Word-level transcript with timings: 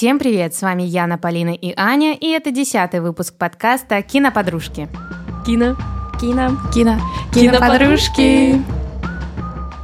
Всем 0.00 0.18
привет, 0.18 0.54
с 0.54 0.62
вами 0.62 0.82
Яна, 0.82 1.18
Полина 1.18 1.50
и 1.50 1.74
Аня, 1.76 2.14
и 2.14 2.28
это 2.28 2.50
десятый 2.50 3.02
выпуск 3.02 3.36
подкаста 3.36 4.00
«Киноподружки». 4.00 4.88
Кино. 5.44 5.76
Кино. 6.18 6.56
Кино. 6.72 6.98
Киноподружки. 7.34 8.62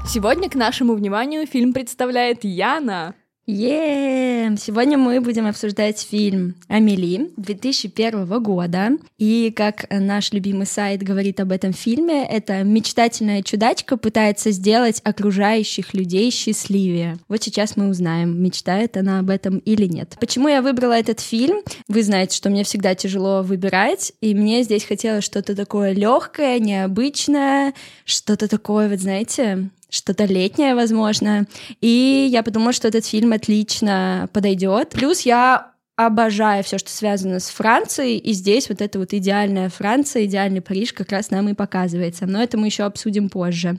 Сегодня 0.08 0.48
к 0.48 0.54
нашему 0.54 0.94
вниманию 0.94 1.46
фильм 1.46 1.74
представляет 1.74 2.44
Яна. 2.44 3.14
Е, 3.46 4.26
Сегодня 4.58 4.96
мы 4.96 5.20
будем 5.20 5.46
обсуждать 5.46 6.00
фильм 6.00 6.54
«Амели» 6.68 7.30
2001 7.36 8.42
года. 8.42 8.90
И 9.18 9.52
как 9.54 9.86
наш 9.90 10.32
любимый 10.32 10.66
сайт 10.66 11.02
говорит 11.02 11.40
об 11.40 11.50
этом 11.52 11.72
фильме, 11.72 12.24
эта 12.26 12.62
мечтательная 12.62 13.42
чудачка 13.42 13.96
пытается 13.96 14.52
сделать 14.52 15.00
окружающих 15.04 15.94
людей 15.94 16.30
счастливее. 16.30 17.18
Вот 17.28 17.42
сейчас 17.42 17.76
мы 17.76 17.88
узнаем, 17.88 18.40
мечтает 18.42 18.96
она 18.96 19.18
об 19.18 19.30
этом 19.30 19.58
или 19.58 19.86
нет. 19.86 20.16
Почему 20.20 20.48
я 20.48 20.62
выбрала 20.62 20.92
этот 20.92 21.20
фильм? 21.20 21.62
Вы 21.88 22.02
знаете, 22.02 22.36
что 22.36 22.48
мне 22.48 22.62
всегда 22.64 22.94
тяжело 22.94 23.42
выбирать, 23.42 24.12
и 24.20 24.34
мне 24.34 24.62
здесь 24.62 24.84
хотелось 24.84 25.24
что-то 25.24 25.56
такое 25.56 25.92
легкое, 25.92 26.60
необычное, 26.60 27.74
что-то 28.04 28.48
такое, 28.48 28.88
вот 28.88 29.00
знаете, 29.00 29.70
что-то 29.88 30.24
летнее, 30.24 30.74
возможно. 30.74 31.46
И 31.80 32.28
я 32.30 32.42
подумала, 32.42 32.72
что 32.72 32.88
этот 32.88 33.06
фильм 33.06 33.32
отлично 33.32 34.28
подойдет. 34.32 34.90
Плюс 34.90 35.20
я 35.20 35.72
обожаю 35.96 36.62
все, 36.62 36.78
что 36.78 36.90
связано 36.90 37.40
с 37.40 37.48
Францией, 37.48 38.18
и 38.18 38.32
здесь 38.32 38.68
вот 38.68 38.82
эта 38.82 38.98
вот 38.98 39.14
идеальная 39.14 39.70
Франция, 39.70 40.26
идеальный 40.26 40.60
Париж 40.60 40.92
как 40.92 41.10
раз 41.10 41.30
нам 41.30 41.48
и 41.48 41.54
показывается. 41.54 42.26
Но 42.26 42.42
это 42.42 42.58
мы 42.58 42.66
еще 42.66 42.84
обсудим 42.84 43.30
позже. 43.30 43.78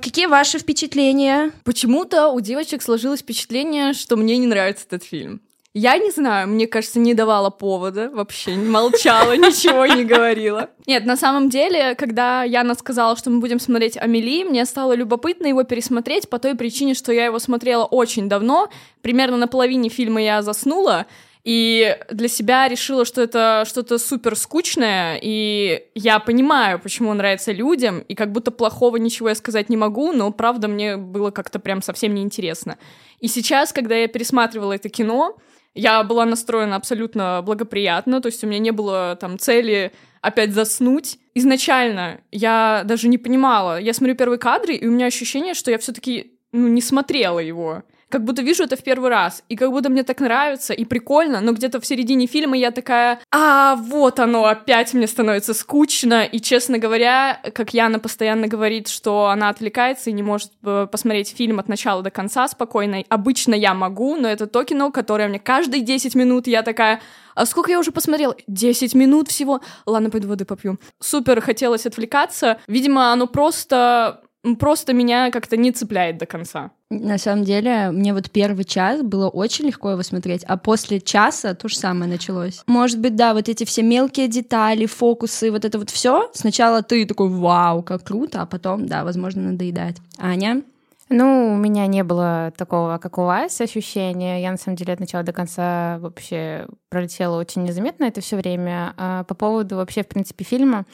Какие 0.00 0.26
ваши 0.26 0.58
впечатления? 0.58 1.52
Почему-то 1.64 2.28
у 2.28 2.40
девочек 2.40 2.82
сложилось 2.82 3.20
впечатление, 3.20 3.92
что 3.92 4.16
мне 4.16 4.38
не 4.38 4.46
нравится 4.46 4.84
этот 4.86 5.04
фильм. 5.04 5.42
Я 5.78 5.96
не 5.96 6.10
знаю, 6.10 6.48
мне 6.48 6.66
кажется, 6.66 6.98
не 6.98 7.14
давала 7.14 7.50
повода 7.50 8.10
вообще, 8.10 8.56
молчала, 8.56 9.36
ничего 9.36 9.86
не 9.86 10.02
говорила. 10.02 10.70
Нет, 10.88 11.06
на 11.06 11.16
самом 11.16 11.50
деле, 11.50 11.94
когда 11.94 12.42
Яна 12.42 12.74
сказала, 12.74 13.16
что 13.16 13.30
мы 13.30 13.38
будем 13.38 13.60
смотреть 13.60 13.96
Амели, 13.96 14.42
мне 14.42 14.64
стало 14.64 14.94
любопытно 14.94 15.46
его 15.46 15.62
пересмотреть 15.62 16.28
по 16.28 16.40
той 16.40 16.56
причине, 16.56 16.94
что 16.94 17.12
я 17.12 17.26
его 17.26 17.38
смотрела 17.38 17.84
очень 17.84 18.28
давно, 18.28 18.68
примерно 19.02 19.36
на 19.36 19.46
половине 19.46 19.88
фильма 19.88 20.20
я 20.20 20.42
заснула, 20.42 21.06
и 21.44 21.96
для 22.10 22.26
себя 22.26 22.66
решила, 22.66 23.04
что 23.04 23.22
это 23.22 23.62
что-то 23.64 23.98
супер 23.98 24.34
скучное, 24.34 25.16
и 25.22 25.84
я 25.94 26.18
понимаю, 26.18 26.80
почему 26.80 27.10
он 27.10 27.18
нравится 27.18 27.52
людям, 27.52 28.00
и 28.00 28.16
как 28.16 28.32
будто 28.32 28.50
плохого 28.50 28.96
ничего 28.96 29.28
я 29.28 29.36
сказать 29.36 29.68
не 29.68 29.76
могу, 29.76 30.10
но 30.10 30.32
правда 30.32 30.66
мне 30.66 30.96
было 30.96 31.30
как-то 31.30 31.60
прям 31.60 31.82
совсем 31.82 32.14
неинтересно. 32.14 32.78
И 33.20 33.28
сейчас, 33.28 33.72
когда 33.72 33.94
я 33.94 34.08
пересматривала 34.08 34.72
это 34.72 34.88
кино, 34.88 35.36
я 35.78 36.02
была 36.02 36.24
настроена 36.24 36.76
абсолютно 36.76 37.40
благоприятно, 37.44 38.20
то 38.20 38.26
есть 38.26 38.42
у 38.42 38.46
меня 38.46 38.58
не 38.58 38.72
было 38.72 39.16
там 39.20 39.38
цели 39.38 39.92
опять 40.20 40.52
заснуть. 40.52 41.18
Изначально 41.34 42.20
я 42.32 42.82
даже 42.84 43.08
не 43.08 43.18
понимала. 43.18 43.80
Я 43.80 43.94
смотрю 43.94 44.16
первые 44.16 44.38
кадры, 44.38 44.74
и 44.74 44.86
у 44.86 44.90
меня 44.90 45.06
ощущение, 45.06 45.54
что 45.54 45.70
я 45.70 45.78
все-таки 45.78 46.32
ну, 46.50 46.66
не 46.66 46.82
смотрела 46.82 47.38
его 47.38 47.84
как 48.08 48.24
будто 48.24 48.42
вижу 48.42 48.64
это 48.64 48.76
в 48.76 48.82
первый 48.82 49.10
раз, 49.10 49.42
и 49.48 49.56
как 49.56 49.70
будто 49.70 49.88
мне 49.88 50.02
так 50.02 50.20
нравится 50.20 50.72
и 50.72 50.84
прикольно, 50.84 51.40
но 51.40 51.52
где-то 51.52 51.80
в 51.80 51.86
середине 51.86 52.26
фильма 52.26 52.56
я 52.56 52.70
такая, 52.70 53.20
а 53.30 53.76
вот 53.76 54.18
оно, 54.20 54.46
опять 54.46 54.94
мне 54.94 55.06
становится 55.06 55.54
скучно, 55.54 56.24
и, 56.24 56.40
честно 56.40 56.78
говоря, 56.78 57.40
как 57.54 57.74
Яна 57.74 57.98
постоянно 57.98 58.48
говорит, 58.48 58.88
что 58.88 59.26
она 59.26 59.48
отвлекается 59.48 60.10
и 60.10 60.12
не 60.12 60.22
может 60.22 60.50
э, 60.64 60.86
посмотреть 60.90 61.34
фильм 61.36 61.60
от 61.60 61.68
начала 61.68 62.02
до 62.02 62.10
конца 62.10 62.48
спокойно, 62.48 63.04
обычно 63.08 63.54
я 63.54 63.74
могу, 63.74 64.16
но 64.16 64.28
это 64.28 64.46
то 64.46 64.64
кино, 64.64 64.90
которое 64.90 65.28
мне 65.28 65.38
каждые 65.38 65.82
10 65.82 66.14
минут 66.14 66.46
я 66.46 66.62
такая, 66.62 67.00
а 67.34 67.46
сколько 67.46 67.70
я 67.70 67.78
уже 67.78 67.92
посмотрела? 67.92 68.34
10 68.48 68.94
минут 68.94 69.28
всего. 69.28 69.60
Ладно, 69.86 70.10
пойду 70.10 70.26
воды 70.26 70.44
попью. 70.44 70.80
Супер 70.98 71.40
хотелось 71.40 71.86
отвлекаться. 71.86 72.58
Видимо, 72.66 73.12
оно 73.12 73.28
просто 73.28 74.22
просто 74.58 74.92
меня 74.92 75.30
как-то 75.30 75.56
не 75.56 75.72
цепляет 75.72 76.18
до 76.18 76.26
конца. 76.26 76.70
На 76.90 77.18
самом 77.18 77.44
деле, 77.44 77.90
мне 77.90 78.14
вот 78.14 78.30
первый 78.30 78.64
час 78.64 79.02
было 79.02 79.28
очень 79.28 79.66
легко 79.66 79.90
его 79.90 80.02
смотреть, 80.02 80.44
а 80.44 80.56
после 80.56 81.00
часа 81.00 81.54
то 81.54 81.68
же 81.68 81.76
самое 81.76 82.10
началось. 82.10 82.62
Может 82.66 82.98
быть, 83.00 83.14
да, 83.14 83.34
вот 83.34 83.48
эти 83.48 83.64
все 83.64 83.82
мелкие 83.82 84.28
детали, 84.28 84.86
фокусы, 84.86 85.50
вот 85.50 85.64
это 85.64 85.78
вот 85.78 85.90
все. 85.90 86.30
Сначала 86.32 86.82
ты 86.82 87.04
такой, 87.04 87.28
вау, 87.28 87.82
как 87.82 88.04
круто, 88.04 88.42
а 88.42 88.46
потом, 88.46 88.86
да, 88.86 89.04
возможно, 89.04 89.42
надоедает. 89.42 89.96
Аня? 90.18 90.62
Ну, 91.10 91.54
у 91.54 91.56
меня 91.56 91.86
не 91.86 92.04
было 92.04 92.52
такого, 92.56 92.98
как 92.98 93.18
у 93.18 93.22
вас, 93.22 93.60
ощущения. 93.60 94.42
Я, 94.42 94.50
на 94.50 94.58
самом 94.58 94.76
деле, 94.76 94.92
от 94.92 95.00
начала 95.00 95.22
до 95.22 95.32
конца 95.32 95.98
вообще 96.00 96.66
пролетела 96.90 97.38
очень 97.38 97.64
незаметно 97.64 98.04
это 98.04 98.20
все 98.20 98.36
время. 98.36 98.92
А 98.98 99.24
по 99.24 99.34
поводу 99.34 99.76
вообще, 99.76 100.02
в 100.02 100.08
принципе, 100.08 100.44
фильма, 100.44 100.84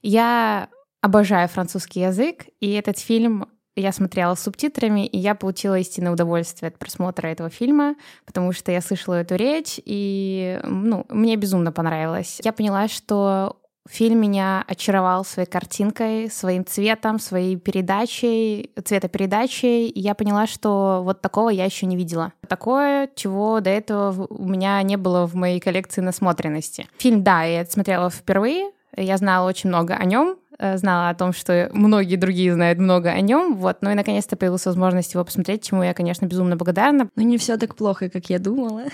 я 0.00 0.68
обожаю 1.00 1.48
французский 1.48 2.00
язык, 2.00 2.46
и 2.60 2.72
этот 2.72 2.98
фильм 2.98 3.48
я 3.76 3.92
смотрела 3.92 4.34
с 4.34 4.42
субтитрами, 4.42 5.06
и 5.06 5.18
я 5.18 5.34
получила 5.34 5.78
истинное 5.78 6.12
удовольствие 6.12 6.68
от 6.68 6.78
просмотра 6.78 7.28
этого 7.28 7.48
фильма, 7.48 7.94
потому 8.26 8.52
что 8.52 8.72
я 8.72 8.80
слышала 8.80 9.14
эту 9.14 9.36
речь, 9.36 9.80
и 9.84 10.60
ну, 10.64 11.06
мне 11.08 11.36
безумно 11.36 11.70
понравилось. 11.70 12.40
Я 12.42 12.52
поняла, 12.52 12.88
что 12.88 13.56
фильм 13.88 14.20
меня 14.20 14.64
очаровал 14.66 15.24
своей 15.24 15.48
картинкой, 15.48 16.30
своим 16.30 16.66
цветом, 16.66 17.18
своей 17.18 17.56
передачей, 17.56 18.72
цветопередачей, 18.84 19.88
и 19.88 20.00
я 20.00 20.14
поняла, 20.14 20.46
что 20.46 21.02
вот 21.04 21.20
такого 21.20 21.50
я 21.50 21.64
еще 21.64 21.86
не 21.86 21.96
видела. 21.96 22.32
Такое, 22.48 23.08
чего 23.14 23.60
до 23.60 23.70
этого 23.70 24.26
у 24.28 24.48
меня 24.48 24.82
не 24.82 24.96
было 24.96 25.26
в 25.26 25.34
моей 25.34 25.60
коллекции 25.60 26.00
насмотренности. 26.00 26.88
Фильм, 26.98 27.22
да, 27.22 27.44
я 27.44 27.64
смотрела 27.64 28.10
впервые, 28.10 28.72
я 28.96 29.16
знала 29.16 29.48
очень 29.48 29.68
много 29.68 29.94
о 29.94 30.04
нем, 30.04 30.36
знала 30.58 31.10
о 31.10 31.14
том, 31.14 31.32
что 31.32 31.70
многие 31.72 32.16
другие 32.16 32.52
знают 32.52 32.78
много 32.78 33.10
о 33.10 33.20
нем, 33.20 33.56
вот, 33.56 33.78
ну 33.80 33.90
и 33.90 33.94
наконец-то 33.94 34.36
появилась 34.36 34.66
возможность 34.66 35.14
его 35.14 35.24
посмотреть, 35.24 35.64
чему 35.64 35.82
я, 35.82 35.94
конечно, 35.94 36.26
безумно 36.26 36.56
благодарна. 36.56 37.08
Ну 37.16 37.22
не 37.22 37.38
все 37.38 37.56
так 37.56 37.74
плохо, 37.74 38.08
как 38.08 38.30
я 38.30 38.38
думала. 38.38 38.84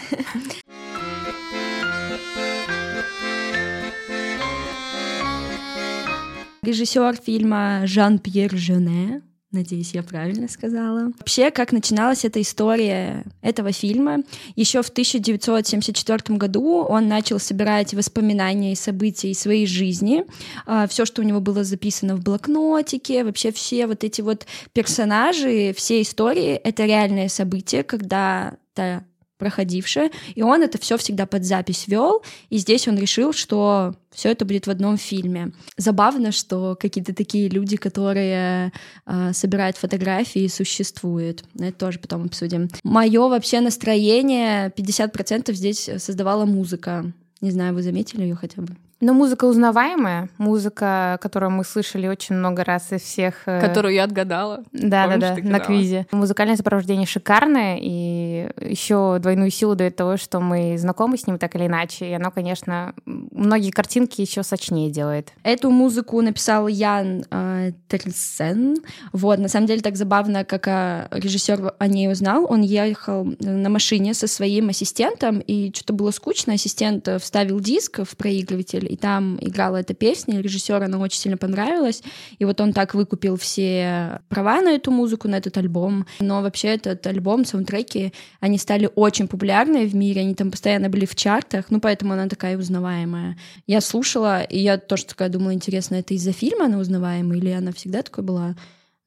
Режиссер 6.63 7.17
фильма 7.17 7.83
Жан-Пьер 7.85 8.57
Жене, 8.57 9.21
Надеюсь, 9.55 9.93
я 9.95 10.03
правильно 10.03 10.49
сказала. 10.49 11.13
Вообще, 11.17 11.53
как 11.53 11.71
начиналась 11.71 12.25
эта 12.25 12.43
история 12.43 13.23
этого 13.41 13.71
фильма? 13.71 14.25
Еще 14.57 14.83
в 14.83 14.89
1974 14.89 16.37
году 16.37 16.79
он 16.83 17.07
начал 17.07 17.39
собирать 17.39 17.95
воспоминания 17.95 18.73
и 18.73 18.77
события 18.77 19.31
из 19.31 19.39
своей 19.39 19.69
жизни. 19.69 20.25
А, 20.67 20.89
все, 20.89 21.05
что 21.05 21.23
у 21.23 21.25
него 21.25 21.39
было 21.39 21.63
записано 21.63 22.17
в 22.17 22.21
блокнотике, 22.21 23.23
вообще 23.23 23.53
все 23.53 23.87
вот 23.87 24.03
эти 24.03 24.23
вот 24.23 24.45
персонажи, 24.73 25.73
все 25.77 26.03
истории— 26.03 26.55
это 26.65 26.85
реальные 26.85 27.29
события, 27.29 27.85
когда 27.85 28.55
то 28.75 29.05
проходившее, 29.39 30.11
и 30.35 30.43
он 30.43 30.63
это 30.63 30.79
все 30.79 30.97
всегда 30.97 31.27
под 31.27 31.45
запись 31.45 31.87
вел, 31.89 32.23
и 32.51 32.59
здесь 32.59 32.89
он 32.89 32.99
решил, 32.99 33.33
что 33.33 33.95
все 34.11 34.31
это 34.31 34.45
будет 34.45 34.67
в 34.67 34.71
одном 34.71 34.97
фильме. 34.97 35.53
Забавно, 35.77 36.33
что 36.33 36.77
какие-то 36.81 37.15
такие 37.15 37.49
люди, 37.49 37.77
которые 37.77 38.73
э, 39.07 39.33
собирают 39.33 39.77
фотографии, 39.77 40.47
существуют. 40.47 41.45
Это 41.59 41.77
тоже 41.77 41.99
потом 41.99 42.25
обсудим. 42.25 42.69
Мое 42.85 43.29
вообще 43.29 43.61
настроение 43.61 44.71
50% 44.71 45.53
здесь 45.53 45.91
создавала 45.99 46.45
музыка. 46.45 47.13
Не 47.41 47.51
знаю, 47.51 47.75
вы 47.75 47.83
заметили 47.83 48.23
ее 48.23 48.37
хотя 48.37 48.63
бы? 48.63 48.77
Но 49.01 49.13
музыка 49.13 49.45
узнаваемая, 49.45 50.29
музыка, 50.39 51.19
которую 51.21 51.51
мы 51.51 51.65
слышали 51.65 52.07
очень 52.07 52.37
много 52.37 52.65
раз 52.65 52.93
из 52.93 53.03
всех... 53.03 53.43
Э, 53.47 53.61
которую 53.61 53.95
я 53.95 54.05
отгадала. 54.05 54.63
Да, 54.73 55.07
да, 55.09 55.17
да, 55.17 55.37
на 55.43 55.61
квизе. 55.61 56.07
Музыкальное 56.11 56.57
сопровождение 56.57 57.07
шикарное, 57.07 57.79
и 57.81 58.49
еще 58.61 59.19
двойную 59.21 59.51
силу 59.51 59.75
дает 59.75 59.97
того, 59.97 60.17
что 60.17 60.41
мы 60.41 60.79
знакомы 60.79 61.19
с 61.19 61.27
ним 61.27 61.39
так 61.39 61.55
или 61.57 61.67
иначе, 61.67 62.09
и 62.09 62.13
оно, 62.13 62.31
конечно, 62.31 62.95
многие 63.05 63.71
картинки 63.71 64.21
еще 64.21 64.43
сочнее 64.43 64.91
делает. 64.91 65.33
Эту 65.43 65.71
музыку 65.71 66.21
написал 66.23 66.69
Ян 66.69 67.25
э, 67.31 67.73
Терсен. 67.89 68.77
Вот, 69.13 69.39
на 69.39 69.49
самом 69.49 69.67
деле 69.67 69.83
так 69.83 69.97
забавно, 69.97 70.45
как 70.45 70.69
э, 70.69 71.09
режиссер 71.11 71.75
о 71.79 71.87
ней 71.87 72.11
узнал. 72.11 72.47
Он 72.49 72.63
ехал 72.63 73.27
на 73.41 73.69
машине 73.69 74.15
со 74.15 74.27
своим 74.27 74.69
ассистентом, 74.69 75.41
и 75.41 75.73
что-то 75.75 75.93
было 75.93 76.11
скучно. 76.11 76.55
Ассистент 76.55 77.09
вставил 77.21 77.61
диск 77.61 78.01
в 78.05 78.17
проигрыватель, 78.17 78.84
и 78.87 78.97
там 78.97 79.39
играла 79.41 79.79
эта 79.79 79.95
песня, 79.95 80.41
режиссеру 80.41 80.85
она 80.85 80.99
очень 80.99 81.19
сильно 81.19 81.37
понравилась, 81.37 82.03
и 82.39 82.45
вот 82.45 82.61
он 82.61 82.73
так 82.73 82.95
выкупил 82.95 83.37
все 83.37 84.21
права 84.29 84.61
на 84.61 84.71
эту 84.71 84.91
музыку, 84.91 85.29
на 85.29 85.37
этот 85.37 85.57
альбом. 85.57 86.07
Но 86.21 86.43
вообще 86.43 86.69
этот 86.69 87.07
альбом, 87.07 87.45
саундтреки, 87.45 88.13
они 88.41 88.59
стали 88.59 88.89
очень 88.95 89.29
популярны 89.29 89.87
в 89.87 89.95
мире, 89.95 90.23
они 90.23 90.35
там 90.35 90.51
постоянно 90.51 90.89
были 90.89 91.07
в 91.07 91.15
чартах, 91.15 91.67
ну 91.71 91.81
поэтому 91.81 92.13
она 92.13 92.29
такая 92.29 92.59
узнаваемая. 92.59 93.37
Я 93.67 93.81
слушала, 93.81 94.43
и 94.43 94.59
я 94.59 94.79
тоже 94.79 95.07
такая 95.07 95.29
думала, 95.29 95.55
интересно, 95.55 95.97
это 95.97 96.15
из-за 96.15 96.33
фильма 96.33 96.67
она 96.67 96.79
узнаваемая, 96.79 97.39
или 97.39 97.51
она 97.51 97.73
всегда 97.73 98.03
такой 98.03 98.25
была? 98.25 98.55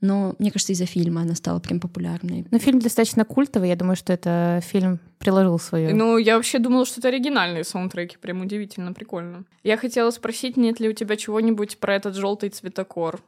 Но 0.01 0.35
мне 0.39 0.51
кажется, 0.51 0.73
из-за 0.73 0.85
фильма 0.85 1.21
она 1.21 1.35
стала 1.35 1.59
прям 1.59 1.79
популярной. 1.79 2.45
Ну, 2.51 2.59
фильм 2.59 2.79
достаточно 2.79 3.25
культовый, 3.25 3.69
я 3.69 3.75
думаю, 3.75 3.95
что 3.95 4.13
это 4.13 4.61
фильм 4.63 4.99
приложил 5.17 5.57
свою. 5.59 5.95
Ну, 5.95 6.17
я 6.17 6.35
вообще 6.35 6.59
думала, 6.59 6.85
что 6.85 6.99
это 6.99 7.07
оригинальные 7.07 7.63
саундтреки, 7.63 8.17
прям 8.17 8.41
удивительно 8.41 8.93
прикольно. 8.93 9.45
Я 9.63 9.77
хотела 9.77 10.11
спросить, 10.11 10.57
нет 10.57 10.79
ли 10.79 10.89
у 10.89 10.93
тебя 10.93 11.15
чего-нибудь 11.15 11.79
про 11.79 11.95
этот 11.95 12.15
желтый 12.15 12.49
цветокор? 12.49 13.21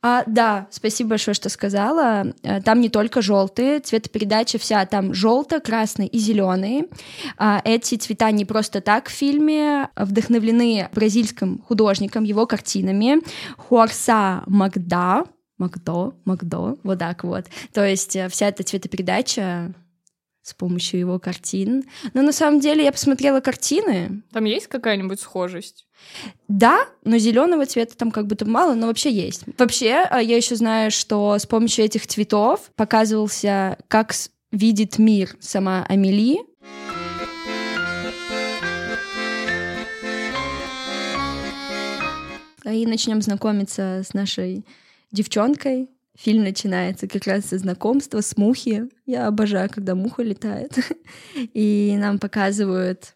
А, 0.00 0.22
да, 0.26 0.68
спасибо 0.70 1.10
большое, 1.10 1.34
что 1.34 1.48
сказала. 1.48 2.32
Э, 2.42 2.62
там 2.62 2.80
не 2.80 2.88
только 2.88 3.20
желтые, 3.20 3.80
цветопередача 3.80 4.58
вся 4.58 4.86
там 4.86 5.12
желто, 5.12 5.60
красный 5.60 6.06
и 6.06 6.18
зеленый. 6.18 6.88
А, 7.36 7.60
эти 7.64 7.96
цвета 7.96 8.30
не 8.30 8.44
просто 8.44 8.80
так 8.80 9.08
в 9.08 9.12
фильме, 9.12 9.88
вдохновлены 9.96 10.88
бразильским 10.92 11.60
художником, 11.66 12.22
его 12.22 12.46
картинами. 12.46 13.18
Хуарса 13.56 14.44
Магда, 14.46 15.24
Макдо, 15.58 16.14
Макдо, 16.24 16.76
вот 16.82 16.98
так 16.98 17.24
вот. 17.24 17.46
То 17.72 17.84
есть 17.86 18.16
э, 18.16 18.28
вся 18.28 18.48
эта 18.48 18.62
цветопередача 18.62 19.74
с 20.48 20.54
помощью 20.54 21.00
его 21.00 21.18
картин. 21.18 21.84
Но 22.14 22.22
на 22.22 22.32
самом 22.32 22.60
деле 22.60 22.84
я 22.84 22.92
посмотрела 22.92 23.40
картины. 23.40 24.22
Там 24.32 24.44
есть 24.44 24.66
какая-нибудь 24.68 25.20
схожесть? 25.20 25.86
Да, 26.48 26.86
но 27.04 27.18
зеленого 27.18 27.66
цвета 27.66 27.96
там 27.96 28.10
как 28.10 28.26
будто 28.26 28.46
мало, 28.46 28.74
но 28.74 28.86
вообще 28.86 29.10
есть. 29.10 29.44
Вообще, 29.58 30.06
а, 30.08 30.22
я 30.22 30.36
еще 30.36 30.56
знаю, 30.56 30.90
что 30.90 31.38
с 31.38 31.44
помощью 31.44 31.84
этих 31.84 32.06
цветов 32.06 32.70
показывался, 32.76 33.76
как 33.88 34.14
видит 34.50 34.98
мир 34.98 35.36
сама 35.40 35.84
Амели. 35.86 36.38
И 42.64 42.86
начнем 42.86 43.20
знакомиться 43.22 44.02
с 44.06 44.14
нашей 44.14 44.64
девчонкой, 45.12 45.90
Фильм 46.18 46.42
начинается 46.42 47.06
как 47.06 47.28
раз 47.28 47.44
со 47.46 47.58
знакомства 47.58 48.22
с 48.22 48.36
мухи. 48.36 48.88
Я 49.06 49.28
обожаю, 49.28 49.70
когда 49.70 49.94
муха 49.94 50.24
летает. 50.24 50.76
И 51.54 51.96
нам 51.96 52.18
показывают, 52.18 53.14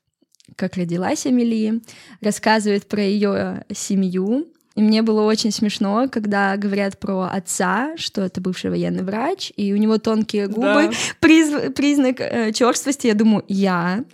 как 0.54 0.76
родилась 0.76 1.26
Амели, 1.26 1.82
рассказывают 2.20 2.86
про 2.86 3.02
ее 3.02 3.64
семью, 3.72 4.52
и 4.74 4.82
мне 4.82 5.02
было 5.02 5.22
очень 5.22 5.52
смешно, 5.52 6.08
когда 6.10 6.56
говорят 6.56 6.98
про 6.98 7.28
отца, 7.30 7.92
что 7.96 8.22
это 8.22 8.40
бывший 8.40 8.70
военный 8.70 9.02
врач, 9.02 9.52
и 9.56 9.72
у 9.72 9.76
него 9.76 9.98
тонкие 9.98 10.48
губы, 10.48 10.88
да. 10.88 10.92
приз, 11.20 11.72
признак 11.74 12.20
э, 12.20 12.52
черствости. 12.52 13.06
Я 13.06 13.14
думаю, 13.14 13.44
я. 13.48 14.04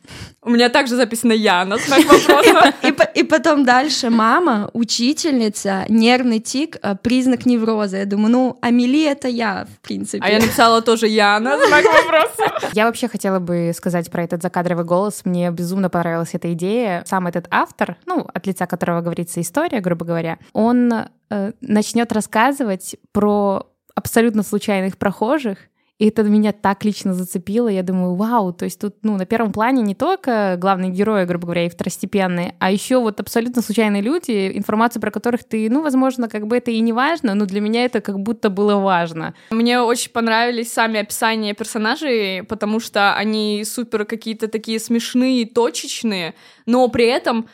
У 0.43 0.51
меня 0.51 0.69
также 0.69 0.97
записано 0.97 1.33
я 1.33 1.65
на 1.65 1.77
знак 1.79 2.05
вопроса. 2.07 2.75
И, 3.15 3.23
потом 3.23 3.65
дальше 3.65 4.09
мама, 4.09 4.71
учительница, 4.73 5.85
нервный 5.89 6.41
тик, 6.41 6.77
э, 6.83 6.97
признак 7.03 7.47
невроза. 7.47 7.99
Я 7.99 8.07
думаю, 8.07 8.31
ну, 8.31 8.59
Амели 8.63 9.05
это 9.05 9.29
я, 9.29 9.67
в 9.67 9.87
принципе. 9.87 10.25
А 10.25 10.31
я 10.31 10.39
написала 10.39 10.81
тоже 10.81 11.07
я 11.09 11.39
на 11.39 11.59
знак 11.59 11.85
вопроса. 11.85 12.69
Я 12.73 12.87
вообще 12.87 13.09
хотела 13.09 13.39
бы 13.39 13.73
сказать 13.75 14.11
про 14.11 14.23
этот 14.23 14.43
закадровый 14.43 14.85
голос. 14.85 15.23
Мне 15.25 15.51
безумно 15.51 15.91
понравилась 15.91 16.31
эта 16.33 16.53
идея. 16.53 17.03
Сам 17.07 17.27
этот 17.27 17.47
автор, 17.51 17.97
ну, 18.07 18.27
от 18.33 18.47
лица 18.47 18.67
которого 18.67 19.01
говорится 19.01 19.41
история, 19.41 19.81
грубо 19.81 20.05
говоря, 20.05 20.39
он 20.53 20.93
э, 20.93 21.53
начнет 21.61 22.13
рассказывать 22.13 22.97
про 23.13 23.67
абсолютно 23.95 24.43
случайных 24.43 24.97
прохожих, 24.97 25.59
и 25.99 26.07
это 26.07 26.23
меня 26.23 26.53
так 26.53 26.85
лично 26.85 27.13
зацепило. 27.13 27.69
Я 27.69 27.83
думаю, 27.83 28.15
вау, 28.15 28.53
то 28.53 28.65
есть 28.65 28.81
тут, 28.81 28.97
ну, 29.03 29.17
на 29.17 29.27
первом 29.27 29.53
плане 29.53 29.83
не 29.83 29.97
только 29.97 30.57
главные 30.57 30.93
герои, 30.93 31.25
грубо 31.25 31.47
говоря, 31.47 31.67
и 31.67 31.69
второстепенные, 31.69 32.55
а 32.61 32.71
еще 32.71 33.01
вот 33.01 33.19
абсолютно 33.19 33.63
случайные 33.63 34.01
люди, 34.01 34.53
информацию 34.55 35.03
про 35.03 35.11
которых 35.11 35.43
ты, 35.43 35.69
ну, 35.69 35.83
возможно, 35.83 36.29
как 36.29 36.47
бы 36.47 36.57
это 36.57 36.71
и 36.71 36.79
не 36.81 36.93
важно, 36.93 37.35
но 37.35 37.47
для 37.47 37.61
меня 37.61 37.85
это 37.85 38.01
как 38.01 38.21
будто 38.21 38.49
было 38.49 38.77
важно. 38.77 39.35
Мне 39.51 39.81
очень 39.81 40.13
понравились 40.13 40.73
сами 40.73 41.01
описания 41.01 41.53
персонажей, 41.53 42.45
потому 42.45 42.79
что 42.79 43.15
они 43.15 43.65
супер 43.65 44.05
какие-то 44.05 44.47
такие 44.47 44.79
смешные, 44.79 45.47
точечные, 45.47 46.35
но 46.65 46.87
при 46.89 47.07
этом 47.07 47.49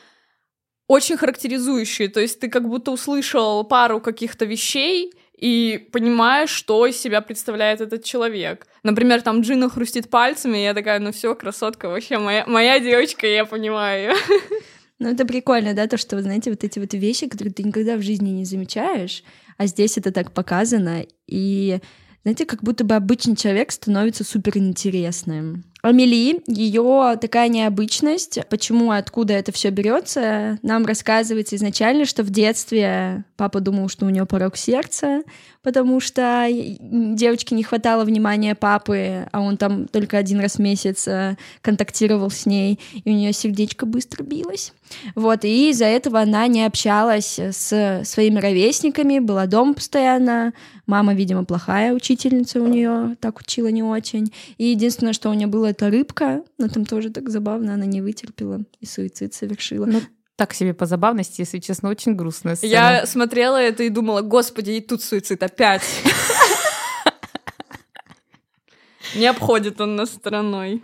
очень 0.87 1.17
характеризующие. 1.17 2.09
То 2.09 2.21
есть 2.21 2.41
ты 2.41 2.49
как 2.49 2.69
будто 2.69 2.91
услышал 2.91 3.65
пару 3.65 4.01
каких-то 4.01 4.45
вещей 4.45 5.13
и 5.37 5.89
понимаешь, 5.93 6.51
что 6.51 6.87
из 6.87 7.01
себя 7.01 7.21
представляет 7.21 7.81
этот 7.81 8.05
человек. 8.05 8.67
Например, 8.83 9.23
там 9.23 9.41
Джина 9.41 9.69
хрустит 9.69 10.11
пальцами, 10.11 10.59
и 10.59 10.63
я 10.63 10.75
такая, 10.75 11.01
ну 11.01 11.13
все, 11.13 11.35
красотка, 11.35 11.89
вообще 11.89 12.19
моя, 12.19 12.45
моя 12.47 12.79
девочка, 12.81 13.27
я 13.27 13.45
понимаю. 13.45 14.15
Ну, 15.01 15.11
это 15.11 15.27
прикольно, 15.27 15.75
да, 15.75 15.89
то, 15.89 15.97
что, 15.97 16.23
знаете, 16.23 16.51
вот 16.51 16.63
эти 16.63 16.79
вот 16.79 16.95
вещи, 16.95 17.27
которые 17.27 17.53
ты 17.53 17.65
никогда 17.65 17.97
в 17.97 18.03
жизни 18.03 18.31
не 18.31 18.45
замечаешь, 18.45 19.25
а 19.59 19.67
здесь 19.67 19.99
это 19.99 20.13
так 20.13 20.31
показано, 20.31 21.05
и, 21.27 21.81
знаете, 22.23 22.47
как 22.47 22.63
будто 22.63 22.85
бы 22.85 22.95
обычный 22.95 23.35
человек 23.35 23.73
становится 23.73 24.23
суперинтересным. 24.23 25.65
Амели, 25.85 26.43
ее 26.47 27.19
такая 27.21 27.49
необычность, 27.49 28.39
почему, 28.49 28.91
откуда 28.91 29.35
это 29.35 29.53
все 29.53 29.69
берется, 29.69 30.59
нам 30.63 30.87
рассказывается 30.87 31.57
изначально, 31.57 32.07
что 32.07 32.23
в 32.23 32.31
детстве 32.31 33.25
папа 33.37 33.61
думал, 33.61 33.91
что 33.91 34.07
у 34.07 34.09
нее 34.09 34.25
порог 34.25 34.57
сердца, 34.57 35.23
потому 35.63 36.01
что 36.01 36.49
девочке 36.51 37.55
не 37.55 37.63
хватало 37.65 38.05
внимания 38.05 38.55
папы, 38.55 39.29
а 39.31 39.41
он 39.41 39.59
там 39.59 39.87
только 39.87 40.17
один 40.17 40.41
раз 40.41 40.55
в 40.55 40.59
месяц 40.61 41.07
э, 41.07 41.37
контактировал 41.61 42.31
с 42.31 42.47
ней, 42.47 42.81
и 42.93 43.11
у 43.11 43.15
нее 43.15 43.35
сердечко 43.35 43.85
быстро 43.85 44.23
билось. 44.23 44.73
Вот, 45.15 45.45
и 45.45 45.71
из-за 45.71 45.85
этого 45.85 46.21
она 46.21 46.47
не 46.47 46.65
общалась 46.65 47.39
с 47.39 48.03
своими 48.05 48.41
ровесниками, 48.41 49.19
была 49.19 49.47
дома 49.47 49.75
постоянно. 49.75 50.55
Мама, 50.87 51.15
видимо, 51.15 51.45
плохая 51.45 51.93
учительница 51.93 52.61
у 52.61 52.67
нее, 52.67 53.17
так 53.21 53.41
учила 53.41 53.69
не 53.69 53.83
очень. 53.83 54.33
И 54.59 54.67
единственное, 54.67 55.13
что 55.13 55.31
у 55.31 55.35
нее 55.35 55.47
было, 55.47 55.67
это 55.67 55.91
рыбка, 55.91 56.43
но 56.59 56.69
там 56.69 56.85
тоже 56.85 57.11
так 57.11 57.31
забавно, 57.31 57.75
она 57.75 57.87
не 57.87 58.01
вытерпела 58.01 58.61
и 58.81 58.87
суицид 58.87 59.35
совершила. 59.35 59.87
Ну, 59.87 60.01
так 60.37 60.53
себе 60.53 60.75
по 60.75 60.87
забавности, 60.87 61.41
если 61.41 61.59
честно, 61.59 61.89
очень 61.89 62.15
грустная 62.17 62.57
сцена. 62.57 62.71
Я 62.71 63.07
смотрела 63.07 63.57
это 63.57 63.85
и 63.85 63.89
думала, 63.89 64.21
господи, 64.21 64.73
и 64.73 64.81
тут 64.81 65.03
суицид 65.03 65.43
опять. 65.43 65.83
Не 69.17 69.27
обходит 69.27 69.81
он 69.81 69.97
нас 69.97 70.11
стороной. 70.11 70.83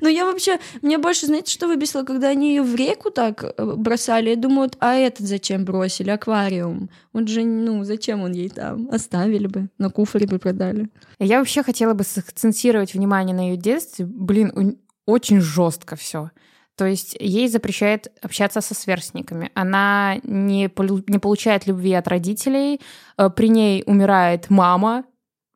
Ну, 0.00 0.08
я 0.08 0.24
вообще... 0.24 0.58
Мне 0.82 0.98
больше, 0.98 1.26
знаете, 1.26 1.52
что 1.52 1.66
выбесило? 1.66 2.04
Когда 2.04 2.28
они 2.28 2.50
ее 2.50 2.62
в 2.62 2.74
реку 2.74 3.10
так 3.10 3.42
э, 3.44 3.74
бросали, 3.76 4.30
я 4.30 4.36
думаю, 4.36 4.70
а 4.78 4.94
этот 4.94 5.26
зачем 5.26 5.64
бросили? 5.64 6.10
Аквариум. 6.10 6.90
Он 7.12 7.26
же, 7.26 7.44
ну, 7.44 7.84
зачем 7.84 8.22
он 8.22 8.32
ей 8.32 8.48
там? 8.48 8.88
Оставили 8.90 9.46
бы, 9.46 9.68
на 9.78 9.90
куфоре 9.90 10.26
бы 10.26 10.38
продали. 10.38 10.88
Я 11.18 11.38
вообще 11.38 11.62
хотела 11.62 11.94
бы 11.94 12.04
сакцентировать 12.04 12.94
внимание 12.94 13.34
на 13.34 13.50
ее 13.50 13.56
детстве. 13.56 14.06
Блин, 14.06 14.78
очень 15.06 15.40
жестко 15.40 15.96
все. 15.96 16.30
То 16.76 16.86
есть 16.86 17.16
ей 17.20 17.48
запрещают 17.48 18.08
общаться 18.22 18.60
со 18.60 18.74
сверстниками. 18.74 19.50
Она 19.54 20.16
не, 20.22 20.70
не 21.08 21.18
получает 21.18 21.66
любви 21.66 21.92
от 21.92 22.08
родителей. 22.08 22.80
Э, 23.18 23.28
при 23.28 23.48
ней 23.48 23.82
умирает 23.86 24.50
мама, 24.50 25.04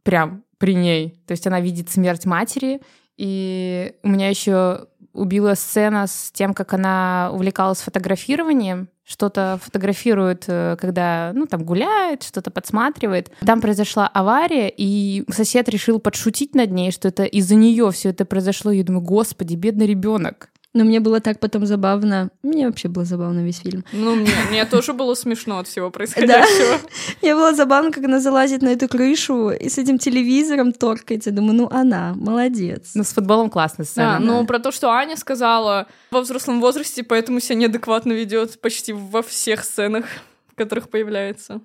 прям 0.02 0.44
при 0.58 0.75
ней. 0.75 1.20
То 1.26 1.32
есть 1.32 1.46
она 1.46 1.61
видит 1.61 1.90
смерть 1.90 2.25
матери, 2.26 2.80
и 3.16 3.94
у 4.02 4.08
меня 4.08 4.28
еще 4.28 4.87
убила 5.12 5.54
сцена 5.54 6.06
с 6.06 6.30
тем, 6.32 6.54
как 6.54 6.75
она 6.75 7.30
увлекалась 7.32 7.80
фотографированием, 7.80 8.88
что-то 9.04 9.61
фотографирует, 9.62 10.44
э, 10.49 10.76
когда, 10.80 11.32
ну, 11.34 11.46
там 11.46 11.62
гуляет, 11.62 12.23
что-то 12.23 12.50
подсматривает. 12.50 13.30
Там 13.40 13.61
произошла 13.61 14.08
авария, 14.08 14.73
и 14.75 15.25
сосед 15.30 15.68
решил 15.68 16.00
подшутить 16.00 16.54
над 16.54 16.70
ней, 16.70 16.90
что 16.90 17.08
это 17.08 17.25
из-за 17.25 17.54
нее 17.54 17.90
все 17.92 18.11
это 18.11 18.25
произошло. 18.25 18.73
Я 18.73 18.82
думаю, 18.82 19.02
господи, 19.02 19.54
бедный 19.54 19.87
ребенок. 19.87 20.50
Но 20.75 20.83
мне 20.83 20.99
было 20.99 21.21
так 21.21 21.38
потом 21.38 21.66
забавно. 21.66 22.31
Мне 22.43 22.66
вообще 22.66 22.88
было 22.88 23.04
забавно 23.04 23.45
весь 23.45 23.61
фильм. 23.61 23.85
Ну, 23.93 24.16
мне, 24.16 24.33
мне 24.50 24.64
тоже 24.64 24.93
было 24.93 25.14
смешно 25.14 25.59
от 25.61 25.69
всего 25.69 25.90
происходящего. 25.90 26.81
Мне 27.23 27.35
было 27.35 27.54
забавно, 27.54 27.93
как 27.93 28.04
она 28.04 28.19
залазит 28.19 28.61
на 28.62 28.71
эту 28.71 28.88
крышу 28.88 29.50
и 29.50 29.69
с 29.69 29.78
этим 29.78 29.99
телевизором 29.99 30.73
торкается. 30.73 31.31
Думаю, 31.31 31.54
ну 31.54 31.69
она, 31.71 32.14
молодец. 32.16 32.90
Ну, 32.95 33.04
с 33.04 33.12
футболом 33.12 33.50
классная 33.50 33.87
сцена. 33.87 34.19
Да, 34.19 34.19
но 34.19 34.45
про 34.45 34.59
то, 34.59 34.73
что 34.73 34.90
Аня 34.90 35.16
сказала, 35.16 35.87
во 36.11 36.21
взрослом 36.21 36.61
возрасте, 36.61 37.04
поэтому 37.04 37.38
себя 37.38 37.54
неадекватно 37.54 38.12
ведет 38.12 38.61
почти 38.61 38.93
во 38.93 39.23
всех 39.23 39.64
сценах, 39.64 40.04
в 40.52 40.57
которых 40.57 40.88
появляется. 40.88 41.61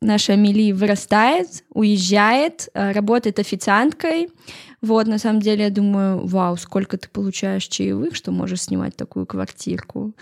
Наша 0.00 0.34
Амели 0.34 0.72
вырастает, 0.72 1.64
уезжает, 1.70 2.68
э, 2.74 2.92
работает 2.92 3.38
официанткой. 3.38 4.30
Вот, 4.80 5.06
на 5.06 5.18
самом 5.18 5.40
деле, 5.40 5.64
я 5.64 5.70
думаю, 5.70 6.26
вау, 6.26 6.56
сколько 6.56 6.96
ты 6.96 7.08
получаешь 7.08 7.64
чаевых, 7.64 8.14
что 8.14 8.32
можешь 8.32 8.62
снимать 8.62 8.96
такую 8.96 9.26
квартирку. 9.26 10.14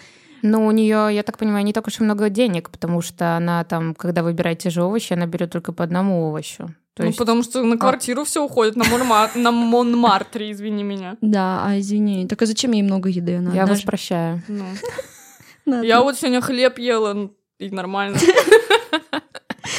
Ну, 0.43 0.67
у 0.67 0.71
нее, 0.71 1.09
я 1.13 1.23
так 1.23 1.39
понимаю, 1.39 1.65
не 1.65 1.73
так 1.73 1.87
уж 1.87 2.01
и 2.01 2.05
много 2.05 2.29
денег, 2.29 2.71
потому 2.71 3.03
что 3.03 3.37
она 3.37 3.65
там, 3.65 3.95
когда 3.95 4.23
выбирает 4.23 4.61
те 4.61 4.71
же 4.71 4.83
овощи, 4.83 5.13
она 5.13 5.27
берет 5.27 5.51
только 5.51 5.73
по 5.73 5.85
одному 5.85 6.29
овощу. 6.29 6.75
То 6.95 7.05
ну, 7.05 7.09
есть... 7.09 7.19
потому 7.19 7.45
что 7.45 7.63
на 7.63 7.75
а 7.75 7.79
квартиру 7.79 8.23
а... 8.23 8.25
все 8.25 8.45
уходит, 8.45 8.77
на, 8.77 8.85
Монмар... 8.85 9.31
на 9.37 9.53
Монмартре, 9.53 10.51
извини 10.51 10.83
меня. 10.83 11.17
Да, 11.21 11.63
а 11.65 11.79
извини. 11.79 12.27
Так 12.27 12.43
а 12.43 12.47
зачем 12.47 12.73
ей 12.73 12.83
много 12.83 13.09
еды? 13.09 13.37
Она 13.37 13.55
я 13.55 13.63
даже... 13.63 13.73
вас 13.73 13.83
прощаю. 13.83 14.43
Ну. 14.49 14.65
Я 15.83 16.01
вот 16.01 16.17
сегодня 16.17 16.41
хлеб 16.41 16.79
ела, 16.79 17.11
н- 17.11 17.31
и 17.59 17.71
нормально. 17.71 18.17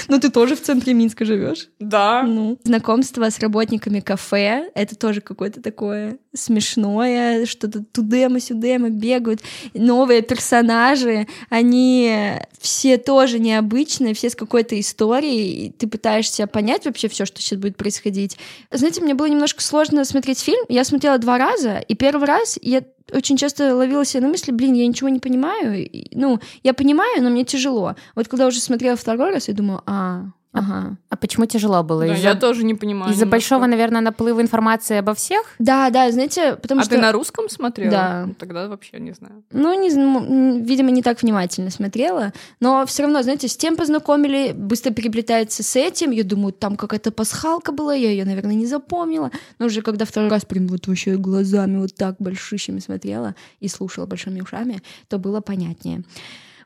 Ну, 0.08 0.19
ты 0.19 0.29
тоже 0.29 0.55
в 0.55 0.62
центре 0.62 0.93
Минска 0.93 1.25
живешь. 1.25 1.69
Да. 1.79 2.24
Ну, 2.24 2.58
знакомство 2.63 3.29
с 3.29 3.39
работниками 3.39 4.00
кафе— 4.00 4.69
это 4.75 4.96
тоже 4.96 5.22
какое-то 5.22 5.62
такое 5.62 6.17
смешное, 6.34 7.46
что-то 7.46 7.84
тудема-сюдема 7.84 8.89
бегают. 8.89 9.41
Новые 9.74 10.22
персонажи, 10.22 11.27
они 11.50 12.13
все 12.60 12.98
тоже 12.98 13.39
необычные, 13.39 14.13
все 14.13 14.29
с 14.29 14.36
какой-то 14.36 14.79
историей, 14.79 15.67
и 15.67 15.72
ты 15.72 15.88
пытаешься 15.88 16.48
понять 16.48 16.86
вообще 16.86 17.08
все, 17.08 17.25
что 17.25 17.41
сейчас 17.41 17.60
будет 17.60 17.77
происходить. 17.77 18.38
Знаете, 18.72 19.01
мне 19.01 19.13
было 19.13 19.27
немножко 19.27 19.62
сложно 19.63 20.05
смотреть 20.05 20.39
фильм. 20.39 20.63
Я 20.69 20.84
смотрела 20.84 21.17
два 21.17 21.38
раза, 21.38 21.79
и 21.79 21.96
первый 21.96 22.27
раз 22.27 22.58
я 22.62 22.84
очень 23.12 23.38
часто 23.38 23.75
ловила 23.75 24.06
себя 24.06 24.22
на 24.22 24.30
мысли, 24.30 24.51
блин, 24.51 24.74
я 24.74 24.88
ничего 24.88 25.10
не 25.10 25.20
понимаю. 25.20 25.89
Ну, 26.12 26.39
я 26.63 26.74
понимаю, 26.74 27.24
но 27.24 27.30
мне 27.30 27.44
тяжело. 27.44 27.96
Вот 28.16 28.28
когда 28.28 28.48
уже 28.48 28.60
смотрела 28.60 28.96
второй 28.96 29.32
раз, 29.32 29.48
я 29.48 29.54
думаю, 29.54 29.82
а, 29.86 30.25
ага. 30.51 30.98
А 31.10 31.15
почему 31.15 31.46
тяжело 31.46 31.84
было? 31.84 32.06
Да, 32.08 32.13
я 32.13 32.36
тоже 32.36 32.63
не 32.63 32.74
понимаю. 32.74 33.12
из-за 33.12 33.25
немножко. 33.25 33.32
большого, 33.32 33.65
наверное, 33.68 34.01
наплыва 34.01 34.41
информации 34.41 34.98
обо 34.98 35.13
всех? 35.13 35.56
Да, 35.60 35.89
да, 35.89 36.12
знаете, 36.12 36.56
потому 36.56 36.82
А 36.82 36.84
что... 36.84 36.96
ты 36.96 37.01
на 37.01 37.12
русском 37.12 37.50
смотрела? 37.50 37.91
Да. 37.91 38.24
Ну, 38.27 38.34
Тогда 38.34 38.68
вообще 38.68 39.00
не 39.00 39.12
знаю. 39.13 39.44
Ну, 39.51 39.74
не, 39.79 40.62
видимо, 40.62 40.91
не 40.91 41.01
так 41.01 41.22
внимательно 41.22 41.70
смотрела, 41.70 42.34
но 42.60 42.86
все 42.86 43.03
равно, 43.03 43.22
знаете, 43.24 43.48
с 43.48 43.56
тем 43.58 43.75
познакомили, 43.77 44.51
быстро 44.53 44.91
переплетается 44.91 45.63
с 45.63 45.75
этим. 45.75 46.12
Я 46.12 46.24
думаю, 46.24 46.53
там 46.53 46.75
какая-то 46.77 47.12
пасхалка 47.12 47.72
была, 47.72 47.94
я 47.94 48.10
ее, 48.12 48.25
наверное, 48.25 48.56
не 48.56 48.65
запомнила. 48.65 49.32
Но 49.60 49.68
уже 49.68 49.82
когда 49.82 50.06
второй 50.06 50.29
раз 50.29 50.46
прям 50.46 50.68
вот 50.68 50.88
вообще 50.88 51.15
глазами 51.18 51.77
вот 51.77 51.96
так 51.96 52.15
большущими 52.20 52.79
смотрела 52.79 53.36
и 53.60 53.68
слушала 53.68 54.06
большими 54.06 54.41
ушами, 54.41 54.82
то 55.08 55.18
было 55.18 55.41
понятнее. 55.41 56.03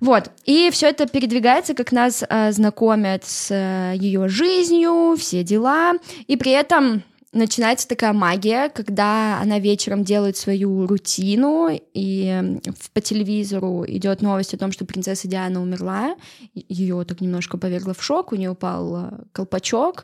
Вот, 0.04 0.32
и 0.44 0.70
все 0.70 0.90
это 0.90 1.08
передвигается, 1.08 1.74
как 1.74 1.94
нас 1.94 2.26
э, 2.28 2.52
знакомят 2.52 3.24
с 3.24 3.56
ее 3.96 4.28
жизнью, 4.28 5.16
все 5.18 5.44
дела, 5.44 5.94
и 6.28 6.36
при 6.36 6.52
этом 6.52 7.04
начинается 7.32 7.88
такая 7.88 8.12
магия, 8.12 8.68
когда 8.68 9.40
она 9.40 9.60
вечером 9.60 10.04
делает 10.04 10.36
свою 10.36 10.88
рутину, 10.88 11.70
и 11.94 12.60
по 12.92 13.00
телевизору 13.00 13.86
идет 13.88 14.22
новость 14.22 14.54
о 14.54 14.58
том, 14.58 14.74
что 14.74 14.84
принцесса 14.84 15.30
Диана 15.30 15.62
умерла. 15.62 16.18
Ее 16.54 17.06
так 17.06 17.22
немножко 17.22 17.58
повергло 17.58 17.94
в 17.94 18.04
шок, 18.04 18.34
у 18.34 18.36
нее 18.36 18.50
упал 18.50 19.06
э, 19.06 19.12
колпачок, 19.32 20.04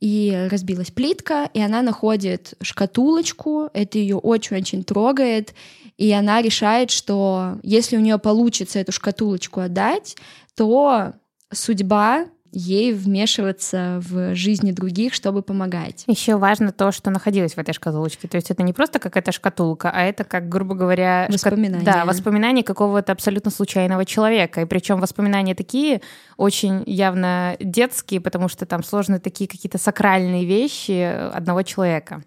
и 0.00 0.48
разбилась 0.50 0.90
плитка, 0.90 1.50
и 1.54 1.60
она 1.60 1.82
находит 1.82 2.54
шкатулочку, 2.60 3.68
это 3.72 3.98
ее 3.98 4.16
очень-очень 4.16 4.84
трогает, 4.84 5.54
и 5.96 6.12
она 6.12 6.40
решает, 6.40 6.90
что 6.90 7.58
если 7.62 7.96
у 7.96 8.00
нее 8.00 8.18
получится 8.18 8.78
эту 8.78 8.92
шкатулочку 8.92 9.60
отдать, 9.60 10.16
то 10.54 11.14
судьба 11.52 12.26
ей 12.52 12.92
вмешиваться 12.92 14.00
в 14.08 14.34
жизни 14.34 14.72
других, 14.72 15.14
чтобы 15.14 15.42
помогать. 15.42 16.04
Еще 16.06 16.36
важно 16.36 16.72
то, 16.72 16.92
что 16.92 17.10
находилось 17.10 17.54
в 17.54 17.58
этой 17.58 17.74
шкатулочке. 17.74 18.28
То 18.28 18.36
есть 18.36 18.50
это 18.50 18.62
не 18.62 18.72
просто 18.72 18.98
какая-то 18.98 19.32
шкатулка, 19.32 19.90
а 19.90 20.02
это, 20.02 20.24
как, 20.24 20.48
грубо 20.48 20.74
говоря, 20.74 21.26
Воспоминания. 21.30 21.84
Да, 21.84 22.04
воспоминания 22.04 22.62
какого-то 22.62 23.12
абсолютно 23.12 23.50
случайного 23.50 24.04
человека. 24.04 24.62
И 24.62 24.64
причем 24.64 25.00
воспоминания 25.00 25.54
такие 25.54 26.00
очень 26.36 26.82
явно 26.86 27.56
детские, 27.60 28.20
потому 28.20 28.48
что 28.48 28.66
там 28.66 28.82
сложны 28.82 29.20
такие 29.20 29.48
какие-то 29.48 29.78
сакральные 29.78 30.44
вещи 30.44 31.02
одного 31.32 31.62
человека. 31.62 32.22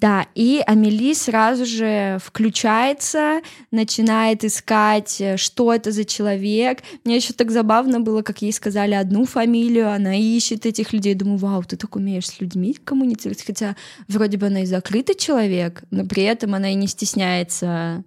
Да, 0.00 0.26
и 0.36 0.62
Амели 0.64 1.12
сразу 1.12 1.66
же 1.66 2.18
включается, 2.24 3.40
начинает 3.72 4.44
искать, 4.44 5.20
э, 5.20 5.36
что 5.36 5.74
это 5.74 5.90
за 5.90 6.04
человек. 6.04 6.82
Мне 7.04 7.16
еще 7.16 7.32
так 7.32 7.50
забавно 7.50 7.98
было, 7.98 8.22
как 8.22 8.40
ей 8.40 8.52
сказали 8.52 8.94
одну 8.94 9.24
фамилию, 9.24 9.90
она 9.90 10.14
ищет 10.14 10.66
этих 10.66 10.92
людей. 10.92 11.14
Думаю, 11.14 11.38
вау, 11.38 11.64
ты 11.64 11.76
так 11.76 11.96
умеешь 11.96 12.28
с 12.28 12.40
людьми 12.40 12.74
коммуницировать. 12.84 13.44
Хотя 13.44 13.74
вроде 14.06 14.38
бы 14.38 14.46
она 14.46 14.62
и 14.62 14.66
закрытый 14.66 15.16
человек, 15.16 15.82
но 15.90 16.04
при 16.06 16.22
этом 16.22 16.54
она 16.54 16.70
и 16.70 16.74
не 16.74 16.86
стесняется 16.86 18.04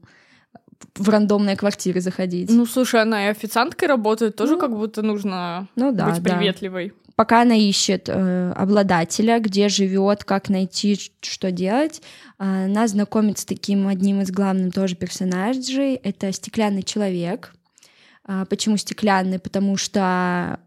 в 0.96 1.10
рандомные 1.10 1.58
квартиры 1.58 2.00
заходить. 2.00 2.50
Ну, 2.50 2.66
слушай, 2.66 3.02
она 3.02 3.28
и 3.28 3.30
официанткой 3.30 3.90
работает, 3.90 4.36
тоже 4.36 4.54
Ну, 4.54 4.60
как 4.60 4.72
будто 4.72 5.02
нужно 5.02 5.68
ну 5.76 5.92
да, 5.92 6.08
быть 6.08 6.24
да. 6.24 6.38
Пока 7.16 7.42
она 7.42 7.56
ищет 7.56 8.08
э, 8.08 8.52
обладателя, 8.56 9.40
где 9.40 9.70
живет, 9.70 10.24
как 10.24 10.50
найти, 10.50 11.00
что 11.22 11.52
делать, 11.52 12.02
а, 12.38 12.66
она 12.66 12.88
знакомит 12.88 13.40
с 13.40 13.46
таким 13.46 13.88
одним 13.88 14.22
из 14.22 14.32
главных 14.32 14.74
тоже 14.74 14.96
персонажей. 14.96 15.96
Это 15.96 16.32
стеклянный 16.32 16.84
человек. 16.84 17.54
А, 18.26 18.46
Почему 18.46 18.78
стеклянный? 18.78 19.40
Потому 19.40 19.78
что 19.78 20.60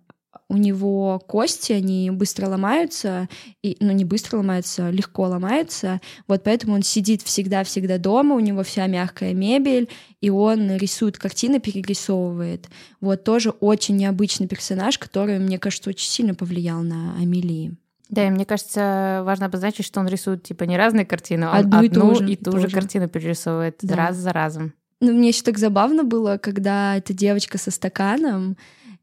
у 0.54 0.56
него 0.56 1.18
кости, 1.26 1.72
они 1.72 2.10
быстро 2.12 2.46
ломаются, 2.46 3.28
и, 3.62 3.76
ну 3.80 3.90
не 3.92 4.04
быстро 4.04 4.36
ломаются, 4.38 4.88
легко 4.90 5.24
ломаются, 5.24 6.00
вот 6.28 6.44
поэтому 6.44 6.74
он 6.74 6.82
сидит 6.82 7.22
всегда-всегда 7.22 7.98
дома, 7.98 8.36
у 8.36 8.40
него 8.40 8.62
вся 8.62 8.86
мягкая 8.86 9.34
мебель, 9.34 9.88
и 10.20 10.30
он 10.30 10.76
рисует 10.76 11.18
картины, 11.18 11.58
перерисовывает. 11.58 12.68
Вот 13.00 13.24
тоже 13.24 13.50
очень 13.50 13.96
необычный 13.96 14.46
персонаж, 14.46 14.98
который, 14.98 15.38
мне 15.38 15.58
кажется, 15.58 15.90
очень 15.90 16.08
сильно 16.08 16.34
повлиял 16.34 16.82
на 16.82 17.16
Амелии. 17.20 17.74
Да, 18.10 18.26
и 18.26 18.30
мне 18.30 18.44
кажется, 18.44 19.22
важно 19.24 19.46
обозначить, 19.46 19.84
что 19.84 19.98
он 19.98 20.06
рисует 20.06 20.44
типа 20.44 20.64
не 20.64 20.76
разные 20.76 21.04
картины, 21.04 21.48
он 21.48 21.56
Одну 21.56 21.82
и 21.82 21.86
одну 21.88 22.10
ту 22.10 22.14
же, 22.14 22.30
и 22.32 22.36
ту 22.36 22.52
тоже. 22.52 22.68
же 22.68 22.74
картину 22.74 23.08
перерисовывает 23.08 23.78
Да. 23.82 23.96
раз 23.96 24.16
за 24.16 24.32
разом. 24.32 24.72
Ну, 25.00 25.12
мне 25.12 25.28
еще 25.28 25.42
так 25.42 25.58
забавно 25.58 26.04
было, 26.04 26.38
когда 26.38 26.96
эта 26.96 27.12
девочка 27.12 27.58
со 27.58 27.70
стаканом, 27.70 28.56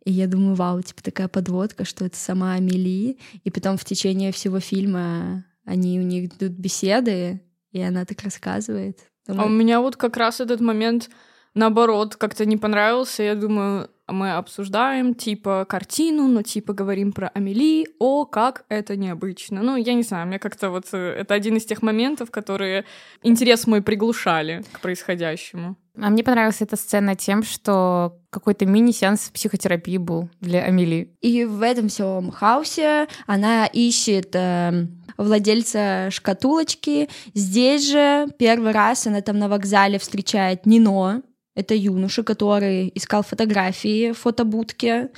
и 0.03 0.11
я 0.11 0.27
думаю, 0.27 0.55
вау, 0.55 0.81
типа 0.81 1.03
такая 1.03 1.27
подводка, 1.27 1.85
что 1.85 2.05
это 2.05 2.17
сама 2.17 2.53
Амели, 2.53 3.17
и 3.43 3.51
потом 3.51 3.77
в 3.77 3.85
течение 3.85 4.31
всего 4.31 4.59
фильма 4.59 5.45
они 5.63 5.99
у 5.99 6.03
них 6.03 6.33
идут 6.33 6.53
беседы, 6.53 7.41
и 7.71 7.81
она 7.81 8.05
так 8.05 8.21
рассказывает. 8.23 8.99
А 9.27 9.33
у 9.33 9.35
Думаю, 9.35 9.51
меня 9.51 9.79
вот 9.79 9.97
как 9.97 10.17
раз 10.17 10.41
этот 10.41 10.59
момент, 10.59 11.09
наоборот, 11.53 12.15
как-то 12.15 12.45
не 12.45 12.57
понравился. 12.57 13.21
Я 13.21 13.35
думаю, 13.35 13.90
мы 14.07 14.33
обсуждаем, 14.33 15.13
типа, 15.15 15.65
картину, 15.67 16.27
но, 16.27 16.41
типа, 16.41 16.73
говорим 16.73 17.11
про 17.11 17.29
Амели. 17.29 17.87
О, 17.99 18.25
как 18.25 18.65
это 18.69 18.95
необычно. 18.95 19.61
Ну, 19.61 19.75
я 19.75 19.93
не 19.93 20.03
знаю, 20.03 20.27
мне 20.27 20.39
как-то 20.39 20.69
вот... 20.69 20.85
э, 20.91 21.15
Это 21.19 21.33
один 21.33 21.57
из 21.57 21.65
тех 21.65 21.81
моментов, 21.81 22.31
которые 22.31 22.85
интерес 23.23 23.67
мой 23.67 23.81
приглушали 23.81 24.63
к 24.71 24.79
происходящему. 24.79 25.75
А 25.99 26.09
мне 26.09 26.23
понравилась 26.23 26.61
эта 26.61 26.77
сцена 26.77 27.15
тем, 27.15 27.43
что 27.43 28.17
какой-то 28.29 28.65
мини-сеанс 28.65 29.29
психотерапии 29.29 29.97
был 29.97 30.29
для 30.39 30.63
Амели. 30.63 31.13
И 31.21 31.43
в 31.43 31.61
этом 31.61 31.89
всем 31.89 32.31
хаосе 32.31 33.07
она 33.27 33.65
ищет 33.65 34.35
э, 34.35 34.87
владельца 35.17 36.09
шкатулочки. 36.11 37.09
Здесь 37.33 37.89
же 37.91 38.27
первый 38.39 38.71
раз 38.71 39.05
она 39.07 39.21
там 39.21 39.37
на 39.37 39.49
вокзале 39.49 39.99
встречает 39.99 40.65
Нино. 40.65 41.23
Это 41.55 41.75
юноша, 41.75 42.23
который 42.23 42.91
искал 42.95 43.23
фотографии 43.23 44.11
в 44.11 44.17
фотобудке. 44.17 45.09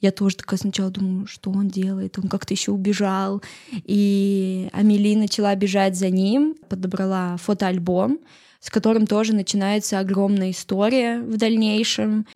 Я 0.00 0.10
тоже 0.10 0.36
такая 0.36 0.58
сначала 0.58 0.90
думаю, 0.90 1.26
что 1.26 1.50
он 1.50 1.68
делает, 1.68 2.18
он 2.18 2.28
как-то 2.28 2.52
еще 2.54 2.72
убежал. 2.72 3.42
И 3.84 4.68
Амели 4.72 5.14
начала 5.14 5.54
бежать 5.54 5.96
за 5.96 6.10
ним, 6.10 6.54
подобрала 6.68 7.36
фотоальбом, 7.38 8.18
с 8.60 8.70
которым 8.70 9.06
тоже 9.06 9.32
начинается 9.32 9.98
огромная 9.98 10.50
история 10.50 11.20
в 11.20 11.36
дальнейшем. 11.36 12.26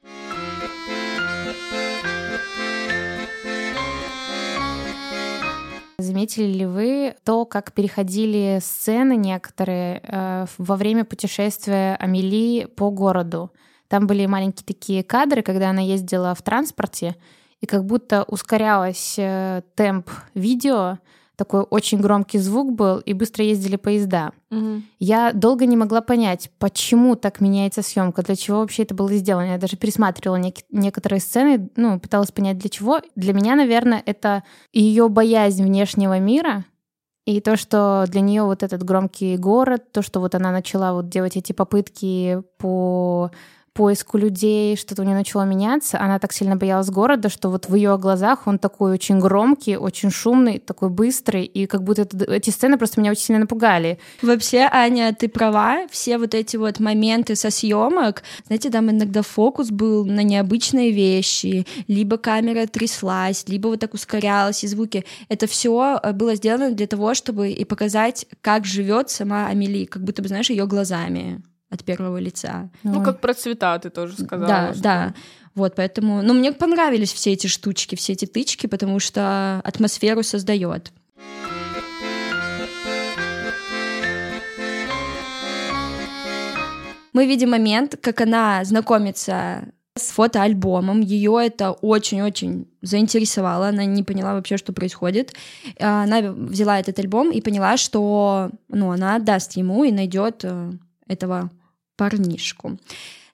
Заметили 6.00 6.46
ли 6.46 6.66
вы 6.66 7.14
то, 7.24 7.44
как 7.44 7.72
переходили 7.72 8.58
сцены 8.62 9.16
некоторые 9.16 10.00
э, 10.02 10.46
во 10.56 10.76
время 10.76 11.04
путешествия 11.04 11.96
Амели 11.96 12.64
по 12.64 12.90
городу? 12.90 13.52
Там 13.88 14.06
были 14.06 14.24
маленькие 14.26 14.64
такие 14.64 15.04
кадры, 15.04 15.42
когда 15.42 15.70
она 15.70 15.82
ездила 15.82 16.34
в 16.34 16.42
транспорте, 16.42 17.16
и 17.60 17.66
как 17.66 17.84
будто 17.84 18.22
ускорялась 18.22 19.16
э, 19.18 19.62
темп 19.74 20.08
видео, 20.34 20.98
такой 21.40 21.62
очень 21.62 22.00
громкий 22.00 22.38
звук 22.38 22.72
был, 22.72 22.98
и 22.98 23.14
быстро 23.14 23.42
ездили 23.42 23.76
поезда. 23.76 24.32
Я 24.98 25.32
долго 25.32 25.64
не 25.64 25.74
могла 25.74 26.02
понять, 26.02 26.50
почему 26.58 27.16
так 27.16 27.40
меняется 27.40 27.80
съемка, 27.80 28.22
для 28.22 28.36
чего 28.36 28.58
вообще 28.58 28.82
это 28.82 28.94
было 28.94 29.10
сделано. 29.14 29.52
Я 29.52 29.58
даже 29.58 29.78
пересматривала 29.78 30.36
нек- 30.36 30.66
некоторые 30.70 31.20
сцены, 31.20 31.70
ну, 31.76 31.98
пыталась 31.98 32.30
понять, 32.30 32.58
для 32.58 32.68
чего. 32.68 33.00
Для 33.16 33.32
меня, 33.32 33.56
наверное, 33.56 34.02
это 34.04 34.42
ее 34.74 35.08
боязнь 35.08 35.64
внешнего 35.64 36.18
мира, 36.18 36.66
и 37.24 37.40
то, 37.40 37.56
что 37.56 38.04
для 38.08 38.20
нее 38.20 38.42
вот 38.42 38.62
этот 38.62 38.82
громкий 38.82 39.38
город, 39.38 39.92
то, 39.92 40.02
что 40.02 40.20
вот 40.20 40.34
она 40.34 40.50
начала 40.50 40.92
вот 40.92 41.08
делать 41.08 41.36
эти 41.38 41.52
попытки 41.52 42.42
по 42.58 43.30
поиску 43.72 44.18
людей, 44.18 44.76
что-то 44.76 45.02
у 45.02 45.04
нее 45.04 45.14
начало 45.14 45.42
меняться. 45.42 46.00
Она 46.00 46.18
так 46.18 46.32
сильно 46.32 46.56
боялась 46.56 46.90
города, 46.90 47.28
что 47.28 47.50
вот 47.50 47.68
в 47.68 47.74
ее 47.74 47.96
глазах 47.98 48.46
он 48.46 48.58
такой 48.58 48.92
очень 48.92 49.20
громкий, 49.20 49.76
очень 49.76 50.10
шумный, 50.10 50.58
такой 50.58 50.90
быстрый, 50.90 51.44
и 51.44 51.66
как 51.66 51.82
будто 51.84 52.02
это, 52.02 52.24
эти 52.32 52.50
сцены 52.50 52.78
просто 52.78 53.00
меня 53.00 53.12
очень 53.12 53.22
сильно 53.22 53.40
напугали. 53.40 53.98
Вообще, 54.22 54.68
Аня, 54.70 55.14
ты 55.14 55.28
права, 55.28 55.86
все 55.90 56.18
вот 56.18 56.34
эти 56.34 56.56
вот 56.56 56.80
моменты 56.80 57.36
со 57.36 57.50
съемок, 57.50 58.22
знаете, 58.46 58.70
там 58.70 58.90
иногда 58.90 59.22
фокус 59.22 59.70
был 59.70 60.04
на 60.04 60.22
необычные 60.22 60.90
вещи, 60.90 61.66
либо 61.86 62.16
камера 62.16 62.66
тряслась, 62.66 63.44
либо 63.48 63.68
вот 63.68 63.80
так 63.80 63.94
ускорялась, 63.94 64.64
и 64.64 64.66
звуки. 64.66 65.04
Это 65.28 65.46
все 65.46 66.00
э, 66.02 66.12
было 66.12 66.34
сделано 66.34 66.72
для 66.72 66.86
того, 66.86 67.14
чтобы 67.14 67.50
и 67.50 67.64
показать, 67.64 68.26
как 68.40 68.64
живет 68.64 69.10
сама 69.10 69.46
Амели, 69.46 69.84
как 69.84 70.02
будто 70.02 70.22
бы, 70.22 70.28
знаешь, 70.28 70.50
ее 70.50 70.66
глазами 70.66 71.42
от 71.70 71.84
первого 71.84 72.18
лица. 72.18 72.68
Ну, 72.82 73.02
как 73.02 73.20
про 73.20 73.32
цвета 73.32 73.78
ты 73.78 73.90
тоже 73.90 74.14
сказала. 74.14 74.48
Да, 74.48 74.72
что... 74.74 74.82
да. 74.82 75.14
Вот, 75.54 75.74
поэтому, 75.74 76.22
ну, 76.22 76.34
мне 76.34 76.52
понравились 76.52 77.12
все 77.12 77.32
эти 77.32 77.46
штучки, 77.46 77.94
все 77.94 78.12
эти 78.12 78.24
тычки, 78.24 78.66
потому 78.66 79.00
что 79.00 79.60
атмосферу 79.64 80.22
создает. 80.22 80.92
Мы 87.12 87.26
видим 87.26 87.50
момент, 87.50 87.98
как 88.00 88.20
она 88.20 88.64
знакомится 88.64 89.64
с 89.96 90.10
фотоальбомом. 90.12 91.00
Ее 91.00 91.38
это 91.44 91.72
очень-очень 91.72 92.68
заинтересовало. 92.80 93.68
Она 93.68 93.84
не 93.84 94.02
поняла 94.02 94.34
вообще, 94.34 94.56
что 94.56 94.72
происходит. 94.72 95.34
Она 95.78 96.20
взяла 96.32 96.78
этот 96.78 96.98
альбом 96.98 97.30
и 97.32 97.40
поняла, 97.40 97.76
что 97.76 98.50
ну, 98.68 98.92
она 98.92 99.16
отдаст 99.16 99.52
ему 99.52 99.84
и 99.84 99.90
найдет 99.90 100.40
э, 100.44 100.72
этого 101.08 101.50
парнишку. 102.00 102.78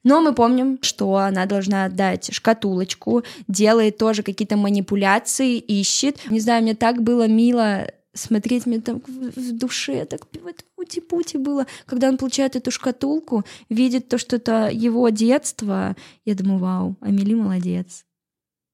Но 0.02 0.20
мы 0.20 0.34
помним, 0.34 0.78
что 0.82 1.14
она 1.16 1.46
должна 1.46 1.84
отдать 1.84 2.32
шкатулочку, 2.32 3.22
делает 3.46 3.96
тоже 3.96 4.22
какие-то 4.22 4.56
манипуляции, 4.56 5.58
ищет. 5.58 6.30
Не 6.30 6.40
знаю, 6.40 6.62
мне 6.62 6.74
так 6.74 7.02
было 7.02 7.28
мило 7.28 7.86
смотреть 8.14 8.66
мне 8.66 8.80
там 8.80 9.02
в 9.06 9.52
душе 9.52 10.06
так 10.06 10.20
вот 10.42 10.64
пути-пути 10.74 11.38
было, 11.38 11.66
когда 11.84 12.08
он 12.08 12.16
получает 12.16 12.56
эту 12.56 12.70
шкатулку, 12.70 13.44
видит 13.68 14.08
то, 14.08 14.16
что 14.18 14.36
это 14.36 14.70
его 14.72 15.10
детство, 15.10 15.94
я 16.24 16.34
думаю, 16.34 16.58
вау, 16.58 16.96
Амели 17.00 17.34
молодец. 17.34 18.04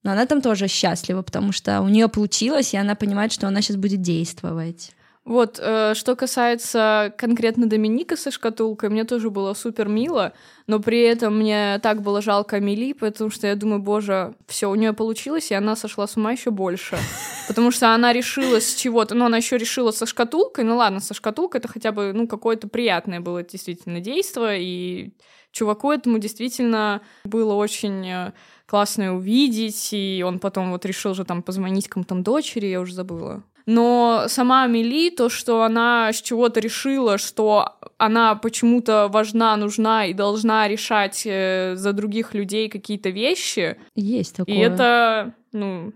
Но 0.03 0.11
она 0.11 0.25
там 0.25 0.41
тоже 0.41 0.67
счастлива, 0.67 1.23
потому 1.23 1.51
что 1.51 1.81
у 1.81 1.89
нее 1.89 2.07
получилось, 2.07 2.73
и 2.73 2.77
она 2.77 2.95
понимает, 2.95 3.31
что 3.31 3.47
она 3.47 3.61
сейчас 3.61 3.77
будет 3.77 4.01
действовать. 4.01 4.91
Вот, 5.25 5.57
э, 5.61 5.93
что 5.95 6.17
касается 6.17 7.13
конкретно 7.17 7.65
Доминика 7.65 8.17
со 8.17 8.29
шкатулкой, 8.29 8.89
мне 8.89 9.05
тоже 9.05 9.29
было 9.29 9.53
супер 9.53 9.87
мило, 9.87 10.33
но 10.67 10.81
при 10.81 11.01
этом 11.01 11.37
мне 11.37 11.79
так 11.81 12.01
было 12.01 12.21
жалко 12.21 12.57
Амели, 12.57 12.91
потому 12.91 13.29
что 13.29 13.47
я 13.47 13.55
думаю, 13.55 13.81
боже, 13.81 14.35
все 14.47 14.69
у 14.69 14.75
нее 14.75 14.91
получилось, 14.91 15.49
и 15.49 15.53
она 15.53 15.77
сошла 15.77 16.07
с 16.07 16.17
ума 16.17 16.33
еще 16.33 16.51
больше. 16.51 16.97
Потому 17.47 17.71
что 17.71 17.93
она 17.93 18.11
решила 18.11 18.59
с 18.59 18.75
чего-то, 18.75 19.15
ну, 19.15 19.25
она 19.25 19.37
еще 19.37 19.57
решила 19.57 19.91
со 19.91 20.05
шкатулкой, 20.05 20.65
ну 20.65 20.75
ладно, 20.75 20.99
со 20.99 21.13
шкатулкой 21.13 21.59
это 21.59 21.69
хотя 21.69 21.93
бы, 21.93 22.11
ну, 22.13 22.27
какое-то 22.27 22.67
приятное 22.67 23.21
было 23.21 23.43
действительно 23.43 24.01
действие, 24.01 24.61
и 24.61 25.13
чуваку 25.51 25.91
этому 25.91 26.19
действительно 26.19 27.01
было 27.23 27.53
очень 27.53 28.05
э, 28.07 28.33
классно 28.65 29.15
увидеть, 29.15 29.89
и 29.93 30.21
он 30.25 30.39
потом 30.39 30.71
вот 30.71 30.85
решил 30.85 31.13
же 31.13 31.23
там 31.23 31.43
позвонить 31.43 31.87
кому-то 31.87 32.15
дочери, 32.15 32.67
я 32.67 32.81
уже 32.81 32.93
забыла 32.93 33.43
но 33.65 34.25
сама 34.27 34.63
Амели, 34.63 35.09
то, 35.09 35.29
что 35.29 35.63
она 35.63 36.11
с 36.11 36.21
чего-то 36.21 36.59
решила, 36.59 37.17
что 37.17 37.77
она 37.97 38.35
почему-то 38.35 39.07
важна, 39.11 39.55
нужна 39.55 40.05
и 40.05 40.13
должна 40.13 40.67
решать 40.67 41.23
э, 41.25 41.75
за 41.75 41.93
других 41.93 42.33
людей 42.33 42.69
какие-то 42.69 43.09
вещи. 43.09 43.77
Есть 43.95 44.35
такое. 44.35 44.55
И 44.55 44.59
это, 44.59 45.33
ну, 45.51 45.93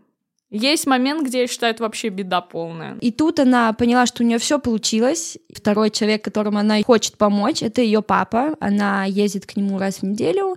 есть 0.49 0.87
момент, 0.87 1.27
где 1.27 1.41
я 1.41 1.47
считаю, 1.47 1.73
это 1.73 1.83
вообще 1.83 2.07
беда 2.07 2.39
полная. 2.39 2.97
И 3.01 3.11
тут 3.11 3.39
она 3.39 3.73
поняла, 3.73 4.05
что 4.05 4.23
у 4.23 4.25
нее 4.25 4.37
все 4.37 4.59
получилось. 4.59 5.37
Второй 5.53 5.89
человек, 5.89 6.23
которому 6.23 6.59
она 6.59 6.81
хочет 6.83 7.17
помочь, 7.17 7.61
это 7.61 7.81
ее 7.81 8.01
папа. 8.01 8.55
Она 8.61 9.03
ездит 9.03 9.45
к 9.45 9.57
нему 9.57 9.77
раз 9.77 9.97
в 9.97 10.03
неделю. 10.03 10.55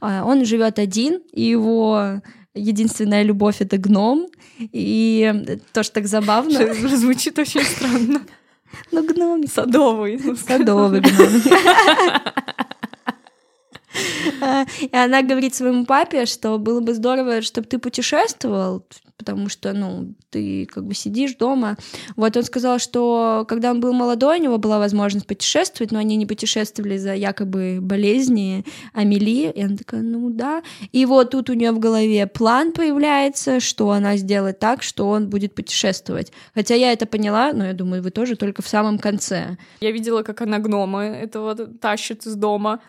А, 0.00 0.24
он 0.24 0.44
живет 0.44 0.78
один, 0.78 1.22
и 1.32 1.42
его 1.42 2.20
единственная 2.54 3.22
любовь 3.22 3.60
это 3.60 3.78
гном. 3.78 4.28
И 4.58 5.58
тоже 5.72 5.90
так 5.90 6.06
забавно. 6.06 6.74
Звучит 6.74 7.38
очень 7.38 7.62
странно. 7.62 8.22
Ну, 8.90 9.06
гном. 9.06 9.46
Садовый. 9.46 10.20
Садовый 10.36 11.00
гном. 11.00 11.42
И 14.80 14.96
она 14.96 15.22
говорит 15.22 15.54
своему 15.54 15.84
папе, 15.84 16.26
что 16.26 16.58
было 16.58 16.80
бы 16.80 16.94
здорово, 16.94 17.42
чтобы 17.42 17.66
ты 17.66 17.78
путешествовал, 17.78 18.84
потому 19.22 19.48
что, 19.48 19.72
ну, 19.72 20.14
ты 20.30 20.66
как 20.66 20.84
бы 20.84 20.94
сидишь 20.94 21.36
дома. 21.36 21.76
Вот 22.16 22.36
он 22.36 22.42
сказал, 22.42 22.80
что 22.80 23.44
когда 23.48 23.70
он 23.70 23.80
был 23.80 23.92
молодой, 23.92 24.40
у 24.40 24.42
него 24.42 24.58
была 24.58 24.78
возможность 24.78 25.26
путешествовать, 25.26 25.92
но 25.92 26.00
они 26.00 26.16
не 26.16 26.26
путешествовали 26.26 26.96
за 26.96 27.14
якобы 27.14 27.78
болезни 27.80 28.64
Амели. 28.92 29.50
И 29.50 29.62
она 29.62 29.76
такая, 29.76 30.02
ну 30.02 30.30
да. 30.30 30.62
И 30.90 31.06
вот 31.06 31.30
тут 31.30 31.50
у 31.50 31.52
нее 31.52 31.70
в 31.70 31.78
голове 31.78 32.26
план 32.26 32.72
появляется, 32.72 33.60
что 33.60 33.90
она 33.90 34.16
сделает 34.16 34.58
так, 34.58 34.82
что 34.82 35.08
он 35.08 35.30
будет 35.30 35.54
путешествовать. 35.54 36.32
Хотя 36.54 36.74
я 36.74 36.92
это 36.92 37.06
поняла, 37.06 37.52
но 37.52 37.66
я 37.66 37.74
думаю, 37.74 38.02
вы 38.02 38.10
тоже 38.10 38.34
только 38.34 38.62
в 38.62 38.68
самом 38.68 38.98
конце. 38.98 39.56
Я 39.80 39.92
видела, 39.92 40.22
как 40.22 40.40
она 40.40 40.58
гнома 40.58 41.04
этого 41.04 41.54
тащит 41.54 42.26
из 42.26 42.34
дома 42.34 42.80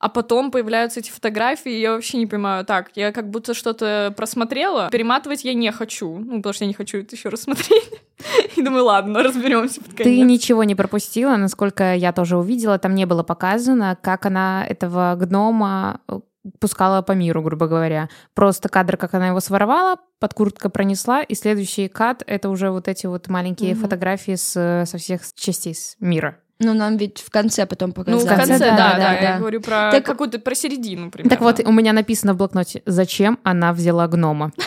а 0.00 0.08
потом 0.08 0.50
появляются 0.50 1.00
эти 1.00 1.10
фотографии, 1.10 1.70
и 1.70 1.80
я 1.80 1.92
вообще 1.92 2.16
не 2.16 2.26
понимаю, 2.26 2.64
так, 2.64 2.90
я 2.94 3.12
как 3.12 3.28
будто 3.28 3.52
что-то 3.52 4.14
просмотрела, 4.16 4.88
перематывать 4.90 5.44
я 5.44 5.52
не 5.52 5.70
хочу, 5.70 6.18
ну, 6.18 6.38
потому 6.38 6.54
что 6.54 6.64
я 6.64 6.68
не 6.68 6.74
хочу 6.74 6.98
это 6.98 7.14
еще 7.14 7.28
раз 7.28 7.42
смотреть. 7.42 7.90
И 8.56 8.62
думаю, 8.62 8.84
ладно, 8.84 9.22
разберемся 9.22 9.82
под 9.82 9.94
конец. 9.94 10.04
Ты 10.04 10.20
ничего 10.22 10.64
не 10.64 10.74
пропустила, 10.74 11.36
насколько 11.36 11.94
я 11.94 12.12
тоже 12.12 12.38
увидела, 12.38 12.78
там 12.78 12.94
не 12.94 13.04
было 13.04 13.22
показано, 13.22 13.96
как 14.00 14.24
она 14.24 14.64
этого 14.66 15.16
гнома 15.16 16.00
э, 16.08 16.20
пускала 16.58 17.02
по 17.02 17.12
миру, 17.12 17.42
грубо 17.42 17.66
говоря. 17.66 18.08
Просто 18.34 18.70
кадр, 18.70 18.96
как 18.96 19.12
она 19.12 19.28
его 19.28 19.40
своровала, 19.40 19.96
под 20.18 20.32
курткой 20.32 20.70
пронесла, 20.70 21.22
и 21.22 21.34
следующий 21.34 21.88
кат— 21.88 22.22
это 22.26 22.48
уже 22.48 22.70
вот 22.70 22.88
эти 22.88 23.06
вот 23.06 23.28
маленькие 23.28 23.72
mm-hmm. 23.72 23.80
фотографии 23.80 24.34
с, 24.34 24.84
со 24.86 24.98
всех 24.98 25.22
частей 25.34 25.74
мира. 26.00 26.38
Ну, 26.60 26.74
нам 26.74 26.98
ведь 26.98 27.18
в 27.18 27.30
конце 27.30 27.64
потом 27.66 27.92
показали. 27.92 28.22
Ну, 28.22 28.26
в 28.26 28.36
конце, 28.36 28.58
да, 28.58 28.76
да, 28.76 28.92
да, 28.92 28.98
да. 28.98 29.20
Я 29.20 29.38
говорю 29.38 29.60
про 29.62 29.90
так, 29.90 30.04
какую-то, 30.04 30.38
про 30.38 30.54
середину, 30.54 31.10
примерно. 31.10 31.30
Так 31.30 31.40
вот, 31.40 31.60
у 31.66 31.72
меня 31.72 31.92
написано 31.92 32.34
в 32.34 32.36
блокноте, 32.36 32.82
зачем 32.86 33.38
она 33.42 33.72
взяла 33.72 34.06
гнома. 34.06 34.52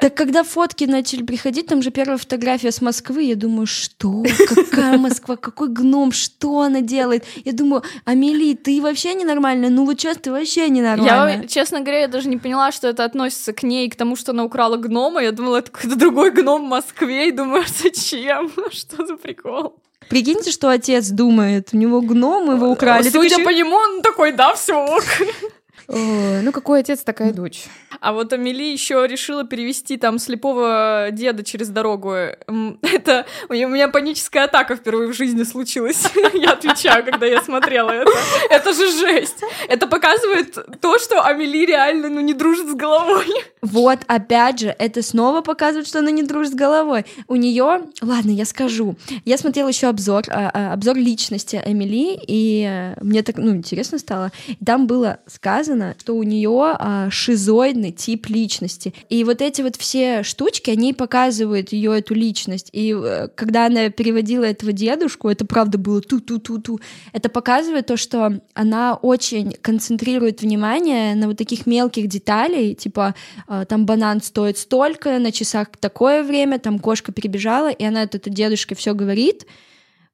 Так 0.00 0.14
когда 0.14 0.44
фотки 0.44 0.84
начали 0.84 1.22
приходить, 1.22 1.66
там 1.66 1.82
же 1.82 1.90
первая 1.90 2.16
фотография 2.16 2.72
с 2.72 2.80
Москвы, 2.80 3.24
я 3.24 3.36
думаю, 3.36 3.66
что? 3.66 4.24
Какая 4.48 4.96
Москва? 4.96 5.36
Какой 5.36 5.68
гном? 5.68 6.10
Что 6.10 6.62
она 6.62 6.80
делает? 6.80 7.26
Я 7.44 7.52
думаю, 7.52 7.82
Амели, 8.06 8.54
ты 8.54 8.80
вообще 8.80 9.12
ненормальная? 9.12 9.68
Ну 9.68 9.84
вот 9.84 10.00
сейчас 10.00 10.16
ты 10.16 10.32
вообще 10.32 10.70
ненормальная. 10.70 11.42
Я, 11.42 11.48
честно 11.48 11.80
говоря, 11.80 12.00
я 12.00 12.08
даже 12.08 12.30
не 12.30 12.38
поняла, 12.38 12.72
что 12.72 12.88
это 12.88 13.04
относится 13.04 13.52
к 13.52 13.62
ней, 13.62 13.90
к 13.90 13.96
тому, 13.96 14.16
что 14.16 14.32
она 14.32 14.44
украла 14.44 14.78
гнома. 14.78 15.22
Я 15.22 15.32
думала, 15.32 15.58
это 15.58 15.70
какой-то 15.70 15.96
другой 15.96 16.30
гном 16.30 16.64
в 16.64 16.68
Москве, 16.68 17.28
и 17.28 17.32
думаю, 17.32 17.64
зачем? 17.82 18.50
Что 18.70 19.06
за 19.06 19.18
прикол? 19.18 19.76
Прикиньте, 20.10 20.50
что 20.50 20.68
отец 20.68 21.08
думает, 21.08 21.68
у 21.72 21.76
него 21.76 22.00
гном, 22.00 22.52
его 22.56 22.68
украли. 22.68 23.08
Судя 23.08 23.44
по 23.44 23.50
нему, 23.50 23.76
он 23.76 24.02
такой, 24.02 24.32
да, 24.32 24.54
все 24.56 24.74
ок. 24.74 25.04
Ну, 25.92 26.52
какой 26.52 26.80
отец, 26.80 27.00
такая 27.02 27.32
дочь. 27.32 27.64
А 28.00 28.12
вот 28.12 28.32
Амели 28.32 28.72
еще 28.72 29.06
решила 29.06 29.44
перевести 29.44 29.96
там 29.96 30.18
слепого 30.18 31.08
деда 31.12 31.42
через 31.44 31.68
дорогу. 31.68 32.10
Это 32.82 33.26
у 33.48 33.52
меня 33.54 33.88
паническая 33.88 34.44
атака 34.44 34.76
впервые 34.76 35.12
в 35.12 35.16
жизни 35.16 35.42
случилась. 35.42 36.04
Я 36.34 36.52
отвечаю, 36.52 37.04
когда 37.04 37.26
я 37.26 37.42
смотрела 37.42 37.90
это. 37.90 38.10
Это 38.48 38.72
же 38.72 38.90
жесть. 38.90 39.42
Это 39.68 39.86
показывает 39.86 40.80
то, 40.80 40.98
что 40.98 41.22
Амели 41.24 41.66
реально 41.66 42.08
ну, 42.08 42.20
не 42.20 42.34
дружит 42.34 42.68
с 42.68 42.74
головой. 42.74 43.26
Вот, 43.62 44.00
опять 44.06 44.60
же, 44.60 44.74
это 44.78 45.02
снова 45.02 45.42
показывает, 45.42 45.86
что 45.86 45.98
она 45.98 46.10
не 46.10 46.22
дружит 46.22 46.52
с 46.52 46.56
головой. 46.56 47.04
У 47.28 47.36
нее, 47.36 47.82
ладно, 48.00 48.30
я 48.30 48.44
скажу. 48.44 48.96
Я 49.24 49.38
смотрела 49.38 49.68
еще 49.68 49.88
обзор, 49.88 50.24
а, 50.28 50.50
а, 50.52 50.72
обзор 50.72 50.96
личности 50.96 51.60
Эмили, 51.64 52.18
и 52.26 52.66
э, 52.68 52.94
мне 53.02 53.22
так, 53.22 53.36
ну, 53.36 53.50
интересно 53.50 53.98
стало. 53.98 54.32
Там 54.64 54.86
было 54.86 55.18
сказано, 55.26 55.79
что 55.98 56.16
у 56.16 56.22
нее 56.22 56.76
а, 56.78 57.10
шизоидный 57.10 57.92
тип 57.92 58.28
личности. 58.28 58.94
И 59.08 59.24
вот 59.24 59.42
эти 59.42 59.62
вот 59.62 59.76
все 59.76 60.22
штучки, 60.22 60.70
они 60.70 60.92
показывают 60.92 61.72
ее 61.72 61.98
эту 61.98 62.14
личность. 62.14 62.70
И 62.72 62.94
э, 62.94 63.28
когда 63.34 63.66
она 63.66 63.90
переводила 63.90 64.44
этого 64.44 64.72
дедушку, 64.72 65.28
это 65.28 65.46
правда 65.46 65.78
было 65.78 66.00
ту-ту-ту-ту. 66.00 66.80
Это 67.12 67.28
показывает 67.28 67.86
то, 67.86 67.96
что 67.96 68.40
она 68.54 68.94
очень 68.94 69.52
концентрирует 69.52 70.42
внимание 70.42 71.14
на 71.14 71.28
вот 71.28 71.36
таких 71.36 71.66
мелких 71.66 72.08
деталей, 72.08 72.74
типа 72.74 73.14
э, 73.48 73.64
там 73.68 73.86
банан 73.86 74.22
стоит 74.22 74.58
столько, 74.58 75.18
на 75.18 75.32
часах 75.32 75.68
такое 75.78 76.22
время, 76.22 76.58
там 76.58 76.78
кошка 76.78 77.12
перебежала, 77.12 77.70
и 77.70 77.84
она 77.84 78.02
это 78.02 78.30
дедушке 78.30 78.74
все 78.74 78.94
говорит, 78.94 79.46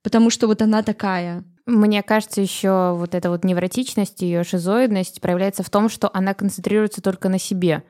потому 0.02 0.30
что 0.30 0.46
вот 0.46 0.62
она 0.62 0.82
такая. 0.82 1.44
Мне 1.66 2.04
кажется, 2.04 2.40
еще 2.40 2.94
вот 2.96 3.14
эта 3.14 3.28
вот 3.28 3.44
невротичность, 3.44 4.22
ее 4.22 4.44
шизоидность 4.44 5.20
проявляется 5.20 5.64
в 5.64 5.70
том, 5.70 5.88
что 5.88 6.08
она 6.14 6.32
концентрируется 6.32 7.02
только 7.02 7.28
на 7.28 7.40
себе. 7.40 7.82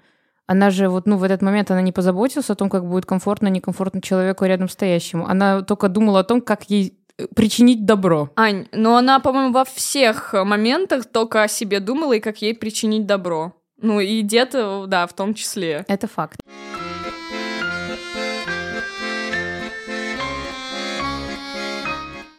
Она 0.46 0.70
же 0.70 0.88
вот, 0.88 1.06
ну, 1.06 1.18
в 1.18 1.24
этот 1.24 1.42
момент 1.42 1.70
она 1.70 1.82
не 1.82 1.92
позаботилась 1.92 2.48
о 2.48 2.54
том, 2.54 2.70
как 2.70 2.86
будет 2.86 3.04
комфортно, 3.04 3.48
некомфортно 3.48 4.00
человеку 4.00 4.44
рядом 4.46 4.68
стоящему. 4.68 5.26
Она 5.26 5.60
только 5.60 5.88
думала 5.88 6.20
о 6.20 6.24
том, 6.24 6.40
как 6.40 6.70
ей 6.70 6.96
э, 7.18 7.26
причинить 7.34 7.84
добро. 7.84 8.30
Ань, 8.36 8.66
но 8.72 8.96
она, 8.96 9.18
по-моему, 9.18 9.52
во 9.52 9.64
всех 9.64 10.32
моментах 10.32 11.04
только 11.04 11.42
о 11.42 11.48
себе 11.48 11.80
думала 11.80 12.14
и 12.14 12.20
как 12.20 12.40
ей 12.40 12.54
причинить 12.54 13.06
добро. 13.06 13.52
Ну 13.82 14.00
и 14.00 14.22
дед, 14.22 14.54
э, 14.54 14.84
да, 14.86 15.06
в 15.06 15.12
том 15.12 15.34
числе. 15.34 15.84
Это 15.88 16.06
факт. 16.06 16.40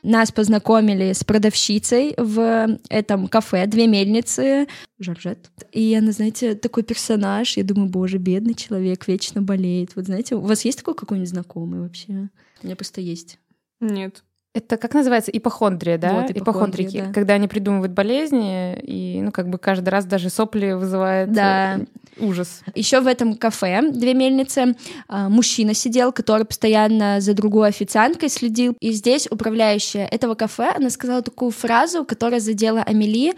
Нас 0.03 0.31
познакомили 0.31 1.13
с 1.13 1.23
продавщицей 1.23 2.13
в 2.17 2.79
этом 2.89 3.27
кафе 3.27 3.65
«Две 3.67 3.88
мельницы» 3.88 4.67
Жоржет. 4.99 5.51
И 5.71 5.93
она, 5.93 6.12
знаете, 6.12 6.55
такой 6.55 6.83
персонаж. 6.83 7.55
Я 7.57 7.63
думаю, 7.63 7.89
боже, 7.89 8.17
бедный 8.17 8.55
человек, 8.55 9.07
вечно 9.07 9.41
болеет. 9.41 9.95
Вот 9.95 10.05
знаете, 10.05 10.36
у 10.36 10.41
вас 10.41 10.65
есть 10.65 10.79
такой 10.79 10.95
какой-нибудь 10.95 11.29
знакомый 11.29 11.81
вообще? 11.81 12.29
У 12.62 12.65
меня 12.65 12.75
просто 12.75 13.01
есть. 13.01 13.39
Нет. 13.79 14.23
Это 14.57 14.77
как 14.77 14.93
называется? 14.95 15.29
Ипохондрия, 15.31 15.97
да? 15.99 16.13
Вот, 16.13 16.31
ипохондрия, 16.31 16.41
Ипохондрики. 16.87 17.01
да. 17.07 17.13
Когда 17.13 17.33
они 17.35 17.47
придумывают 17.47 17.91
болезни, 17.91 18.73
и, 18.79 19.21
ну, 19.21 19.31
как 19.31 19.49
бы 19.49 19.59
каждый 19.59 19.89
раз 19.89 20.05
даже 20.05 20.29
сопли 20.31 20.71
вызывает 20.71 21.31
Да. 21.31 21.77
э, 21.77 21.85
ужас. 22.25 22.61
Еще 22.73 22.99
в 23.01 23.05
этом 23.07 23.35
кафе 23.35 23.81
«Две 23.91 24.15
мельницы» 24.15 24.75
а, 25.07 25.29
мужчина 25.29 25.75
сидел, 25.75 26.11
который 26.11 26.45
постоянно 26.45 27.21
за 27.21 27.33
другой 27.35 27.67
официанткой 27.69 28.29
следил. 28.29 28.75
И 28.79 28.91
здесь 28.93 29.27
управляющая 29.29 30.07
этого 30.07 30.33
кафе, 30.33 30.71
она 30.75 30.89
сказала 30.89 31.21
такую 31.21 31.51
фразу, 31.51 32.03
которая 32.03 32.39
задела 32.39 32.81
Амели. 32.81 33.33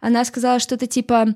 Она 0.00 0.24
сказала 0.24 0.58
что-то 0.58 0.88
типа 0.88 1.34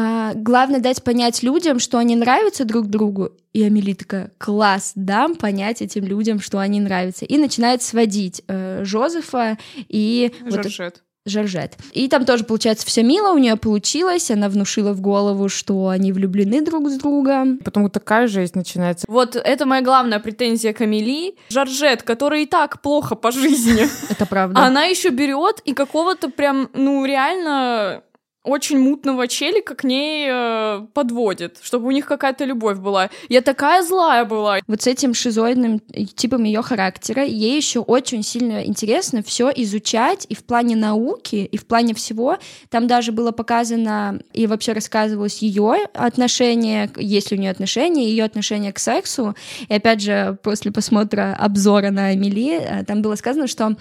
а, 0.00 0.32
«Главное 0.34 0.78
дать 0.78 1.02
понять 1.02 1.42
людям, 1.42 1.80
что 1.80 1.98
они 1.98 2.14
нравятся 2.14 2.64
друг 2.64 2.86
другу». 2.86 3.32
И 3.52 3.64
Амели 3.64 3.94
такая 3.94 4.30
«Класс, 4.38 4.92
дам 4.94 5.34
понять 5.34 5.82
этим 5.82 6.04
людям, 6.04 6.38
что 6.38 6.60
они 6.60 6.78
нравятся». 6.78 7.24
И 7.24 7.36
начинает 7.36 7.82
сводить 7.82 8.42
э, 8.46 8.84
Жозефа 8.84 9.58
и... 9.88 10.32
вот 10.42 10.62
Жоржет. 10.62 11.02
Жоржет. 11.26 11.76
И 11.92 12.08
там 12.08 12.24
тоже, 12.24 12.44
получается, 12.44 12.86
все 12.86 13.02
мило 13.02 13.32
у 13.32 13.38
нее 13.38 13.56
получилось. 13.56 14.30
Она 14.30 14.48
внушила 14.48 14.92
в 14.92 15.00
голову, 15.00 15.48
что 15.48 15.88
они 15.88 16.12
влюблены 16.12 16.62
друг 16.62 16.88
с 16.88 16.96
другом. 16.96 17.58
Потому 17.58 17.90
такая 17.90 18.28
жизнь 18.28 18.52
начинается. 18.54 19.04
Вот 19.08 19.34
это 19.34 19.66
моя 19.66 19.82
главная 19.82 20.20
претензия 20.20 20.72
к 20.72 20.80
Амели. 20.80 21.34
Жоржет, 21.50 22.04
которая 22.04 22.42
и 22.42 22.46
так 22.46 22.80
плохо 22.82 23.16
по 23.16 23.32
жизни. 23.32 23.88
Это 24.08 24.26
правда. 24.26 24.60
Она 24.60 24.84
еще 24.84 25.10
берет 25.10 25.60
и 25.64 25.74
какого-то 25.74 26.30
прям, 26.30 26.70
ну, 26.72 27.04
реально 27.04 28.02
очень 28.48 28.78
мутного 28.78 29.28
челика 29.28 29.74
к 29.74 29.84
ней 29.84 30.26
э, 30.30 30.86
подводит, 30.94 31.58
чтобы 31.62 31.86
у 31.86 31.90
них 31.90 32.06
какая-то 32.06 32.44
любовь 32.44 32.78
была. 32.78 33.10
Я 33.28 33.42
такая 33.42 33.82
злая 33.82 34.24
была. 34.24 34.58
Вот 34.66 34.82
с 34.82 34.86
этим 34.86 35.14
шизоидным 35.14 35.80
типом 36.16 36.44
ее 36.44 36.62
характера 36.62 37.24
ей 37.24 37.56
еще 37.56 37.80
очень 37.80 38.22
сильно 38.22 38.64
интересно 38.64 39.22
все 39.22 39.50
изучать 39.54 40.26
и 40.28 40.34
в 40.34 40.44
плане 40.44 40.76
науки, 40.76 41.36
и 41.36 41.56
в 41.56 41.66
плане 41.66 41.94
всего. 41.94 42.38
Там 42.70 42.86
даже 42.86 43.12
было 43.12 43.32
показано 43.32 44.20
и 44.32 44.46
вообще 44.46 44.72
рассказывалось 44.72 45.38
ее 45.38 45.84
отношение, 45.94 46.90
есть 46.96 47.30
ли 47.30 47.36
у 47.36 47.40
нее 47.40 47.50
отношения, 47.50 48.08
ее 48.08 48.24
отношение 48.24 48.72
к 48.72 48.78
сексу. 48.78 49.34
И 49.68 49.74
опять 49.74 50.00
же, 50.00 50.38
после 50.42 50.72
просмотра 50.72 51.36
обзора 51.38 51.90
на 51.90 52.08
Амели, 52.08 52.58
э, 52.58 52.84
там 52.84 53.02
было 53.02 53.14
сказано, 53.14 53.46
что 53.46 53.76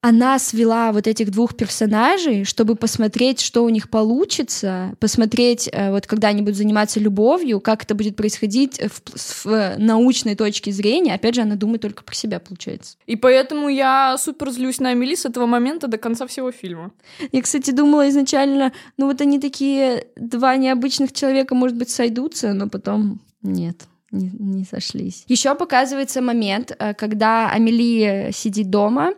она 0.00 0.38
свела 0.38 0.92
вот 0.92 1.06
этих 1.08 1.30
двух 1.30 1.56
персонажей, 1.56 2.44
чтобы 2.44 2.76
посмотреть, 2.76 3.40
что 3.40 3.64
у 3.64 3.68
них 3.68 3.90
получится, 3.90 4.94
посмотреть, 5.00 5.68
э, 5.72 5.90
вот 5.90 6.06
когда 6.06 6.28
они 6.28 6.42
будут 6.42 6.56
заниматься 6.56 7.00
любовью, 7.00 7.60
как 7.60 7.82
это 7.82 7.96
будет 7.96 8.14
происходить 8.14 8.80
в, 8.80 9.44
в 9.44 9.74
научной 9.78 10.36
точке 10.36 10.70
зрения. 10.70 11.14
Опять 11.14 11.34
же, 11.34 11.40
она 11.40 11.56
думает 11.56 11.82
только 11.82 12.04
про 12.04 12.14
себя, 12.14 12.38
получается. 12.38 12.96
И 13.06 13.16
поэтому 13.16 13.68
я 13.68 14.16
супер 14.18 14.50
злюсь 14.50 14.78
на 14.78 14.90
Амели 14.90 15.16
с 15.16 15.26
этого 15.26 15.46
момента 15.46 15.88
до 15.88 15.98
конца 15.98 16.26
всего 16.28 16.52
фильма. 16.52 16.92
Я, 17.32 17.42
кстати, 17.42 17.72
думала 17.72 18.08
изначально, 18.08 18.72
ну 18.98 19.06
вот 19.06 19.20
они 19.20 19.40
такие 19.40 20.06
два 20.14 20.56
необычных 20.56 21.12
человека, 21.12 21.56
может 21.56 21.76
быть, 21.76 21.90
сойдутся, 21.90 22.52
но 22.52 22.68
потом 22.68 23.20
нет. 23.42 23.88
Не, 24.10 24.30
не 24.38 24.64
сошлись. 24.64 25.24
Еще 25.28 25.54
показывается 25.54 26.22
момент, 26.22 26.74
э, 26.78 26.94
когда 26.94 27.50
Амели 27.50 28.30
сидит 28.32 28.70
дома 28.70 29.12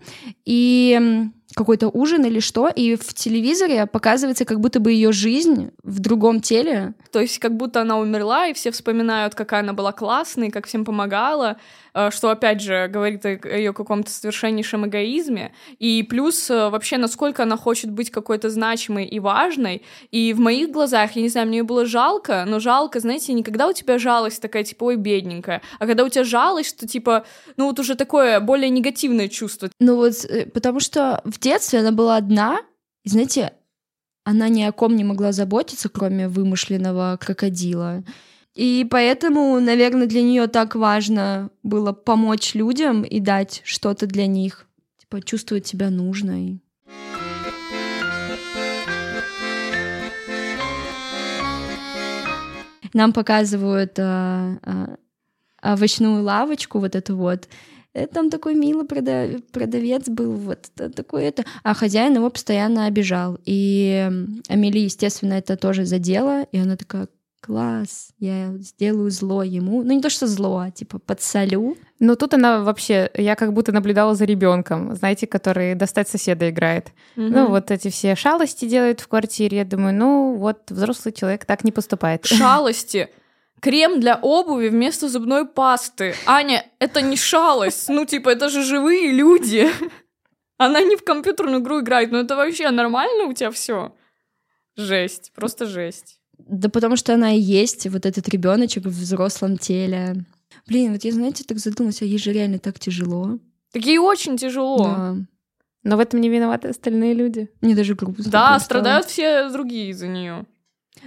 и 0.44 1.28
какой-то 1.54 1.88
ужин 1.88 2.24
или 2.24 2.40
что, 2.40 2.68
и 2.68 2.96
в 2.96 3.14
телевизоре 3.14 3.86
показывается 3.86 4.44
как 4.44 4.60
будто 4.60 4.80
бы 4.80 4.92
ее 4.92 5.12
жизнь 5.12 5.70
в 5.82 5.98
другом 5.98 6.40
теле. 6.40 6.94
То 7.12 7.20
есть 7.20 7.38
как 7.38 7.56
будто 7.56 7.80
она 7.80 7.98
умерла, 7.98 8.46
и 8.46 8.52
все 8.52 8.70
вспоминают, 8.70 9.34
какая 9.34 9.60
она 9.60 9.72
была 9.72 9.92
классной, 9.92 10.50
как 10.50 10.66
всем 10.66 10.84
помогала, 10.84 11.56
э, 11.94 12.10
что, 12.10 12.30
опять 12.30 12.60
же, 12.60 12.88
говорит 12.88 13.24
о 13.26 13.30
ее 13.30 13.72
каком-то 13.72 14.10
совершеннейшем 14.10 14.86
эгоизме. 14.86 15.52
И 15.78 16.02
плюс 16.02 16.50
э, 16.50 16.68
вообще, 16.68 16.98
насколько 16.98 17.42
она 17.42 17.56
хочет 17.56 17.90
быть 17.90 18.10
какой-то 18.10 18.48
значимой 18.50 19.06
и 19.06 19.18
важной. 19.18 19.82
И 20.12 20.32
в 20.32 20.40
моих 20.40 20.70
глазах, 20.70 21.12
я 21.16 21.22
не 21.22 21.28
знаю, 21.28 21.48
мне 21.48 21.58
ее 21.58 21.64
было 21.64 21.84
жалко, 21.84 22.44
но 22.46 22.60
жалко, 22.60 23.00
знаете, 23.00 23.32
не 23.32 23.42
когда 23.42 23.66
у 23.66 23.72
тебя 23.72 23.98
жалость 23.98 24.40
такая, 24.40 24.62
типа, 24.62 24.84
ой, 24.84 24.96
бедненькая, 24.96 25.62
а 25.78 25.86
когда 25.86 26.04
у 26.04 26.08
тебя 26.08 26.24
жалость, 26.24 26.70
что, 26.70 26.86
типа, 26.86 27.24
ну 27.56 27.66
вот 27.66 27.78
уже 27.80 27.96
такое 27.96 28.38
более 28.40 28.70
негативное 28.70 29.28
чувство. 29.28 29.68
Ну 29.80 29.96
вот, 29.96 30.24
э, 30.24 30.46
потому 30.46 30.78
что 30.80 31.20
в 31.24 31.39
детстве 31.40 31.80
она 31.80 31.92
была 31.92 32.16
одна, 32.16 32.60
и, 33.02 33.08
знаете, 33.08 33.52
она 34.24 34.48
ни 34.48 34.62
о 34.62 34.72
ком 34.72 34.96
не 34.96 35.04
могла 35.04 35.32
заботиться, 35.32 35.88
кроме 35.88 36.28
вымышленного 36.28 37.18
крокодила. 37.20 38.04
И 38.54 38.86
поэтому, 38.90 39.58
наверное, 39.60 40.06
для 40.06 40.22
нее 40.22 40.46
так 40.46 40.74
важно 40.74 41.50
было 41.62 41.92
помочь 41.92 42.54
людям 42.54 43.02
и 43.02 43.20
дать 43.20 43.62
что-то 43.64 44.06
для 44.06 44.26
них. 44.26 44.66
Типа 44.98 45.22
чувствовать 45.22 45.66
себя 45.66 45.88
нужной. 45.90 46.60
Нам 52.92 53.12
показывают 53.12 53.98
а, 53.98 54.58
а, 54.62 54.96
овощную 55.62 56.22
лавочку, 56.22 56.80
вот 56.80 56.96
эту 56.96 57.16
вот. 57.16 57.48
Э, 57.94 58.06
Там 58.06 58.30
такой 58.30 58.54
милый 58.54 58.86
прода- 58.86 59.40
продавец 59.52 60.08
был, 60.08 60.32
вот 60.32 60.70
такой 60.94 61.24
это. 61.24 61.44
А 61.62 61.74
хозяин 61.74 62.14
его 62.14 62.30
постоянно 62.30 62.86
обижал. 62.86 63.38
И 63.44 64.08
Амели, 64.48 64.78
естественно, 64.78 65.34
это 65.34 65.56
тоже 65.56 65.84
задело. 65.84 66.44
И 66.52 66.58
она 66.58 66.76
такая, 66.76 67.08
класс, 67.40 68.10
я 68.18 68.52
сделаю 68.58 69.10
зло 69.10 69.42
ему. 69.42 69.82
Ну, 69.82 69.92
не 69.94 70.00
то, 70.02 70.10
что 70.10 70.26
зло, 70.26 70.58
а 70.58 70.70
типа 70.70 70.98
подсолю. 70.98 71.76
Но 71.98 72.14
тут 72.14 72.34
она 72.34 72.60
вообще, 72.62 73.10
я 73.14 73.34
как 73.34 73.52
будто 73.54 73.72
наблюдала 73.72 74.14
за 74.14 74.24
ребенком, 74.24 74.94
знаете, 74.94 75.26
который 75.26 75.74
достать 75.74 76.08
соседа 76.08 76.48
играет. 76.50 76.92
Ну, 77.16 77.48
вот 77.48 77.70
эти 77.70 77.88
все 77.88 78.14
шалости 78.14 78.66
делает 78.66 79.00
в 79.00 79.08
квартире. 79.08 79.58
Я 79.58 79.64
думаю, 79.64 79.94
ну, 79.94 80.34
вот 80.36 80.70
взрослый 80.70 81.12
человек 81.12 81.44
так 81.44 81.64
не 81.64 81.72
поступает. 81.72 82.24
шалости. 82.26 83.08
Крем 83.60 84.00
для 84.00 84.16
обуви 84.16 84.68
вместо 84.68 85.08
зубной 85.08 85.46
пасты. 85.46 86.14
Аня, 86.26 86.64
это 86.78 87.02
не 87.02 87.16
шалость. 87.16 87.88
Ну, 87.88 88.04
типа, 88.06 88.30
это 88.30 88.48
же 88.48 88.62
живые 88.62 89.12
люди. 89.12 89.68
Она 90.56 90.82
не 90.82 90.96
в 90.96 91.04
компьютерную 91.04 91.62
игру 91.62 91.80
играет. 91.80 92.10
Ну, 92.10 92.18
это 92.18 92.36
вообще 92.36 92.70
нормально 92.70 93.24
у 93.24 93.32
тебя 93.32 93.50
все? 93.50 93.94
Жесть. 94.76 95.32
Просто 95.34 95.66
жесть. 95.66 96.20
Да 96.38 96.68
потому 96.68 96.96
что 96.96 97.14
она 97.14 97.32
и 97.32 97.40
есть, 97.40 97.86
вот 97.86 98.06
этот 98.06 98.28
ребеночек 98.28 98.84
в 98.84 98.88
взрослом 98.88 99.58
теле. 99.58 100.24
Блин, 100.66 100.92
вот 100.92 101.04
я, 101.04 101.12
знаете, 101.12 101.44
так 101.44 101.58
задумалась, 101.58 102.02
а 102.02 102.06
ей 102.06 102.18
же 102.18 102.32
реально 102.32 102.58
так 102.58 102.78
тяжело. 102.78 103.38
Так 103.72 103.84
ей 103.84 103.98
очень 103.98 104.36
тяжело. 104.36 104.84
Да. 104.84 105.16
Но 105.82 105.96
в 105.96 106.00
этом 106.00 106.20
не 106.20 106.28
виноваты 106.28 106.68
остальные 106.68 107.14
люди. 107.14 107.48
Мне 107.60 107.74
даже 107.74 107.94
грустно. 107.94 108.30
Да, 108.30 108.58
страдают 108.58 109.06
все 109.06 109.48
другие 109.50 109.90
из-за 109.90 110.08
нее. 110.08 110.44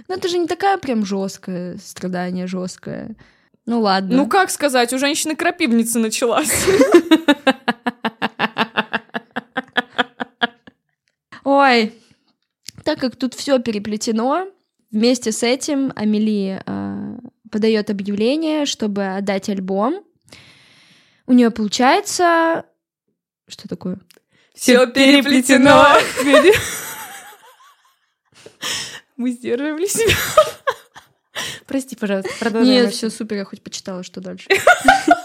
Ну, 0.08 0.14
это 0.16 0.28
же 0.28 0.38
не 0.38 0.46
такая 0.46 0.78
прям 0.78 1.04
жесткое 1.04 1.78
страдание, 1.78 2.46
жесткое. 2.46 3.16
Ну 3.66 3.80
ладно. 3.80 4.16
Ну, 4.16 4.28
как 4.28 4.50
сказать, 4.50 4.92
у 4.92 4.98
женщины 4.98 5.34
крапивница 5.36 5.98
началась. 5.98 6.50
Ой, 11.44 11.92
так 12.84 12.98
как 13.00 13.16
тут 13.16 13.34
все 13.34 13.58
переплетено, 13.58 14.48
вместе 14.90 15.32
с 15.32 15.42
этим 15.42 15.92
Амели 15.96 16.62
э, 16.64 17.16
подает 17.50 17.90
объявление, 17.90 18.66
чтобы 18.66 19.06
отдать 19.06 19.48
альбом. 19.48 20.04
У 21.26 21.32
нее 21.32 21.50
получается... 21.50 22.64
Что 23.48 23.68
такое? 23.68 23.98
Все 24.54 24.86
переплетено. 24.86 25.86
Мы 29.16 29.30
сдерживали 29.30 29.86
себя. 29.86 30.14
Прости, 31.66 31.96
пожалуйста, 31.96 32.30
продолжай. 32.38 32.72
Нет, 32.72 32.92
все 32.92 33.10
супер, 33.10 33.36
я 33.36 33.44
хоть 33.44 33.62
почитала, 33.62 34.02
что 34.02 34.20
дальше. 34.20 34.48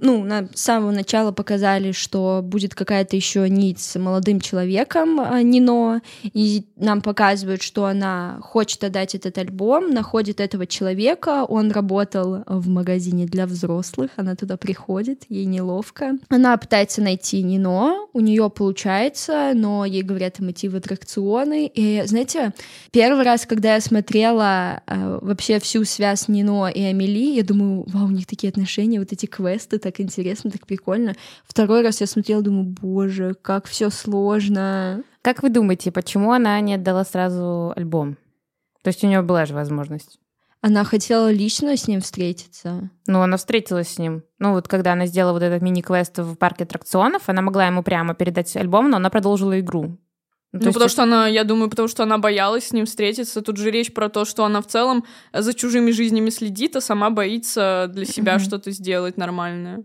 ну, 0.00 0.24
на 0.24 0.48
с 0.54 0.60
самого 0.60 0.90
начала 0.90 1.32
показали, 1.32 1.92
что 1.92 2.40
будет 2.42 2.74
какая-то 2.74 3.16
еще 3.16 3.48
нить 3.48 3.80
с 3.80 3.98
молодым 3.98 4.40
человеком 4.40 5.20
а, 5.20 5.42
Нино, 5.42 6.02
и 6.22 6.64
нам 6.76 7.02
показывают, 7.02 7.62
что 7.62 7.84
она 7.86 8.38
хочет 8.42 8.82
отдать 8.84 9.14
этот 9.14 9.36
альбом, 9.38 9.90
находит 9.90 10.40
этого 10.40 10.66
человека, 10.66 11.44
он 11.44 11.70
работал 11.70 12.44
в 12.46 12.68
магазине 12.68 13.26
для 13.26 13.46
взрослых, 13.46 14.10
она 14.16 14.36
туда 14.36 14.56
приходит, 14.56 15.24
ей 15.28 15.44
неловко. 15.44 16.12
Она 16.28 16.56
пытается 16.56 17.02
найти 17.02 17.42
Нино, 17.42 18.06
у 18.12 18.20
нее 18.20 18.50
получается, 18.50 19.52
но 19.54 19.84
ей 19.84 20.02
говорят 20.02 20.40
идти 20.40 20.68
в 20.68 20.76
аттракционы, 20.76 21.66
и, 21.66 22.02
знаете, 22.06 22.52
первый 22.92 23.24
раз, 23.24 23.46
когда 23.46 23.74
я 23.74 23.80
смотрела 23.80 24.82
э, 24.86 25.18
вообще 25.20 25.58
всю 25.58 25.84
связь 25.84 26.28
Нино 26.28 26.68
и 26.68 26.82
Амели, 26.82 27.34
я 27.34 27.42
думаю, 27.42 27.84
вау, 27.88 28.06
у 28.06 28.10
них 28.10 28.26
такие 28.26 28.50
отношения, 28.50 28.98
вот 28.98 29.12
эти 29.12 29.26
квесты, 29.26 29.78
так 29.78 29.89
интересно, 29.98 30.50
так 30.50 30.66
прикольно. 30.66 31.16
Второй 31.44 31.82
раз 31.82 32.00
я 32.00 32.06
смотрела, 32.06 32.42
думаю, 32.42 32.66
боже, 32.66 33.34
как 33.40 33.66
все 33.66 33.88
сложно. 33.88 35.02
Как 35.22 35.42
вы 35.42 35.48
думаете, 35.48 35.90
почему 35.90 36.32
она 36.32 36.60
не 36.60 36.74
отдала 36.74 37.04
сразу 37.04 37.72
альбом? 37.74 38.18
То 38.82 38.88
есть 38.88 39.02
у 39.02 39.06
нее 39.06 39.22
была 39.22 39.46
же 39.46 39.54
возможность. 39.54 40.20
Она 40.62 40.84
хотела 40.84 41.32
лично 41.32 41.76
с 41.76 41.88
ним 41.88 42.02
встретиться. 42.02 42.90
Ну, 43.06 43.22
она 43.22 43.38
встретилась 43.38 43.88
с 43.88 43.98
ним. 43.98 44.22
Ну, 44.38 44.52
вот 44.52 44.68
когда 44.68 44.92
она 44.92 45.06
сделала 45.06 45.32
вот 45.32 45.42
этот 45.42 45.62
мини-квест 45.62 46.18
в 46.18 46.36
парке 46.36 46.64
аттракционов, 46.64 47.28
она 47.28 47.40
могла 47.40 47.66
ему 47.66 47.82
прямо 47.82 48.14
передать 48.14 48.54
альбом, 48.56 48.90
но 48.90 48.98
она 48.98 49.08
продолжила 49.08 49.58
игру. 49.58 49.96
Ну, 50.52 50.60
ну 50.64 50.72
потому 50.72 50.88
что 50.88 51.04
она, 51.04 51.28
я 51.28 51.44
думаю, 51.44 51.70
потому 51.70 51.86
что 51.86 52.02
она 52.02 52.18
боялась 52.18 52.68
с 52.68 52.72
ним 52.72 52.84
встретиться. 52.84 53.40
Тут 53.40 53.56
же 53.56 53.70
речь 53.70 53.92
про 53.92 54.08
то, 54.08 54.24
что 54.24 54.44
она 54.44 54.60
в 54.60 54.66
целом 54.66 55.04
за 55.32 55.54
чужими 55.54 55.92
жизнями 55.92 56.30
следит, 56.30 56.74
а 56.76 56.80
сама 56.80 57.10
боится 57.10 57.86
для 57.88 58.04
себя 58.04 58.34
mm-hmm. 58.34 58.44
что-то 58.44 58.70
сделать 58.72 59.16
нормальное. 59.16 59.84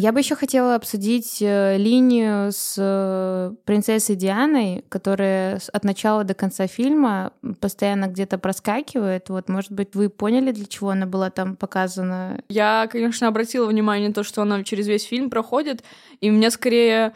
Я 0.00 0.12
бы 0.12 0.20
еще 0.20 0.36
хотела 0.36 0.76
обсудить 0.76 1.38
э, 1.40 1.76
линию 1.76 2.52
с 2.52 2.76
э, 2.78 3.52
принцессой 3.64 4.14
Дианой, 4.14 4.84
которая 4.88 5.60
от 5.72 5.82
начала 5.82 6.22
до 6.22 6.34
конца 6.34 6.68
фильма 6.68 7.32
постоянно 7.60 8.06
где-то 8.06 8.38
проскакивает. 8.38 9.28
Вот, 9.28 9.48
может 9.48 9.72
быть, 9.72 9.96
вы 9.96 10.08
поняли, 10.08 10.52
для 10.52 10.66
чего 10.66 10.90
она 10.90 11.06
была 11.06 11.30
там 11.30 11.56
показана? 11.56 12.40
Я, 12.48 12.88
конечно, 12.88 13.26
обратила 13.26 13.66
внимание 13.66 14.06
на 14.06 14.14
то, 14.14 14.22
что 14.22 14.42
она 14.42 14.62
через 14.62 14.86
весь 14.86 15.02
фильм 15.02 15.30
проходит, 15.30 15.82
и 16.20 16.30
мне 16.30 16.52
скорее 16.52 17.12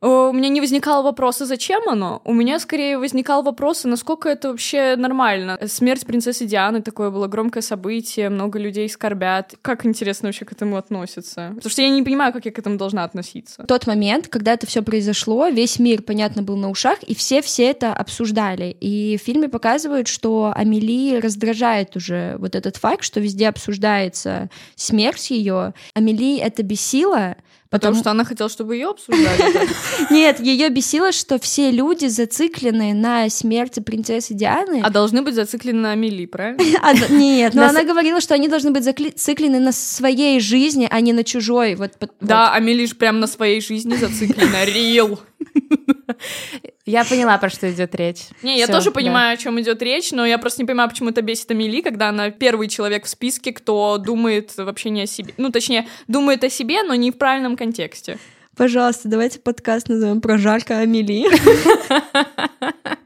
у 0.00 0.32
меня 0.32 0.48
не 0.48 0.60
возникало 0.60 1.02
вопроса, 1.02 1.44
зачем 1.44 1.88
оно. 1.88 2.22
У 2.24 2.32
меня 2.32 2.58
скорее 2.58 2.98
возникал 2.98 3.42
вопрос, 3.42 3.84
насколько 3.84 4.28
это 4.28 4.50
вообще 4.50 4.96
нормально. 4.96 5.58
Смерть 5.66 6.06
принцессы 6.06 6.46
Дианы 6.46 6.80
такое 6.82 7.10
было 7.10 7.26
громкое 7.26 7.60
событие, 7.60 8.30
много 8.30 8.58
людей 8.58 8.88
скорбят. 8.88 9.54
Как 9.60 9.84
интересно 9.84 10.28
вообще 10.28 10.44
к 10.44 10.52
этому 10.52 10.76
относятся? 10.76 11.52
Потому 11.54 11.70
что 11.70 11.82
я 11.82 11.90
не 11.90 12.02
понимаю, 12.02 12.32
как 12.32 12.46
я 12.46 12.52
к 12.52 12.58
этому 12.58 12.78
должна 12.78 13.04
относиться. 13.04 13.64
Тот 13.64 13.86
момент, 13.86 14.28
когда 14.28 14.54
это 14.54 14.66
все 14.66 14.82
произошло, 14.82 15.48
весь 15.48 15.78
мир, 15.78 16.02
понятно, 16.02 16.42
был 16.42 16.56
на 16.56 16.70
ушах, 16.70 17.02
и 17.02 17.14
все 17.14 17.42
все 17.42 17.64
это 17.64 17.92
обсуждали. 17.92 18.76
И 18.80 19.18
в 19.18 19.22
фильме 19.22 19.48
показывают, 19.48 20.08
что 20.08 20.52
Амели 20.54 21.20
раздражает 21.20 21.96
уже 21.96 22.36
вот 22.38 22.54
этот 22.54 22.76
факт, 22.78 23.04
что 23.04 23.20
везде 23.20 23.48
обсуждается 23.48 24.48
смерть 24.76 25.30
ее. 25.30 25.74
Амели 25.94 26.38
это 26.38 26.62
бесило, 26.62 27.36
Потому, 27.70 27.92
Потому 27.92 28.02
что 28.02 28.10
она 28.10 28.24
хотела, 28.24 28.50
чтобы 28.50 28.74
ее 28.74 28.88
обсуждали. 28.88 29.68
Нет, 30.10 30.40
ее 30.40 30.68
бесило, 30.70 31.12
что 31.12 31.38
все 31.38 31.70
люди 31.70 32.06
зациклены 32.06 32.94
на 32.94 33.30
смерти 33.30 33.78
принцессы 33.78 34.34
Дианы. 34.34 34.80
А 34.82 34.90
должны 34.90 35.22
быть 35.22 35.36
зациклены 35.36 35.78
на 35.80 35.92
Амели, 35.92 36.26
правильно? 36.26 36.60
А, 36.82 36.94
нет, 37.10 37.54
но 37.54 37.66
она 37.66 37.84
говорила, 37.84 38.20
что 38.20 38.34
они 38.34 38.48
должны 38.48 38.70
быть 38.70 38.82
зациклены 38.82 39.60
на 39.60 39.70
своей 39.70 40.40
жизни, 40.40 40.88
а 40.90 41.00
не 41.00 41.12
на 41.12 41.22
чужой. 41.22 41.78
Да, 42.20 42.52
Амели 42.54 42.86
же 42.86 42.94
прям 42.96 43.20
на 43.20 43.26
своей 43.26 43.60
жизни 43.60 43.94
зациклена. 43.94 44.64
Рил. 44.64 45.20
Я 46.86 47.04
поняла, 47.04 47.36
про 47.38 47.50
что 47.50 47.70
идет 47.70 47.94
речь. 47.94 48.22
Не, 48.42 48.58
я 48.58 48.66
тоже 48.66 48.90
понимаю, 48.90 49.34
о 49.34 49.36
чем 49.36 49.60
идет 49.60 49.82
речь, 49.82 50.12
но 50.12 50.24
я 50.24 50.38
просто 50.38 50.62
не 50.62 50.66
понимаю, 50.66 50.88
почему 50.88 51.10
это 51.10 51.22
бесит 51.22 51.50
Амели, 51.50 51.82
когда 51.82 52.08
она 52.08 52.30
первый 52.30 52.68
человек 52.68 53.04
в 53.04 53.08
списке, 53.08 53.52
кто 53.52 53.98
думает 53.98 54.56
вообще 54.56 54.90
не 54.90 55.02
о 55.02 55.06
себе. 55.06 55.34
Ну, 55.36 55.50
точнее, 55.50 55.86
думает 56.08 56.42
о 56.44 56.50
себе, 56.50 56.82
но 56.82 56.94
не 56.94 57.10
в 57.10 57.18
правильном 57.18 57.56
контексте. 57.56 58.18
Пожалуйста, 58.56 59.08
давайте 59.08 59.38
подкаст 59.38 59.88
назовем 59.88 60.20
про 60.20 60.36
жарко 60.38 60.78
Амели. 60.78 61.26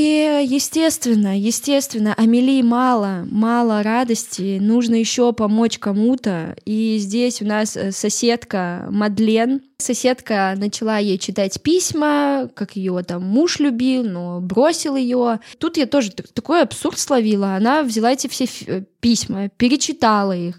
И, 0.00 0.46
естественно, 0.46 1.38
естественно, 1.38 2.14
Амелии 2.14 2.62
мало, 2.62 3.26
мало 3.30 3.82
радости, 3.82 4.56
нужно 4.58 4.94
еще 4.94 5.34
помочь 5.34 5.78
кому-то. 5.78 6.56
И 6.64 6.96
здесь 6.98 7.42
у 7.42 7.44
нас 7.44 7.76
э, 7.76 7.92
соседка 7.92 8.86
Мадлен. 8.90 9.60
Соседка 9.80 10.54
начала 10.56 10.98
ей 10.98 11.18
читать 11.18 11.60
письма, 11.62 12.48
как 12.54 12.76
ее 12.76 13.02
там 13.02 13.22
муж 13.22 13.58
любил, 13.58 14.04
но 14.04 14.40
бросил 14.40 14.96
ее. 14.96 15.40
Тут 15.58 15.76
я 15.76 15.86
тоже 15.86 16.12
такой 16.12 16.62
абсурд 16.62 16.98
словила. 16.98 17.56
Она 17.56 17.82
взяла 17.82 18.12
эти 18.12 18.28
все 18.28 18.46
э, 18.66 18.82
письма, 19.00 19.48
перечитала 19.48 20.36
их, 20.36 20.56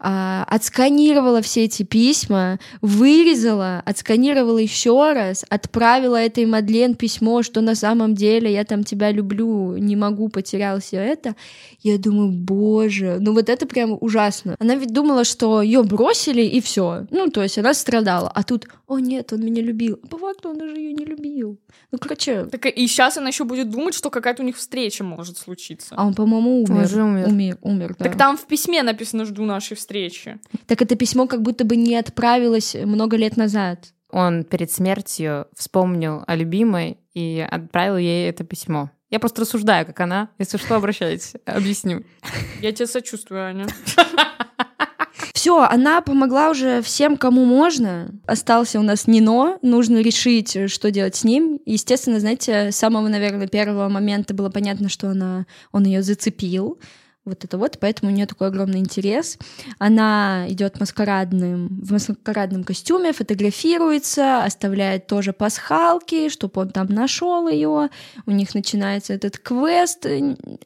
а, 0.00 0.44
отсканировала 0.48 1.40
все 1.42 1.64
эти 1.64 1.82
письма, 1.82 2.58
вырезала, 2.82 3.82
отсканировала 3.84 4.58
еще 4.58 5.12
раз, 5.12 5.44
отправила 5.48 6.16
этой 6.16 6.46
Мадлен 6.46 6.94
письмо, 6.94 7.42
что 7.42 7.60
на 7.60 7.74
самом 7.74 8.14
деле 8.14 8.52
я 8.52 8.64
там 8.64 8.84
тебя 8.84 9.10
люблю, 9.10 9.76
не 9.76 9.96
могу, 9.96 10.28
потерял 10.28 10.80
все 10.80 10.98
это. 10.98 11.34
Я 11.82 11.98
думаю, 11.98 12.30
боже, 12.30 13.18
ну 13.20 13.32
вот 13.32 13.48
это 13.48 13.66
прям 13.66 13.96
ужасно. 14.00 14.56
Она 14.58 14.74
ведь 14.74 14.92
думала, 14.92 15.24
что 15.24 15.62
ее 15.62 15.82
бросили 15.82 16.42
и 16.42 16.60
все. 16.60 17.06
Ну, 17.10 17.30
то 17.30 17.42
есть 17.42 17.58
она 17.58 17.74
страдала. 17.74 18.30
А 18.34 18.42
тут, 18.42 18.57
о 18.86 18.98
нет, 18.98 19.32
он 19.32 19.40
меня 19.40 19.62
любил. 19.62 19.98
А 20.02 20.06
по 20.06 20.18
факту 20.18 20.50
он 20.50 20.58
даже 20.58 20.76
ее 20.76 20.92
не 20.92 21.04
любил. 21.04 21.60
Ну, 21.90 21.98
короче. 21.98 22.44
Так 22.46 22.66
и 22.66 22.86
сейчас 22.86 23.16
она 23.16 23.28
еще 23.28 23.44
будет 23.44 23.70
думать, 23.70 23.94
что 23.94 24.10
какая-то 24.10 24.42
у 24.42 24.46
них 24.46 24.56
встреча 24.56 25.04
может 25.04 25.38
случиться. 25.38 25.94
А 25.96 26.06
он, 26.06 26.14
по-моему, 26.14 26.62
умер. 26.62 26.70
Он 26.72 26.84
уже 26.84 27.02
умер. 27.02 27.28
Умер, 27.28 27.58
умер 27.62 27.96
да. 27.98 28.04
Так 28.04 28.18
там 28.18 28.36
в 28.36 28.46
письме 28.46 28.82
написано 28.82 29.24
«Жду 29.24 29.44
нашей 29.44 29.76
встречи». 29.76 30.38
Так 30.66 30.82
это 30.82 30.96
письмо 30.96 31.26
как 31.26 31.42
будто 31.42 31.64
бы 31.64 31.76
не 31.76 31.96
отправилось 31.96 32.74
много 32.74 33.16
лет 33.16 33.36
назад. 33.36 33.92
Он 34.10 34.44
перед 34.44 34.70
смертью 34.70 35.46
вспомнил 35.54 36.24
о 36.26 36.34
любимой 36.34 36.98
и 37.14 37.46
отправил 37.48 37.98
ей 37.98 38.28
это 38.28 38.44
письмо. 38.44 38.90
Я 39.10 39.20
просто 39.20 39.42
рассуждаю, 39.42 39.86
как 39.86 40.00
она. 40.00 40.30
Если 40.38 40.58
что, 40.58 40.76
обращайтесь, 40.76 41.34
объясню. 41.46 42.04
Я 42.60 42.72
тебе 42.72 42.86
сочувствую, 42.86 43.42
Аня. 43.42 43.66
Все, 45.38 45.62
она 45.62 46.00
помогла 46.00 46.50
уже 46.50 46.82
всем, 46.82 47.16
кому 47.16 47.44
можно. 47.44 48.10
Остался 48.26 48.80
у 48.80 48.82
нас 48.82 49.06
Нино, 49.06 49.56
нужно 49.62 49.98
решить, 49.98 50.68
что 50.68 50.90
делать 50.90 51.14
с 51.14 51.22
ним. 51.22 51.60
Естественно, 51.64 52.18
знаете, 52.18 52.72
с 52.72 52.76
самого, 52.76 53.06
наверное, 53.06 53.46
первого 53.46 53.88
момента 53.88 54.34
было 54.34 54.50
понятно, 54.50 54.88
что 54.88 55.10
она, 55.10 55.46
он 55.70 55.84
ее 55.84 56.02
зацепил 56.02 56.80
вот 57.24 57.44
это 57.44 57.56
вот, 57.56 57.78
поэтому 57.78 58.10
у 58.10 58.14
нее 58.14 58.26
такой 58.26 58.48
огромный 58.48 58.80
интерес. 58.80 59.38
Она 59.78 60.46
идет 60.48 60.80
маскарадным, 60.80 61.68
в 61.68 61.92
маскарадном 61.92 62.64
костюме, 62.64 63.12
фотографируется, 63.12 64.42
оставляет 64.42 65.06
тоже 65.06 65.32
пасхалки, 65.32 66.30
чтобы 66.30 66.62
он 66.62 66.70
там 66.70 66.88
нашел 66.88 67.46
ее. 67.46 67.90
У 68.26 68.30
них 68.32 68.54
начинается 68.56 69.12
этот 69.12 69.38
квест 69.38 70.04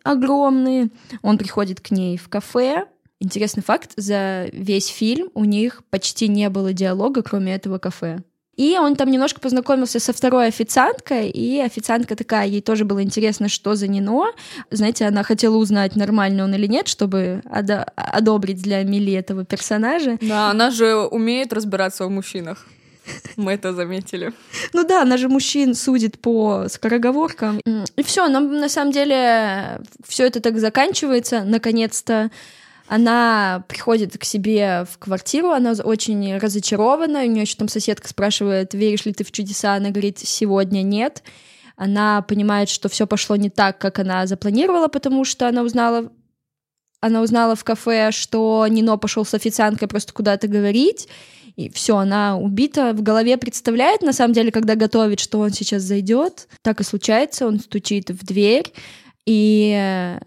огромный. 0.03 0.91
Он 1.21 1.37
приходит 1.37 1.83
к 1.83 1.91
ней 1.91 2.17
в 2.17 2.31
кафе. 2.31 2.87
Интересный 3.23 3.63
факт, 3.63 3.93
за 3.97 4.49
весь 4.53 4.89
фильм 4.89 5.31
у 5.35 5.45
них 5.45 5.83
почти 5.91 6.27
не 6.27 6.49
было 6.51 6.73
диалога, 6.73 7.23
кроме 7.23 7.55
этого 7.55 7.79
кафе. 7.79 8.19
И 8.57 8.77
он 8.77 8.97
там 8.97 9.13
немножко 9.13 9.41
познакомился 9.41 10.01
со 10.01 10.13
второй 10.13 10.49
официанткой, 10.49 11.31
и 11.31 11.61
официантка 11.61 12.17
такая, 12.17 12.49
ей 12.49 12.61
тоже 12.61 12.85
было 12.85 13.01
интересно, 13.01 13.49
что 13.49 13.77
за 13.77 13.87
Нино. 13.87 14.33
Знаете, 14.73 15.07
она 15.07 15.23
хотела 15.23 15.57
узнать, 15.57 15.95
нормальный 15.95 16.43
он 16.43 16.53
или 16.53 16.67
нет, 16.67 16.89
чтобы 16.89 17.43
одо- 17.45 17.87
одобрить 17.95 18.61
для 18.61 18.83
Мили 18.83 19.13
этого 19.13 19.45
персонажа. 19.45 20.19
Да, 20.21 20.51
она 20.51 20.71
же 20.73 20.97
умеет 20.97 21.53
разбираться 21.53 22.05
в 22.07 22.11
мужчинах. 22.11 22.67
Мы 23.37 23.53
это 23.53 23.73
заметили. 23.73 24.33
Ну 24.73 24.85
да, 24.85 25.03
она 25.03 25.17
же 25.17 25.29
мужчин 25.29 25.77
судит 25.77 26.21
по 26.21 26.67
скороговоркам. 26.69 27.61
И 27.97 28.03
все, 28.03 28.27
нам 28.29 28.59
на 28.59 28.69
самом 28.69 28.91
деле 28.93 29.81
все 30.07 30.27
это 30.27 30.41
так 30.41 30.59
заканчивается, 30.59 31.45
наконец-то. 31.45 32.33
Она 32.93 33.65
приходит 33.69 34.19
к 34.19 34.25
себе 34.25 34.85
в 34.85 34.99
квартиру, 34.99 35.49
она 35.49 35.73
очень 35.83 36.37
разочарована, 36.37 37.21
у 37.21 37.27
нее 37.27 37.41
еще 37.41 37.57
там 37.57 37.69
соседка 37.69 38.07
спрашивает, 38.07 38.75
веришь 38.75 39.07
ли 39.07 39.15
ты 39.15 39.25
в 39.25 39.33
чудеса, 39.33 39.77
она 39.77 39.89
говорит, 39.89 40.19
сегодня 40.19 40.83
нет. 40.83 41.23
Она 41.77 42.21
понимает, 42.21 42.69
что 42.69 42.91
все 42.91 43.07
пошло 43.07 43.37
не 43.37 43.49
так, 43.49 43.79
как 43.79 43.99
она 43.99 44.27
запланировала, 44.27 44.89
потому 44.89 45.25
что 45.25 45.49
она 45.49 45.63
узнала 45.63 46.13
она 47.01 47.23
узнала 47.23 47.57
в 47.57 47.65
кафе, 47.65 48.11
что 48.11 48.67
Нино 48.69 48.99
пошел 48.99 49.25
с 49.25 49.33
официанткой 49.33 49.89
просто 49.89 50.13
куда-то 50.13 50.47
говорить, 50.47 51.09
и 51.57 51.71
все, 51.71 51.97
она 51.97 52.37
убита, 52.37 52.93
в 52.93 53.03
голове 53.03 53.39
представляет, 53.39 54.03
на 54.03 54.13
самом 54.13 54.35
деле, 54.35 54.53
когда 54.53 54.75
готовит, 54.75 55.19
что 55.19 55.39
он 55.39 55.51
сейчас 55.51 55.81
зайдет. 55.81 56.47
Так 56.61 56.83
и 56.83 56.85
случается, 56.85 57.47
он 57.47 57.59
стучит 57.59 58.11
в 58.11 58.23
дверь, 58.27 58.71
и... 59.25 60.19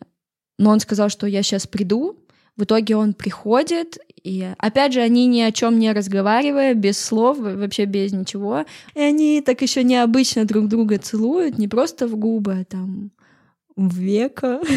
Но 0.58 0.72
он 0.72 0.80
сказал, 0.80 1.10
что 1.10 1.28
я 1.28 1.44
сейчас 1.44 1.68
приду, 1.68 2.25
в 2.58 2.64
итоге 2.64 2.96
он 2.96 3.14
приходит, 3.14 3.98
и 4.24 4.54
опять 4.58 4.94
же, 4.94 5.02
они 5.02 5.28
ни 5.28 5.42
о 5.42 5.52
чем 5.52 5.78
не 5.78 5.92
разговаривая, 5.92 6.74
без 6.74 6.98
слов, 6.98 7.38
вообще 7.38 7.86
без 7.86 8.12
ничего. 8.12 8.66
И 8.96 9.00
они 9.00 9.42
так 9.42 9.62
еще 9.62 9.84
необычно 9.84 10.46
друг 10.46 10.68
друга 10.68 10.98
целуют, 10.98 11.58
не 11.58 11.68
просто 11.68 12.08
в 12.08 12.16
губы, 12.16 12.54
а 12.62 12.66
там 12.66 13.12
в 13.76 13.96
века. 13.98 14.62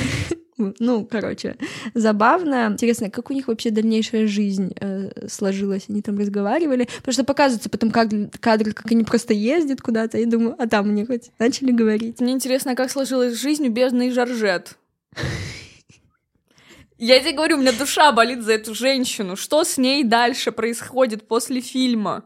Ну, 0.80 1.04
короче, 1.04 1.54
забавно. 1.94 2.68
Интересно, 2.72 3.10
как 3.10 3.30
у 3.30 3.32
них 3.32 3.46
вообще 3.46 3.70
дальнейшая 3.70 4.26
жизнь 4.26 4.72
э, 4.80 5.28
сложилась? 5.28 5.84
Они 5.88 6.02
там 6.02 6.18
разговаривали. 6.18 6.88
Потому 6.96 7.12
что 7.12 7.22
показывается 7.22 7.70
потом 7.70 7.92
кадр, 7.92 8.28
кадр, 8.40 8.74
как 8.74 8.90
они 8.90 9.04
просто 9.04 9.34
ездят 9.34 9.80
куда-то. 9.80 10.18
И 10.18 10.24
думаю, 10.24 10.56
а 10.58 10.66
там 10.66 10.88
они 10.88 11.04
хоть 11.04 11.30
начали 11.38 11.70
говорить. 11.70 12.20
Мне 12.20 12.32
интересно, 12.32 12.74
как 12.74 12.90
сложилась 12.90 13.40
жизнь 13.40 13.68
у 13.68 13.70
бедной 13.70 14.10
Жоржет. 14.10 14.76
Я 17.00 17.20
тебе 17.20 17.30
говорю, 17.32 17.56
у 17.56 17.61
меня 17.61 17.70
душа 17.70 18.11
болит 18.11 18.42
за 18.42 18.54
эту 18.54 18.74
женщину. 18.74 19.37
Что 19.37 19.62
с 19.62 19.78
ней 19.78 20.02
дальше 20.02 20.50
происходит 20.50 21.28
после 21.28 21.61
фильма? 21.61 22.24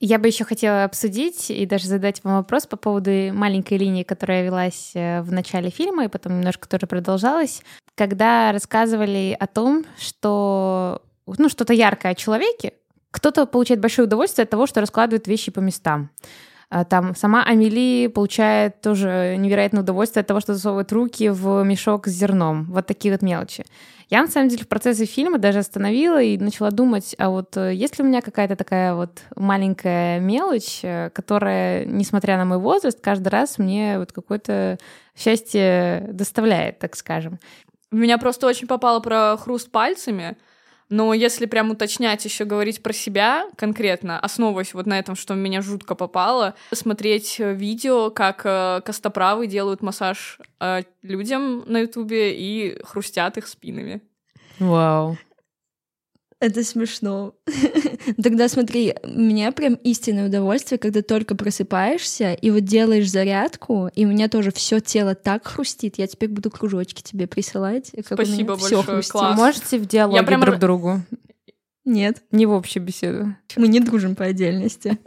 Я 0.00 0.18
бы 0.18 0.28
еще 0.28 0.44
хотела 0.44 0.84
обсудить 0.84 1.50
и 1.50 1.66
даже 1.66 1.88
задать 1.88 2.24
вам 2.24 2.36
вопрос 2.36 2.66
по 2.66 2.76
поводу 2.76 3.10
маленькой 3.34 3.76
линии, 3.76 4.02
которая 4.02 4.44
велась 4.44 4.92
э, 4.94 5.20
в 5.20 5.30
начале 5.30 5.68
фильма 5.68 6.06
и 6.06 6.08
потом 6.08 6.38
немножко 6.38 6.66
тоже 6.66 6.86
продолжалась, 6.86 7.62
когда 7.94 8.50
рассказывали 8.52 9.36
о 9.38 9.46
том, 9.46 9.84
что 9.98 11.02
ну, 11.26 11.50
что-то 11.50 11.74
яркое 11.74 12.12
о 12.12 12.14
человеке, 12.14 12.72
кто-то 13.10 13.44
получает 13.44 13.80
большое 13.80 14.06
удовольствие 14.06 14.44
от 14.44 14.50
того, 14.50 14.66
что 14.66 14.80
раскладывает 14.80 15.26
вещи 15.26 15.50
по 15.50 15.60
местам. 15.60 16.10
А 16.74 16.84
там 16.84 17.14
сама 17.14 17.44
Амели 17.44 18.08
получает 18.08 18.80
тоже 18.80 19.36
невероятное 19.38 19.82
удовольствие 19.82 20.22
от 20.22 20.26
того, 20.26 20.40
что 20.40 20.54
засовывает 20.54 20.90
руки 20.90 21.28
в 21.28 21.62
мешок 21.62 22.08
с 22.08 22.10
зерном. 22.10 22.64
Вот 22.64 22.84
такие 22.84 23.14
вот 23.14 23.22
мелочи. 23.22 23.64
Я, 24.10 24.22
на 24.22 24.26
самом 24.26 24.48
деле, 24.48 24.64
в 24.64 24.66
процессе 24.66 25.04
фильма 25.04 25.38
даже 25.38 25.60
остановила 25.60 26.20
и 26.20 26.36
начала 26.36 26.72
думать, 26.72 27.14
а 27.16 27.30
вот 27.30 27.56
э, 27.56 27.72
есть 27.74 27.96
ли 27.96 28.04
у 28.04 28.08
меня 28.08 28.22
какая-то 28.22 28.56
такая 28.56 28.96
вот 28.96 29.22
маленькая 29.36 30.18
мелочь, 30.18 30.80
э, 30.82 31.10
которая, 31.10 31.84
несмотря 31.84 32.38
на 32.38 32.44
мой 32.44 32.58
возраст, 32.58 33.00
каждый 33.00 33.28
раз 33.28 33.58
мне 33.58 34.00
вот 34.00 34.10
какое-то 34.10 34.76
счастье 35.16 36.08
доставляет, 36.10 36.80
так 36.80 36.96
скажем. 36.96 37.38
Меня 37.92 38.18
просто 38.18 38.48
очень 38.48 38.66
попало 38.66 38.98
про 38.98 39.36
хруст 39.36 39.70
пальцами. 39.70 40.36
Но 40.90 41.14
если 41.14 41.46
прям 41.46 41.70
уточнять, 41.70 42.24
еще 42.24 42.44
говорить 42.44 42.82
про 42.82 42.92
себя 42.92 43.46
конкретно, 43.56 44.20
основываясь 44.20 44.74
вот 44.74 44.86
на 44.86 44.98
этом, 44.98 45.16
что 45.16 45.34
меня 45.34 45.62
жутко 45.62 45.94
попало, 45.94 46.54
смотреть 46.72 47.38
видео, 47.38 48.10
как 48.10 48.42
э, 48.44 48.80
костоправы 48.84 49.46
делают 49.46 49.82
массаж 49.82 50.38
э, 50.60 50.82
людям 51.02 51.64
на 51.66 51.80
Ютубе 51.80 52.34
и 52.36 52.82
хрустят 52.84 53.38
их 53.38 53.46
спинами. 53.46 54.02
Вау. 54.58 55.16
Это 56.44 56.62
смешно. 56.62 57.34
Тогда 58.22 58.48
смотри, 58.48 58.94
у 59.02 59.18
меня 59.18 59.50
прям 59.50 59.76
истинное 59.76 60.26
удовольствие, 60.26 60.78
когда 60.78 61.00
только 61.00 61.34
просыпаешься 61.34 62.34
и 62.34 62.50
вот 62.50 62.64
делаешь 62.64 63.10
зарядку, 63.10 63.88
и 63.94 64.04
у 64.04 64.08
меня 64.08 64.28
тоже 64.28 64.52
все 64.52 64.78
тело 64.80 65.14
так 65.14 65.46
хрустит. 65.46 65.96
Я 65.96 66.06
теперь 66.06 66.28
буду 66.28 66.50
кружочки 66.50 67.00
тебе 67.00 67.26
присылать. 67.26 67.92
Как 68.06 68.18
Спасибо 68.22 68.56
большое, 68.56 68.82
хрустит. 68.82 69.12
класс. 69.12 69.38
Можете 69.38 69.78
в 69.78 69.86
диалоге 69.86 70.18
Я 70.18 70.22
прям... 70.22 70.42
друг 70.42 70.58
другу? 70.58 71.00
Нет. 71.86 72.22
Не 72.30 72.44
в 72.44 72.50
общей 72.50 72.78
беседу. 72.78 73.34
Мы 73.56 73.68
не 73.68 73.80
дружим 73.80 74.14
по 74.14 74.26
отдельности. 74.26 74.98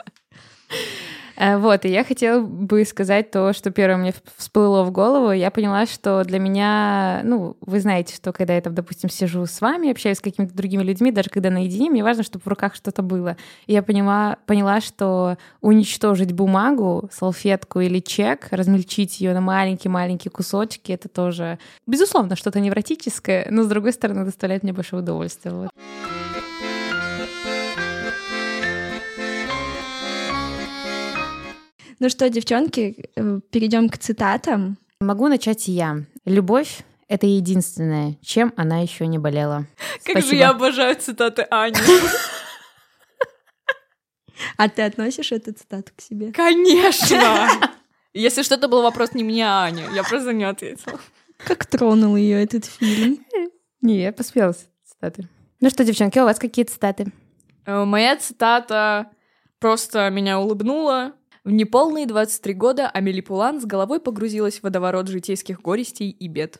Э, 1.37 1.57
вот, 1.57 1.85
и 1.85 1.89
я 1.89 2.03
хотела 2.03 2.41
бы 2.41 2.83
сказать 2.83 3.29
то, 3.29 3.53
что 3.53 3.69
первое 3.69 3.97
мне 3.97 4.13
всплыло 4.37 4.83
в 4.83 4.91
голову. 4.91 5.31
Я 5.31 5.51
поняла, 5.51 5.85
что 5.85 6.23
для 6.23 6.39
меня, 6.39 7.21
ну, 7.23 7.55
вы 7.61 7.79
знаете, 7.79 8.15
что 8.15 8.33
когда 8.33 8.55
я 8.55 8.61
там, 8.61 8.73
допустим, 8.73 9.09
сижу 9.09 9.45
с 9.45 9.61
вами, 9.61 9.91
общаюсь 9.91 10.17
с 10.17 10.21
какими-то 10.21 10.55
другими 10.55 10.81
людьми, 10.81 11.11
даже 11.11 11.29
когда 11.29 11.51
наедине, 11.51 11.91
мне 11.91 12.03
важно, 12.03 12.23
чтобы 12.23 12.43
в 12.43 12.47
руках 12.47 12.73
что-то 12.73 13.03
было. 13.03 13.37
И 13.67 13.73
я 13.73 13.83
поняла, 13.83 14.37
поняла, 14.47 14.81
что 14.81 15.37
уничтожить 15.61 16.33
бумагу, 16.33 17.09
салфетку 17.13 17.81
или 17.81 17.99
чек, 17.99 18.47
размельчить 18.49 19.21
ее 19.21 19.33
на 19.33 19.41
маленькие-маленькие 19.41 20.31
кусочки, 20.31 20.91
это 20.91 21.07
тоже, 21.07 21.59
безусловно, 21.85 22.35
что-то 22.35 22.59
невротическое, 22.59 23.47
но, 23.51 23.63
с 23.63 23.67
другой 23.67 23.93
стороны, 23.93 24.25
доставляет 24.25 24.63
мне 24.63 24.73
большое 24.73 25.03
удовольствие. 25.03 25.53
Вот. 25.53 25.69
Ну 31.99 32.09
что, 32.09 32.29
девчонки, 32.29 33.09
э, 33.15 33.39
перейдем 33.49 33.89
к 33.89 33.97
цитатам. 33.97 34.77
Могу 34.99 35.27
начать 35.27 35.67
я. 35.67 36.03
Любовь— 36.25 36.83
это 37.07 37.25
единственное, 37.25 38.17
чем 38.21 38.53
она 38.55 38.79
еще 38.79 39.07
не 39.07 39.17
болела. 39.17 39.65
Как 40.03 40.11
Спасибо. 40.11 40.29
же 40.29 40.35
я 40.35 40.49
обожаю 40.51 40.95
цитаты 40.95 41.47
Ани. 41.49 41.77
А 44.57 44.69
ты 44.69 44.83
относишь 44.83 45.31
эту 45.31 45.53
цитату 45.53 45.91
к 45.95 46.01
себе? 46.01 46.31
Конечно! 46.31 47.47
Если 48.13 48.43
что, 48.43 48.55
это 48.55 48.67
был 48.67 48.83
вопрос 48.83 49.13
не 49.13 49.23
мне, 49.23 49.45
а 49.45 49.63
Ане. 49.65 49.85
Я 49.95 50.03
просто 50.03 50.33
не 50.33 50.43
ответила. 50.43 50.99
Как 51.37 51.65
тронул 51.65 52.15
ее 52.15 52.43
этот 52.43 52.65
фильм? 52.65 53.25
Не, 53.81 54.01
я 54.01 54.13
посмеялась 54.13 54.67
цитаты. 54.85 55.27
Ну 55.59 55.69
что, 55.69 55.83
девчонки, 55.83 56.19
у 56.19 56.23
вас 56.23 56.37
какие 56.37 56.65
цитаты? 56.65 57.11
Э, 57.65 57.85
моя 57.85 58.17
цитата 58.17 59.09
просто 59.59 60.09
меня 60.11 60.39
улыбнула. 60.39 61.13
В 61.47 61.51
неполные 61.51 62.05
23 62.05 62.53
года 62.55 62.89
Амели 62.89 63.21
Пулан 63.21 63.61
с 63.61 63.65
головой 63.65 64.01
погрузилась 64.01 64.59
в 64.59 64.63
водоворот 64.63 65.07
житейских 65.07 65.61
горестей 65.61 66.09
и 66.09 66.27
бед. 66.27 66.59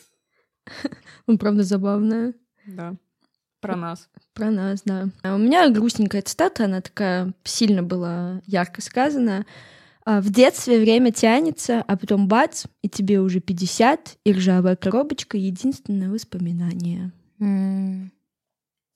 Ну, 1.28 1.38
правда, 1.38 1.64
забавная. 1.64 2.34
Да. 2.66 2.96
Про 3.60 3.76
нас. 3.76 4.08
Про 4.34 4.50
нас, 4.50 4.84
да. 4.86 5.10
А 5.24 5.36
у 5.36 5.40
меня 5.40 5.70
грустненькая 5.70 6.22
цитата, 6.22 6.64
она 6.64 6.80
такая 6.80 7.34
сильно 7.44 7.84
была 7.84 8.42
ярко 8.46 8.82
сказана. 8.82 9.46
«А 10.06 10.22
в 10.22 10.32
детстве 10.32 10.80
время 10.80 11.12
тянется, 11.12 11.84
а 11.86 11.98
потом 11.98 12.30
бац, 12.30 12.64
и 12.82 12.88
тебе 12.88 13.20
уже 13.20 13.42
50, 13.42 14.20
и 14.24 14.32
ржавая 14.32 14.78
коробочка— 14.78 15.36
единственное 15.38 16.10
воспоминание. 16.10 17.12
Mm. 17.42 18.08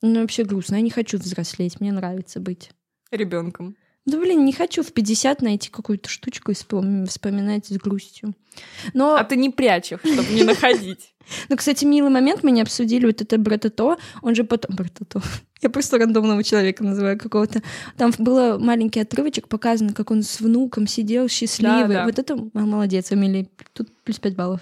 Ну, 0.00 0.20
вообще 0.22 0.44
грустно. 0.44 0.76
Я 0.76 0.80
не 0.80 0.90
хочу 0.90 1.18
взрослеть, 1.18 1.80
мне 1.80 1.92
нравится 1.92 2.40
быть. 2.40 2.70
Ребенком. 3.10 3.76
Да, 4.04 4.18
блин, 4.18 4.44
не 4.44 4.52
хочу 4.52 4.82
в 4.82 4.92
50 4.92 5.42
найти 5.42 5.70
какую-то 5.70 6.08
штучку 6.08 6.50
и 6.50 6.54
вспоминать 6.54 7.66
с 7.66 7.76
грустью. 7.76 8.34
Но... 8.94 9.14
А 9.14 9.24
ты 9.24 9.36
не 9.36 9.50
прячь 9.50 9.92
их, 9.92 10.00
чтобы 10.00 10.32
не 10.32 10.44
находить. 10.44 11.08
Ну, 11.48 11.56
кстати, 11.56 11.84
милый 11.84 12.10
момент, 12.10 12.42
мы 12.42 12.50
не 12.50 12.60
обсудили 12.60 13.06
вот 13.06 13.22
это 13.22 13.38
Братато, 13.38 13.96
он 14.22 14.34
же 14.34 14.42
потом... 14.42 14.74
Братато. 14.74 15.22
Я 15.62 15.70
просто 15.70 15.96
рандомного 15.96 16.42
человека 16.42 16.82
называю 16.82 17.16
какого-то. 17.16 17.62
Там 17.96 18.12
было 18.18 18.58
маленький 18.58 18.98
отрывочек, 18.98 19.46
показано, 19.46 19.92
как 19.92 20.10
он 20.10 20.24
с 20.24 20.40
внуком 20.40 20.88
сидел 20.88 21.28
счастливый. 21.28 21.94
Да, 21.94 21.94
да. 21.94 22.04
Вот 22.06 22.18
это 22.18 22.36
молодец, 22.54 23.12
Амели. 23.12 23.48
Тут 23.72 23.88
плюс 24.02 24.18
5 24.18 24.34
баллов. 24.34 24.60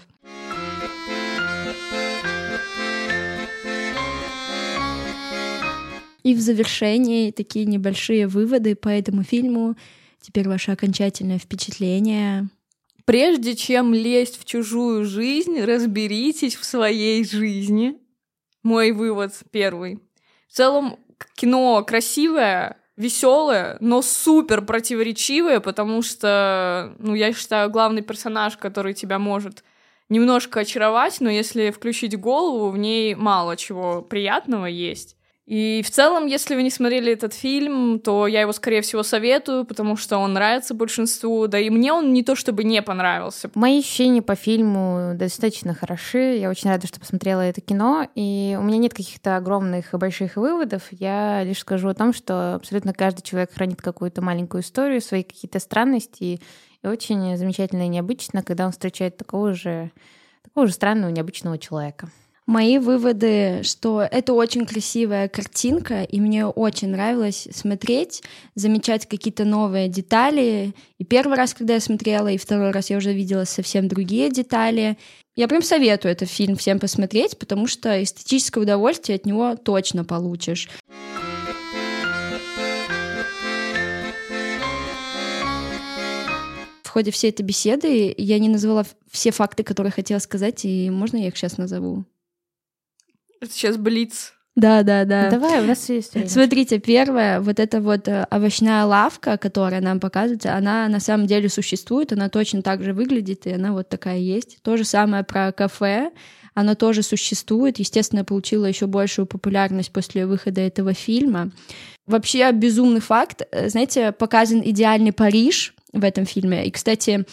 И 6.22 6.34
в 6.34 6.40
завершении 6.40 7.30
такие 7.30 7.64
небольшие 7.64 8.26
выводы 8.26 8.74
по 8.74 8.88
этому 8.88 9.22
фильму. 9.22 9.76
Теперь 10.20 10.48
ваше 10.48 10.72
окончательное 10.72 11.38
впечатление. 11.38 12.48
Прежде 13.04 13.56
чем 13.56 13.94
лезть 13.94 14.40
в 14.40 14.44
чужую 14.44 15.04
жизнь, 15.04 15.60
разберитесь 15.60 16.56
в 16.56 16.64
своей 16.64 17.24
жизни. 17.24 17.96
Мой 18.62 18.92
вывод 18.92 19.32
первый. 19.50 20.00
В 20.48 20.52
целом, 20.52 20.98
кино 21.34 21.82
красивое, 21.82 22.76
веселое, 22.96 23.78
но 23.80 24.02
супер 24.02 24.62
противоречивое, 24.62 25.60
потому 25.60 26.02
что, 26.02 26.94
ну, 26.98 27.14
я 27.14 27.32
считаю, 27.32 27.70
главный 27.70 28.02
персонаж, 28.02 28.58
который 28.58 28.92
тебя 28.92 29.18
может 29.18 29.64
немножко 30.10 30.60
очаровать, 30.60 31.20
но 31.20 31.30
если 31.30 31.70
включить 31.70 32.18
голову, 32.18 32.70
в 32.70 32.76
ней 32.76 33.14
мало 33.14 33.56
чего 33.56 34.02
приятного 34.02 34.66
есть. 34.66 35.16
И 35.50 35.82
в 35.84 35.90
целом, 35.90 36.26
если 36.26 36.54
вы 36.54 36.62
не 36.62 36.70
смотрели 36.70 37.12
этот 37.12 37.34
фильм, 37.34 37.98
то 37.98 38.28
я 38.28 38.42
его, 38.42 38.52
скорее 38.52 38.82
всего, 38.82 39.02
советую, 39.02 39.64
потому 39.64 39.96
что 39.96 40.18
он 40.18 40.32
нравится 40.32 40.74
большинству, 40.74 41.48
да 41.48 41.58
и 41.58 41.70
мне 41.70 41.92
он 41.92 42.12
не 42.12 42.22
то 42.22 42.36
чтобы 42.36 42.62
не 42.62 42.80
понравился. 42.82 43.50
Мои 43.56 43.80
ощущения 43.80 44.22
по 44.22 44.36
фильму 44.36 45.14
достаточно 45.16 45.74
хороши, 45.74 46.36
я 46.36 46.50
очень 46.50 46.70
рада, 46.70 46.86
что 46.86 47.00
посмотрела 47.00 47.40
это 47.40 47.60
кино, 47.60 48.06
и 48.14 48.56
у 48.60 48.62
меня 48.62 48.78
нет 48.78 48.94
каких-то 48.94 49.36
огромных 49.36 49.92
и 49.92 49.96
больших 49.96 50.36
выводов, 50.36 50.84
я 50.92 51.42
лишь 51.42 51.58
скажу 51.58 51.88
о 51.88 51.94
том, 51.94 52.12
что 52.12 52.54
абсолютно 52.54 52.94
каждый 52.94 53.22
человек 53.22 53.52
хранит 53.52 53.82
какую-то 53.82 54.22
маленькую 54.22 54.62
историю, 54.62 55.00
свои 55.00 55.24
какие-то 55.24 55.58
странности, 55.58 56.40
и 56.80 56.86
очень 56.86 57.36
замечательно 57.36 57.82
и 57.82 57.88
необычно, 57.88 58.44
когда 58.44 58.66
он 58.66 58.70
встречает 58.70 59.16
такого 59.16 59.52
же, 59.54 59.90
такого 60.44 60.68
же 60.68 60.72
странного, 60.72 61.10
необычного 61.10 61.58
человека. 61.58 62.08
Мои 62.50 62.78
выводы, 62.78 63.60
что 63.62 64.02
это 64.02 64.32
очень 64.32 64.66
красивая 64.66 65.28
картинка, 65.28 66.02
и 66.02 66.20
мне 66.20 66.46
очень 66.46 66.88
нравилось 66.88 67.46
смотреть, 67.52 68.24
замечать 68.56 69.06
какие-то 69.06 69.44
новые 69.44 69.86
детали. 69.86 70.74
И 70.98 71.04
первый 71.04 71.36
раз, 71.36 71.54
когда 71.54 71.74
я 71.74 71.80
смотрела, 71.80 72.26
и 72.26 72.38
второй 72.38 72.72
раз 72.72 72.90
я 72.90 72.96
уже 72.96 73.12
видела 73.12 73.44
совсем 73.44 73.86
другие 73.86 74.30
детали. 74.30 74.98
Я 75.36 75.46
прям 75.46 75.62
советую 75.62 76.10
этот 76.10 76.28
фильм 76.28 76.56
всем 76.56 76.80
посмотреть, 76.80 77.38
потому 77.38 77.68
что 77.68 78.02
эстетическое 78.02 78.64
удовольствие 78.64 79.14
от 79.14 79.26
него 79.26 79.54
точно 79.54 80.04
получишь. 80.04 80.68
В 86.82 86.88
ходе 86.88 87.12
всей 87.12 87.30
этой 87.30 87.42
беседы 87.42 88.12
я 88.18 88.40
не 88.40 88.48
назвала 88.48 88.84
все 89.08 89.30
факты, 89.30 89.62
которые 89.62 89.92
хотела 89.92 90.18
сказать, 90.18 90.64
и 90.64 90.90
можно 90.90 91.16
я 91.16 91.28
их 91.28 91.36
сейчас 91.36 91.56
назову? 91.56 92.06
Это 93.40 93.52
сейчас 93.52 93.76
Блиц. 93.76 94.34
Да, 94.56 94.82
да, 94.82 95.04
да. 95.04 95.30
Давай, 95.30 95.62
у 95.62 95.64
нас 95.64 95.88
есть 95.88 96.12
время. 96.12 96.28
Смотрите, 96.28 96.78
первая, 96.78 97.40
вот 97.40 97.60
эта 97.60 97.80
вот 97.80 98.08
э, 98.08 98.26
овощная 98.30 98.84
лавка, 98.84 99.38
которая 99.38 99.80
нам 99.80 100.00
показывается, 100.00 100.54
она 100.54 100.88
на 100.88 101.00
самом 101.00 101.26
деле 101.26 101.48
существует, 101.48 102.12
она 102.12 102.28
точно 102.28 102.60
так 102.60 102.82
же 102.82 102.92
выглядит, 102.92 103.46
и 103.46 103.52
она 103.52 103.72
вот 103.72 103.88
такая 103.88 104.18
есть. 104.18 104.58
То 104.62 104.76
же 104.76 104.84
самое 104.84 105.22
про 105.22 105.52
кафе, 105.52 106.10
оно 106.54 106.74
тоже 106.74 107.02
существует, 107.02 107.78
естественно, 107.78 108.24
получило 108.24 108.66
еще 108.66 108.86
большую 108.86 109.26
популярность 109.26 109.92
после 109.92 110.26
выхода 110.26 110.60
этого 110.60 110.94
фильма. 110.94 111.52
Вообще 112.06 112.50
безумный 112.52 113.00
факт, 113.00 113.42
э, 113.52 113.68
знаете, 113.68 114.12
показан 114.12 114.60
идеальный 114.64 115.12
Париж 115.12 115.74
в 115.92 116.04
этом 116.04 116.26
фильме. 116.26 116.66
И, 116.66 116.70
кстати, 116.70 117.24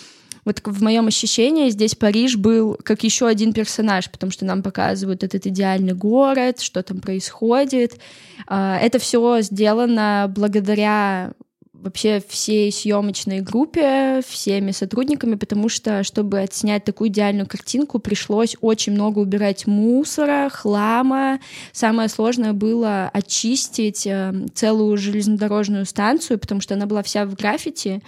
вот 0.48 0.62
в 0.64 0.82
моем 0.82 1.08
ощущении 1.08 1.70
здесь 1.70 1.94
Париж 1.94 2.38
был 2.38 2.80
как 2.82 3.04
еще 3.04 3.28
один 3.28 3.52
персонаж, 3.52 4.10
потому 4.10 4.32
что 4.32 4.46
нам 4.46 4.64
показывают 4.64 5.22
этот 5.26 5.46
идеальный 5.46 5.94
город, 5.94 6.62
что 6.62 6.82
там 6.84 7.02
происходит. 7.02 8.00
А, 8.48 8.78
это 8.80 8.98
все 8.98 9.42
сделано 9.42 10.32
благодаря 10.34 11.34
вообще 11.74 12.24
всей 12.26 12.72
съемочной 12.72 13.42
группе, 13.42 14.22
всеми 14.26 14.72
сотрудниками, 14.72 15.36
потому 15.36 15.68
что, 15.68 16.06
чтобы 16.06 16.40
отснять 16.40 16.86
такую 16.86 17.10
идеальную 17.10 17.46
картинку, 17.46 18.00
пришлось 18.00 18.56
очень 18.62 18.94
много 18.94 19.20
убирать 19.20 19.68
мусора, 19.68 20.50
хлама. 20.50 21.42
Самое 21.74 22.08
сложное 22.08 22.54
было 22.54 23.10
очистить 23.12 24.08
э, 24.08 24.34
целую 24.54 24.96
железнодорожную 24.96 25.86
станцию, 25.86 26.40
потому 26.40 26.62
что 26.62 26.76
она 26.76 26.86
была 26.86 27.04
вся 27.04 27.26
в 27.26 27.36
граффити, 27.36 28.02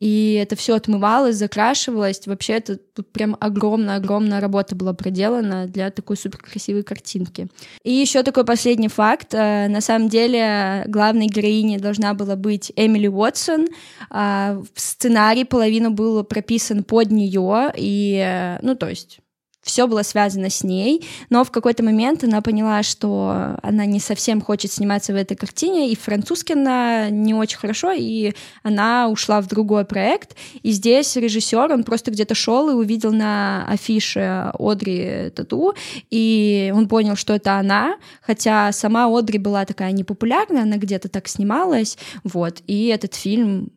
и 0.00 0.34
это 0.34 0.56
все 0.56 0.74
отмывалось, 0.74 1.36
закрашивалось. 1.36 2.26
Вообще 2.26 2.54
это 2.54 2.76
тут 2.76 3.10
прям 3.12 3.36
огромная-огромная 3.40 4.40
работа 4.40 4.74
была 4.74 4.92
проделана 4.92 5.66
для 5.66 5.90
такой 5.90 6.16
супер 6.16 6.38
красивой 6.38 6.82
картинки. 6.82 7.48
И 7.82 7.92
еще 7.92 8.22
такой 8.22 8.44
последний 8.44 8.88
факт. 8.88 9.32
Э, 9.32 9.68
на 9.68 9.80
самом 9.80 10.08
деле 10.08 10.84
главной 10.86 11.26
героиней 11.26 11.78
должна 11.78 12.14
была 12.14 12.36
быть 12.36 12.72
Эмили 12.76 13.06
Уотсон. 13.08 13.68
А, 14.10 14.60
в 14.74 14.80
сценарии 14.80 15.44
половина 15.44 15.90
был 15.90 16.24
прописан 16.24 16.84
под 16.84 17.10
нее, 17.10 17.72
и, 17.76 18.22
э, 18.22 18.58
ну, 18.62 18.74
то 18.74 18.88
есть 18.88 19.20
все 19.66 19.88
было 19.88 20.02
связано 20.02 20.48
с 20.48 20.62
ней, 20.62 21.04
но 21.28 21.44
в 21.44 21.50
какой-то 21.50 21.82
момент 21.82 22.22
она 22.22 22.40
поняла, 22.40 22.84
что 22.84 23.56
она 23.62 23.84
не 23.84 23.98
совсем 23.98 24.40
хочет 24.40 24.70
сниматься 24.70 25.12
в 25.12 25.16
этой 25.16 25.36
картине, 25.36 25.90
и 25.90 25.96
французский 25.96 26.52
она 26.52 27.10
не 27.10 27.34
очень 27.34 27.58
хорошо, 27.58 27.90
и 27.92 28.32
она 28.62 29.08
ушла 29.08 29.40
в 29.40 29.48
другой 29.48 29.84
проект. 29.84 30.36
И 30.62 30.70
здесь 30.70 31.16
режиссер, 31.16 31.72
он 31.72 31.82
просто 31.82 32.12
где-то 32.12 32.36
шел 32.36 32.70
и 32.70 32.74
увидел 32.74 33.12
на 33.12 33.66
афише 33.68 34.52
Одри 34.56 35.30
Тату, 35.34 35.74
и 36.10 36.72
он 36.74 36.86
понял, 36.86 37.16
что 37.16 37.34
это 37.34 37.58
она, 37.58 37.96
хотя 38.22 38.70
сама 38.70 39.06
Одри 39.06 39.38
была 39.38 39.64
такая 39.64 39.90
непопулярная, 39.90 40.62
она 40.62 40.76
где-то 40.76 41.08
так 41.08 41.26
снималась, 41.26 41.98
вот, 42.22 42.62
и 42.68 42.86
этот 42.86 43.14
фильм 43.14 43.72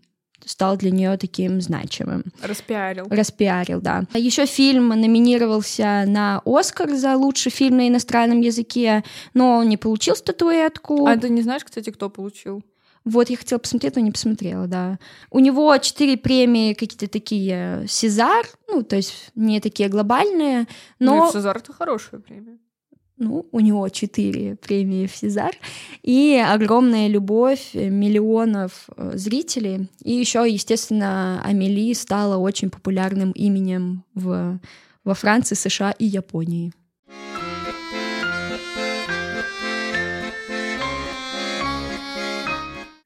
стал 0.45 0.77
для 0.77 0.91
нее 0.91 1.17
таким 1.17 1.61
значимым. 1.61 2.23
Распиарил. 2.41 3.07
Распиарил, 3.09 3.81
да. 3.81 4.03
Еще 4.13 4.45
фильм 4.45 4.89
номинировался 4.89 6.03
на 6.07 6.41
Оскар 6.45 6.93
за 6.95 7.15
лучший 7.15 7.51
фильм 7.51 7.77
на 7.77 7.87
иностранном 7.87 8.41
языке, 8.41 9.03
но 9.33 9.57
он 9.57 9.69
не 9.69 9.77
получил 9.77 10.15
статуэтку. 10.15 11.05
А 11.05 11.17
ты 11.17 11.29
не 11.29 11.41
знаешь, 11.41 11.63
кстати, 11.63 11.89
кто 11.89 12.09
получил? 12.09 12.63
Вот, 13.05 13.29
я 13.29 13.37
хотела 13.37 13.59
посмотреть, 13.59 13.95
но 13.95 14.01
не 14.01 14.11
посмотрела, 14.11 14.67
да. 14.67 14.99
У 15.31 15.39
него 15.39 15.75
четыре 15.77 16.17
премии 16.17 16.73
какие-то 16.73 17.07
такие 17.07 17.85
Сезар, 17.87 18.45
ну, 18.67 18.83
то 18.83 18.97
есть 18.97 19.31
не 19.35 19.59
такие 19.61 19.89
глобальные, 19.89 20.67
но... 20.99 21.25
Ну, 21.25 21.31
Сезар— 21.31 21.57
это 21.59 21.73
хорошая 21.73 22.19
премия 22.19 22.59
ну, 23.20 23.47
у 23.51 23.59
него 23.59 23.88
четыре 23.89 24.55
премии 24.55 25.05
в 25.05 25.15
Сезар, 25.15 25.51
и 26.01 26.41
огромная 26.43 27.07
любовь 27.07 27.74
миллионов 27.74 28.88
э, 28.95 29.11
зрителей. 29.15 29.89
И 30.03 30.13
еще, 30.13 30.45
естественно, 30.49 31.41
Амели 31.43 31.93
стала 31.93 32.38
очень 32.38 32.70
популярным 32.70 33.32
именем 33.32 34.05
в, 34.15 34.59
во 35.03 35.13
Франции, 35.13 35.55
США 35.55 35.91
и 35.91 36.05
Японии. 36.05 36.72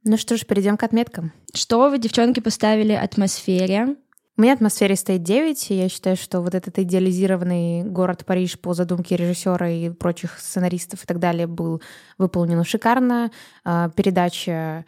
Ну 0.06 0.18
что 0.18 0.38
ж, 0.38 0.46
перейдем 0.46 0.78
к 0.78 0.84
отметкам. 0.84 1.32
Что 1.54 1.90
вы, 1.90 1.98
девчонки, 1.98 2.40
поставили 2.40 2.92
атмосфере? 2.92 3.96
У 4.36 4.42
меня 4.42 4.54
атмосфере 4.54 4.96
стоит 4.96 5.22
9, 5.22 5.70
и 5.70 5.76
я 5.76 5.90
считаю, 5.90 6.18
что 6.18 6.42
вот 6.42 6.56
этот 6.56 6.80
идеализированный 6.80 7.84
город 7.84 8.26
Париж 8.26 8.60
по 8.60 8.74
задумке 8.74 9.16
режиссера 9.16 9.70
и 9.70 9.92
прочих 9.92 10.40
сценаристов 10.40 11.04
и 11.04 11.06
так 11.06 11.20
далее 11.20 11.46
был 11.46 11.84
выполнен 12.18 12.64
шикарно. 12.64 13.30
А, 13.64 13.90
передача 13.90 14.86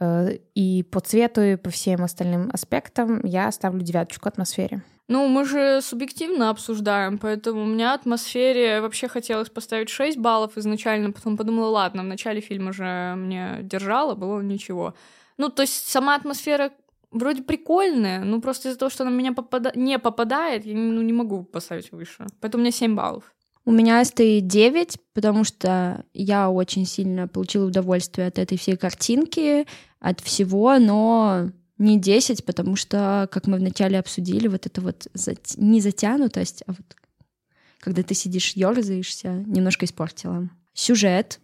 э, 0.00 0.38
и 0.54 0.82
по 0.82 1.00
цвету, 1.00 1.42
и 1.42 1.56
по 1.56 1.68
всем 1.68 2.04
остальным 2.04 2.48
аспектам 2.54 3.20
я 3.22 3.52
ставлю 3.52 3.82
девяточку 3.82 4.30
атмосфере. 4.30 4.82
Ну, 5.08 5.28
мы 5.28 5.44
же 5.44 5.82
субъективно 5.82 6.48
обсуждаем, 6.48 7.18
поэтому 7.18 7.64
у 7.64 7.66
меня 7.66 7.92
атмосфере 7.92 8.80
вообще 8.80 9.08
хотелось 9.08 9.50
поставить 9.50 9.90
6 9.90 10.16
баллов 10.16 10.56
изначально, 10.56 11.12
потом 11.12 11.36
подумала, 11.36 11.68
ладно, 11.68 12.02
в 12.02 12.06
начале 12.06 12.40
фильма 12.40 12.72
же 12.72 13.14
мне 13.14 13.58
держала, 13.60 14.14
было 14.14 14.40
ничего. 14.40 14.94
Ну, 15.36 15.50
то 15.50 15.62
есть 15.62 15.86
сама 15.90 16.14
атмосфера 16.14 16.70
вроде 17.10 17.42
прикольная, 17.42 18.24
но 18.24 18.40
просто 18.40 18.68
из-за 18.68 18.78
того, 18.78 18.90
что 18.90 19.04
она 19.04 19.12
меня 19.12 19.32
попада... 19.32 19.72
не 19.74 19.98
попадает, 19.98 20.66
я 20.66 20.74
ну, 20.74 21.02
не 21.02 21.12
могу 21.12 21.44
поставить 21.44 21.92
выше. 21.92 22.26
Поэтому 22.40 22.62
у 22.62 22.64
меня 22.64 22.72
7 22.72 22.94
баллов. 22.94 23.34
У 23.64 23.72
меня 23.72 24.04
стоит 24.04 24.46
9, 24.46 24.96
потому 25.12 25.42
что 25.42 26.04
я 26.14 26.50
очень 26.50 26.86
сильно 26.86 27.26
получила 27.26 27.66
удовольствие 27.66 28.28
от 28.28 28.38
этой 28.38 28.56
всей 28.56 28.76
картинки, 28.76 29.66
от 29.98 30.20
всего, 30.20 30.78
но 30.78 31.50
не 31.78 31.98
10, 31.98 32.44
потому 32.44 32.76
что, 32.76 33.28
как 33.32 33.48
мы 33.48 33.58
вначале 33.58 33.98
обсудили, 33.98 34.46
вот 34.46 34.66
это 34.66 34.80
вот 34.80 35.08
зат... 35.14 35.56
не 35.56 35.80
затянутость, 35.80 36.62
а 36.66 36.72
вот 36.72 36.96
когда 37.80 38.02
ты 38.02 38.14
сидишь, 38.14 38.52
ерзаешься, 38.52 39.44
немножко 39.46 39.84
испортила. 39.84 40.48
Сюжет. 40.72 41.40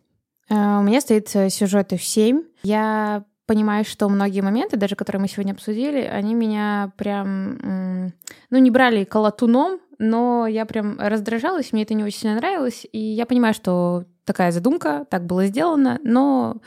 Uh, 0.51 0.81
у 0.81 0.83
меня 0.83 1.01
стоит 1.01 1.35
э, 1.35 1.51
сюжет 1.51 1.93
в 1.93 2.03
7. 2.03 2.43
Я 2.63 3.25
понимаю, 3.53 3.85
что 3.85 4.09
многие 4.09 4.41
моменты, 4.41 4.79
даже 4.79 4.97
которые 4.97 5.21
мы 5.21 5.29
сегодня 5.29 5.53
обсудили, 5.53 6.01
они 6.01 6.35
меня 6.35 6.91
прям, 6.97 8.13
ну, 8.49 8.59
не 8.59 8.71
брали 8.71 9.05
колотуном, 9.05 9.79
но 9.99 10.47
я 10.47 10.65
прям 10.65 10.99
раздражалась, 10.99 11.71
мне 11.71 11.83
это 11.83 11.93
не 11.93 12.03
очень 12.03 12.21
сильно 12.21 12.37
нравилось, 12.37 12.87
и 12.93 12.99
я 12.99 13.27
понимаю, 13.27 13.53
что 13.53 14.07
такая 14.25 14.53
задумка, 14.53 15.07
так 15.11 15.27
было 15.27 15.45
сделано, 15.45 16.01
но 16.03 16.63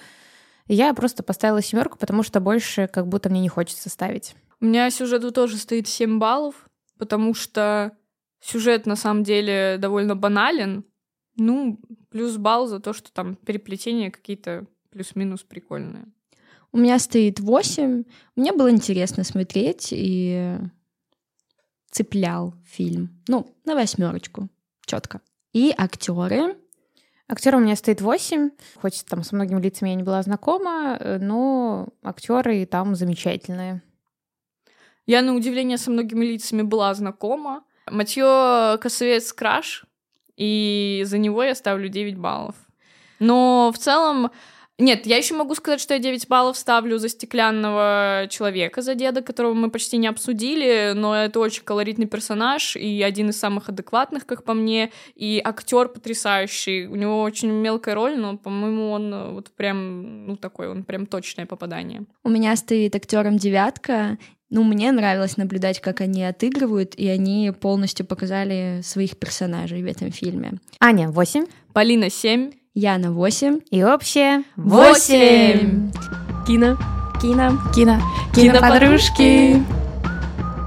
я 0.68 0.94
просто 0.94 1.24
поставила 1.24 1.60
семерку, 1.60 1.98
потому 1.98 2.22
что 2.22 2.40
больше 2.40 2.88
как 2.88 3.08
будто 3.08 3.30
мне 3.32 3.42
не 3.42 3.50
хочется 3.50 3.90
ставить. 3.90 4.36
У 4.62 4.66
меня 4.66 4.92
сюжету 4.92 5.32
тоже 5.32 5.58
стоит 5.58 5.88
7 5.88 6.20
баллов, 6.20 6.68
потому 7.00 7.34
что 7.34 7.98
сюжет 8.42 8.86
на 8.86 8.96
самом 8.96 9.24
деле 9.24 9.78
довольно 9.80 10.16
банален. 10.16 10.86
Ну, 11.36 11.80
плюс 12.12 12.38
балл 12.38 12.68
за 12.68 12.80
то, 12.80 12.94
что 12.94 13.12
там 13.12 13.38
переплетения 13.38 14.12
какие-то 14.12 14.68
плюс-минус 14.92 15.42
прикольные. 15.42 16.06
У 16.76 16.78
меня 16.78 17.00
стоит 17.00 17.40
8. 17.40 18.04
Мне 18.36 18.52
было 18.52 18.70
интересно 18.70 19.24
смотреть 19.24 19.94
и 19.94 20.58
цеплял 21.90 22.54
фильм. 22.66 23.24
Ну, 23.30 23.48
на 23.64 23.76
восьмерочку. 23.76 24.50
Четко. 24.86 25.22
И 25.54 25.74
актеры. 25.78 26.58
Актер 27.30 27.56
у 27.56 27.60
меня 27.60 27.78
стоит 27.78 28.02
8. 28.02 28.50
Хоть 28.82 29.06
там 29.08 29.24
с 29.24 29.32
многими 29.32 29.62
лицами 29.62 29.92
я 29.92 29.96
не 29.96 30.04
была 30.04 30.22
знакома, 30.22 31.00
но 31.22 31.88
актеры 32.04 32.66
там 32.66 32.94
замечательные. 32.96 33.82
Я, 35.06 35.22
на 35.22 35.34
удивление, 35.34 35.78
со 35.78 35.92
многими 35.92 36.26
лицами 36.26 36.62
была 36.62 36.94
знакома. 36.94 37.64
Матье 37.90 38.78
Косовец 38.82 39.32
Краш, 39.32 39.86
и 40.36 41.04
за 41.06 41.20
него 41.20 41.42
я 41.42 41.56
ставлю 41.56 41.88
9 41.88 42.18
баллов. 42.18 42.56
Но 43.20 43.72
в 43.74 43.78
целом 43.78 44.30
Нет, 44.78 45.06
я 45.06 45.16
еще 45.16 45.36
могу 45.36 45.56
сказать, 45.56 45.80
что 45.80 45.94
я 45.94 46.02
9 46.02 46.28
баллов 46.28 46.58
ставлю 46.58 46.98
за 46.98 47.08
стеклянного 47.08 48.28
человека, 48.30 48.82
за 48.82 48.94
деда, 48.94 49.22
которого 49.22 49.54
мы 49.54 49.72
почти 49.72 49.98
не 49.98 50.08
обсудили, 50.08 50.92
но 50.94 51.16
это 51.16 51.40
очень 51.40 51.64
колоритный 51.64 52.08
персонаж 52.08 52.76
и 52.76 53.02
один 53.02 53.30
из 53.30 53.40
самых 53.40 53.70
адекватных, 53.70 54.26
как 54.26 54.44
по 54.44 54.54
мне, 54.54 54.92
и 55.16 55.42
актер 55.44 55.88
потрясающий. 55.88 56.88
У 56.88 56.96
него 56.96 57.22
очень 57.22 57.52
мелкая 57.52 57.96
роль, 57.96 58.18
но, 58.18 58.38
по-моему, 58.38 58.92
он 58.92 59.14
э, 59.14 59.32
вот 59.32 59.52
прям, 59.52 60.28
ну, 60.28 60.36
такой, 60.36 60.68
он 60.68 60.84
прям 60.84 61.06
точное 61.06 61.46
попадание. 61.46 62.04
У 62.24 62.30
меня 62.30 62.54
стоит 62.58 62.96
актером 62.96 63.38
девятка, 63.38 64.18
ну, 64.50 64.64
мне 64.64 64.92
нравилось 64.92 65.38
наблюдать, 65.38 65.80
как 65.80 66.02
они 66.02 66.24
отыгрывают, 66.24 66.96
и 66.96 67.08
они 67.08 67.52
полностью 67.60 68.06
показали 68.06 68.82
своих 68.84 69.18
персонажей 69.18 69.82
в 69.82 69.86
этом 69.86 70.12
фильме. 70.12 70.60
Аня, 70.80 71.10
8. 71.10 71.46
Полина, 71.74 72.10
7. 72.10 72.52
Яна 72.76 73.10
8. 73.12 73.62
И 73.72 73.84
общее 73.86 74.44
8. 74.58 75.92
Кино. 76.46 76.78
Кино. 77.22 77.58
Кино. 77.74 78.02
Киноподружки. 78.36 79.64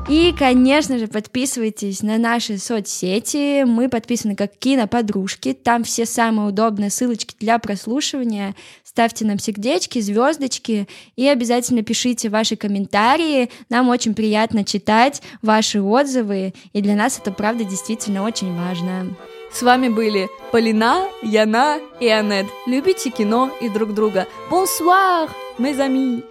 И, 0.08 0.34
конечно 0.38 0.98
же, 0.98 1.06
подписывайтесь 1.06 2.02
на 2.02 2.16
наши 2.16 2.56
соцсети. 2.56 3.64
Мы 3.64 3.90
подписаны 3.90 4.36
как 4.36 4.56
киноподружки. 4.56 5.52
Там 5.52 5.84
все 5.84 6.06
самые 6.06 6.48
удобные 6.48 6.88
ссылочки 6.88 7.34
для 7.38 7.58
прослушивания. 7.58 8.54
Ставьте 8.84 9.26
нам 9.26 9.38
сердечки, 9.38 10.00
звездочки 10.00 10.88
и 11.14 11.28
обязательно 11.28 11.82
пишите 11.82 12.30
ваши 12.30 12.56
комментарии. 12.56 13.50
Нам 13.68 13.90
очень 13.90 14.14
приятно 14.14 14.64
читать 14.64 15.20
ваши 15.42 15.82
отзывы, 15.82 16.54
и 16.72 16.80
для 16.80 16.96
нас 16.96 17.18
это, 17.18 17.32
правда, 17.32 17.64
действительно 17.64 18.22
очень 18.22 18.56
важно. 18.56 19.14
С 19.52 19.62
вами 19.62 19.88
были 19.88 20.28
Полина, 20.52 21.08
Яна 21.22 21.80
и 22.00 22.08
Анет. 22.08 22.46
Любите 22.66 23.10
кино 23.10 23.50
и 23.60 23.68
друг 23.68 23.92
друга. 23.92 24.26
Бонсуар, 24.50 25.28
mes 25.58 25.78
amis! 25.78 26.22